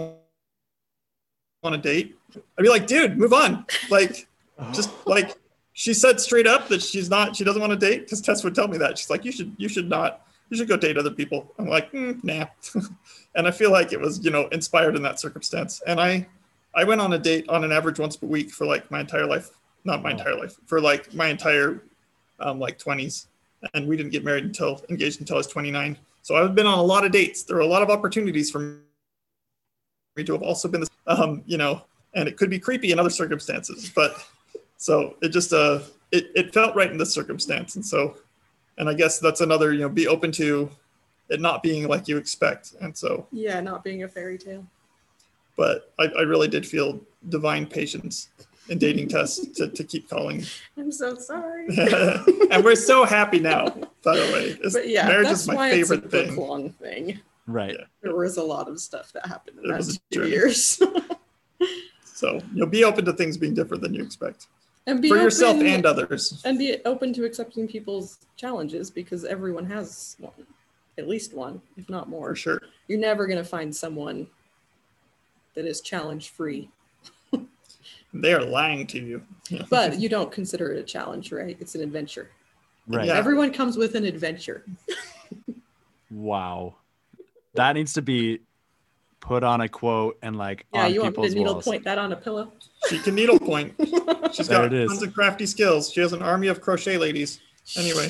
want 1.71 1.85
a 1.85 1.89
date. 1.89 2.17
I'd 2.35 2.63
be 2.63 2.69
like, 2.69 2.87
dude, 2.87 3.17
move 3.17 3.33
on. 3.33 3.65
Like, 3.89 4.27
just 4.73 4.89
like 5.05 5.35
she 5.73 5.93
said 5.93 6.19
straight 6.19 6.47
up 6.47 6.67
that 6.69 6.81
she's 6.81 7.09
not, 7.09 7.35
she 7.35 7.43
doesn't 7.43 7.61
want 7.61 7.71
to 7.71 7.77
date 7.77 8.01
because 8.01 8.21
Tess 8.21 8.43
would 8.43 8.55
tell 8.55 8.67
me 8.67 8.77
that. 8.77 8.97
She's 8.97 9.09
like, 9.09 9.23
you 9.25 9.31
should, 9.31 9.53
you 9.57 9.69
should 9.69 9.89
not 9.89 10.27
you 10.49 10.57
should 10.57 10.67
go 10.67 10.77
date 10.77 10.97
other 10.97 11.11
people. 11.11 11.53
I'm 11.59 11.67
like, 11.67 11.91
mm, 11.91 12.23
nah. 12.23 12.45
and 13.35 13.47
I 13.47 13.51
feel 13.51 13.71
like 13.71 13.91
it 13.91 13.99
was, 13.99 14.23
you 14.23 14.31
know, 14.31 14.47
inspired 14.47 14.95
in 14.95 15.01
that 15.03 15.19
circumstance. 15.19 15.81
And 15.85 15.99
I, 15.99 16.27
I 16.73 16.83
went 16.83 17.01
on 17.01 17.13
a 17.13 17.19
date 17.19 17.47
on 17.49 17.63
an 17.63 17.71
average 17.71 17.99
once 17.99 18.15
per 18.15 18.27
week 18.27 18.51
for 18.51 18.65
like 18.65 18.89
my 18.89 19.01
entire 19.01 19.25
life, 19.25 19.49
not 19.83 20.01
my 20.01 20.11
entire 20.11 20.35
life, 20.35 20.55
for 20.65 20.79
like 20.79 21.13
my 21.13 21.27
entire, 21.27 21.83
um, 22.39 22.59
like 22.59 22.79
20s. 22.79 23.27
And 23.73 23.87
we 23.87 23.97
didn't 23.97 24.11
get 24.11 24.23
married 24.23 24.45
until 24.45 24.83
engaged 24.89 25.19
until 25.19 25.35
I 25.35 25.39
was 25.39 25.47
29. 25.47 25.97
So 26.21 26.35
I've 26.35 26.55
been 26.55 26.67
on 26.67 26.77
a 26.77 26.83
lot 26.83 27.05
of 27.05 27.11
dates. 27.11 27.43
There 27.43 27.55
were 27.55 27.63
a 27.63 27.67
lot 27.67 27.81
of 27.81 27.89
opportunities 27.89 28.51
for 28.51 28.59
me 28.59 28.77
to 30.23 30.33
have 30.33 30.43
also 30.43 30.67
been, 30.67 30.81
this, 30.81 30.89
um, 31.07 31.43
you 31.45 31.57
know, 31.57 31.81
and 32.13 32.27
it 32.27 32.37
could 32.37 32.49
be 32.49 32.59
creepy 32.59 32.91
in 32.91 32.99
other 32.99 33.09
circumstances, 33.09 33.91
but 33.93 34.15
so 34.77 35.15
it 35.21 35.29
just, 35.29 35.53
uh, 35.53 35.79
it, 36.11 36.31
it 36.35 36.53
felt 36.53 36.75
right 36.75 36.91
in 36.91 36.97
this 36.97 37.13
circumstance. 37.13 37.75
And 37.75 37.85
so 37.85 38.17
and 38.77 38.87
I 38.87 38.93
guess 38.93 39.19
that's 39.19 39.41
another, 39.41 39.73
you 39.73 39.79
know, 39.79 39.89
be 39.89 40.07
open 40.07 40.31
to 40.33 40.69
it 41.29 41.41
not 41.41 41.63
being 41.63 41.87
like 41.87 42.07
you 42.07 42.17
expect. 42.17 42.73
And 42.79 42.95
so, 42.95 43.27
yeah, 43.31 43.59
not 43.59 43.83
being 43.83 44.03
a 44.03 44.07
fairy 44.07 44.37
tale. 44.37 44.65
But 45.55 45.91
I, 45.99 46.05
I 46.05 46.21
really 46.21 46.47
did 46.47 46.65
feel 46.65 47.01
divine 47.29 47.65
patience 47.65 48.29
in 48.69 48.77
dating 48.77 49.09
Tess 49.09 49.39
to, 49.55 49.67
to 49.67 49.83
keep 49.83 50.09
calling. 50.09 50.45
I'm 50.77 50.91
so 50.91 51.15
sorry. 51.15 51.67
and 52.51 52.63
we're 52.63 52.75
so 52.75 53.03
happy 53.03 53.39
now, 53.39 53.69
by 54.03 54.15
the 54.17 54.31
way. 54.33 54.57
It's, 54.63 54.75
but 54.75 54.87
yeah, 54.87 55.07
marriage 55.07 55.29
is 55.29 55.47
my 55.47 55.71
favorite 55.71 56.05
it's 56.05 56.13
a 56.13 56.27
thing. 56.27 56.35
long 56.35 56.69
thing. 56.73 57.19
Right. 57.47 57.75
Yeah. 57.79 57.85
There 58.01 58.15
was 58.15 58.37
a 58.37 58.43
lot 58.43 58.67
of 58.67 58.79
stuff 58.79 59.13
that 59.13 59.25
happened 59.25 59.59
in 59.63 59.71
those 59.71 59.99
two 60.11 60.27
years. 60.27 60.81
so 62.03 62.41
you'll 62.53 62.67
be 62.67 62.83
open 62.83 63.05
to 63.05 63.13
things 63.13 63.37
being 63.37 63.53
different 63.53 63.81
than 63.81 63.93
you 63.93 64.03
expect. 64.03 64.47
And 64.85 65.01
be 65.01 65.09
for 65.09 65.17
yourself 65.17 65.57
and 65.57 65.85
others. 65.85 66.41
and 66.45 66.57
be 66.57 66.77
open 66.85 67.13
to 67.13 67.25
accepting 67.25 67.67
people's 67.67 68.19
challenges 68.37 68.91
because 68.91 69.25
everyone 69.25 69.65
has 69.65 70.15
one 70.19 70.31
at 70.97 71.07
least 71.07 71.33
one 71.33 71.61
if 71.77 71.89
not 71.89 72.09
more. 72.09 72.29
For 72.29 72.35
sure. 72.35 72.61
You're 72.87 72.99
never 72.99 73.27
going 73.27 73.37
to 73.37 73.49
find 73.49 73.75
someone 73.75 74.27
that 75.55 75.65
is 75.65 75.81
challenge 75.81 76.29
free 76.29 76.69
they 78.13 78.33
are 78.33 78.43
lying 78.43 78.87
to 78.87 78.99
you. 78.99 79.21
But 79.69 79.99
you 79.99 80.07
don't 80.07 80.31
consider 80.31 80.71
it 80.71 80.79
a 80.79 80.83
challenge 80.83 81.31
right? 81.31 81.57
It's 81.59 81.75
an 81.75 81.81
adventure. 81.81 82.29
Right. 82.87 83.07
Yeah. 83.07 83.17
everyone 83.17 83.51
comes 83.51 83.77
with 83.77 83.95
an 83.95 84.05
adventure. 84.05 84.65
Wow 86.09 86.75
that 87.57 87.73
needs 87.73 87.93
to 87.93 88.01
be 88.01 88.39
put 89.19 89.43
on 89.43 89.61
a 89.61 89.67
quote 89.67 90.17
and 90.21 90.37
like 90.37 90.65
yeah 90.73 90.87
you 90.87 91.01
want 91.01 91.17
me 91.17 91.27
to 91.27 91.35
needle 91.35 91.53
walls. 91.53 91.65
point 91.65 91.83
that 91.83 91.97
on 91.97 92.13
a 92.13 92.15
pillow 92.15 92.51
she 92.87 92.99
can 92.99 93.15
needle 93.15 93.39
point. 93.39 93.73
She's 94.33 94.47
got 94.47 94.69
tons 94.69 95.01
of 95.01 95.13
crafty 95.13 95.45
skills. 95.45 95.91
She 95.91 96.01
has 96.01 96.13
an 96.13 96.21
army 96.21 96.47
of 96.47 96.61
crochet 96.61 96.97
ladies. 96.97 97.39
Anyway. 97.75 98.09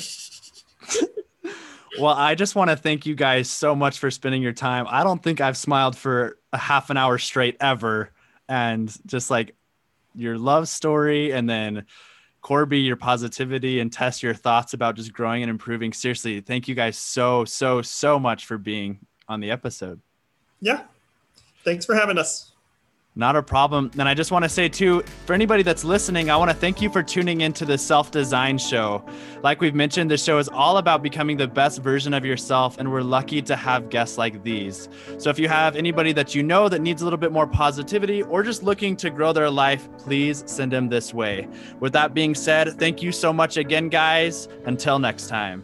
well, 2.00 2.14
I 2.14 2.36
just 2.36 2.56
want 2.56 2.70
to 2.70 2.76
thank 2.76 3.06
you 3.06 3.16
guys 3.16 3.50
so 3.50 3.76
much 3.76 4.00
for 4.00 4.12
spending 4.12 4.42
your 4.42 4.54
time. 4.54 4.86
I 4.90 5.04
don't 5.04 5.22
think 5.22 5.42
I've 5.42 5.58
smiled 5.58 5.98
for 5.98 6.38
a 6.54 6.58
half 6.58 6.90
an 6.90 6.98
hour 6.98 7.18
straight 7.18 7.58
ever. 7.60 8.12
And 8.48 8.94
just 9.06 9.32
like 9.32 9.56
your 10.16 10.38
love 10.38 10.68
story 10.68 11.32
and 11.32 11.50
then 11.50 11.86
Corby, 12.42 12.80
your 12.80 12.96
positivity 12.96 13.80
and 13.80 13.92
Tess 13.92 14.22
your 14.22 14.34
thoughts 14.34 14.74
about 14.74 14.96
just 14.96 15.12
growing 15.12 15.44
and 15.44 15.50
improving. 15.50 15.92
Seriously, 15.92 16.40
thank 16.42 16.68
you 16.68 16.76
guys 16.76 16.98
so, 16.98 17.46
so, 17.46 17.82
so 17.82 18.20
much 18.20 18.46
for 18.46 18.58
being 18.58 19.00
on 19.28 19.40
the 19.40 19.52
episode. 19.52 20.02
Yeah. 20.62 20.84
Thanks 21.64 21.86
for 21.86 21.96
having 21.96 22.18
us. 22.18 22.52
Not 23.18 23.36
a 23.36 23.42
problem. 23.42 23.90
And 23.98 24.08
I 24.08 24.14
just 24.14 24.32
want 24.32 24.44
to 24.46 24.50
say, 24.50 24.70
too, 24.70 25.02
for 25.26 25.34
anybody 25.34 25.64
that's 25.64 25.84
listening, 25.84 26.30
I 26.30 26.38
want 26.38 26.52
to 26.52 26.56
thank 26.56 26.84
you 26.84 26.90
for 26.92 27.02
tuning 27.02 27.42
into 27.42 27.66
the 27.66 27.76
Self 27.76 28.12
Design 28.12 28.60
Show. 28.60 29.04
Like 29.42 29.60
we've 29.60 29.74
mentioned, 29.74 30.12
the 30.12 30.20
show 30.20 30.38
is 30.38 30.48
all 30.48 30.78
about 30.78 31.02
becoming 31.02 31.36
the 31.36 31.48
best 31.48 31.82
version 31.82 32.14
of 32.14 32.24
yourself, 32.24 32.78
and 32.78 32.92
we're 32.92 33.02
lucky 33.02 33.42
to 33.42 33.56
have 33.56 33.90
guests 33.90 34.20
like 34.20 34.44
these. 34.44 34.88
So 35.18 35.32
if 35.32 35.40
you 35.40 35.48
have 35.48 35.76
anybody 35.76 36.12
that 36.14 36.36
you 36.36 36.44
know 36.44 36.70
that 36.70 36.80
needs 36.80 37.02
a 37.02 37.06
little 37.06 37.18
bit 37.18 37.32
more 37.32 37.48
positivity 37.48 38.22
or 38.22 38.44
just 38.44 38.62
looking 38.62 38.96
to 38.98 39.10
grow 39.10 39.34
their 39.34 39.50
life, 39.50 39.90
please 39.98 40.44
send 40.46 40.72
them 40.72 40.88
this 40.88 41.12
way. 41.12 41.48
With 41.80 41.94
that 41.94 42.14
being 42.14 42.36
said, 42.36 42.78
thank 42.78 43.02
you 43.02 43.12
so 43.12 43.34
much 43.34 43.58
again, 43.58 43.90
guys. 43.90 44.48
Until 44.68 45.00
next 45.00 45.26
time. 45.26 45.64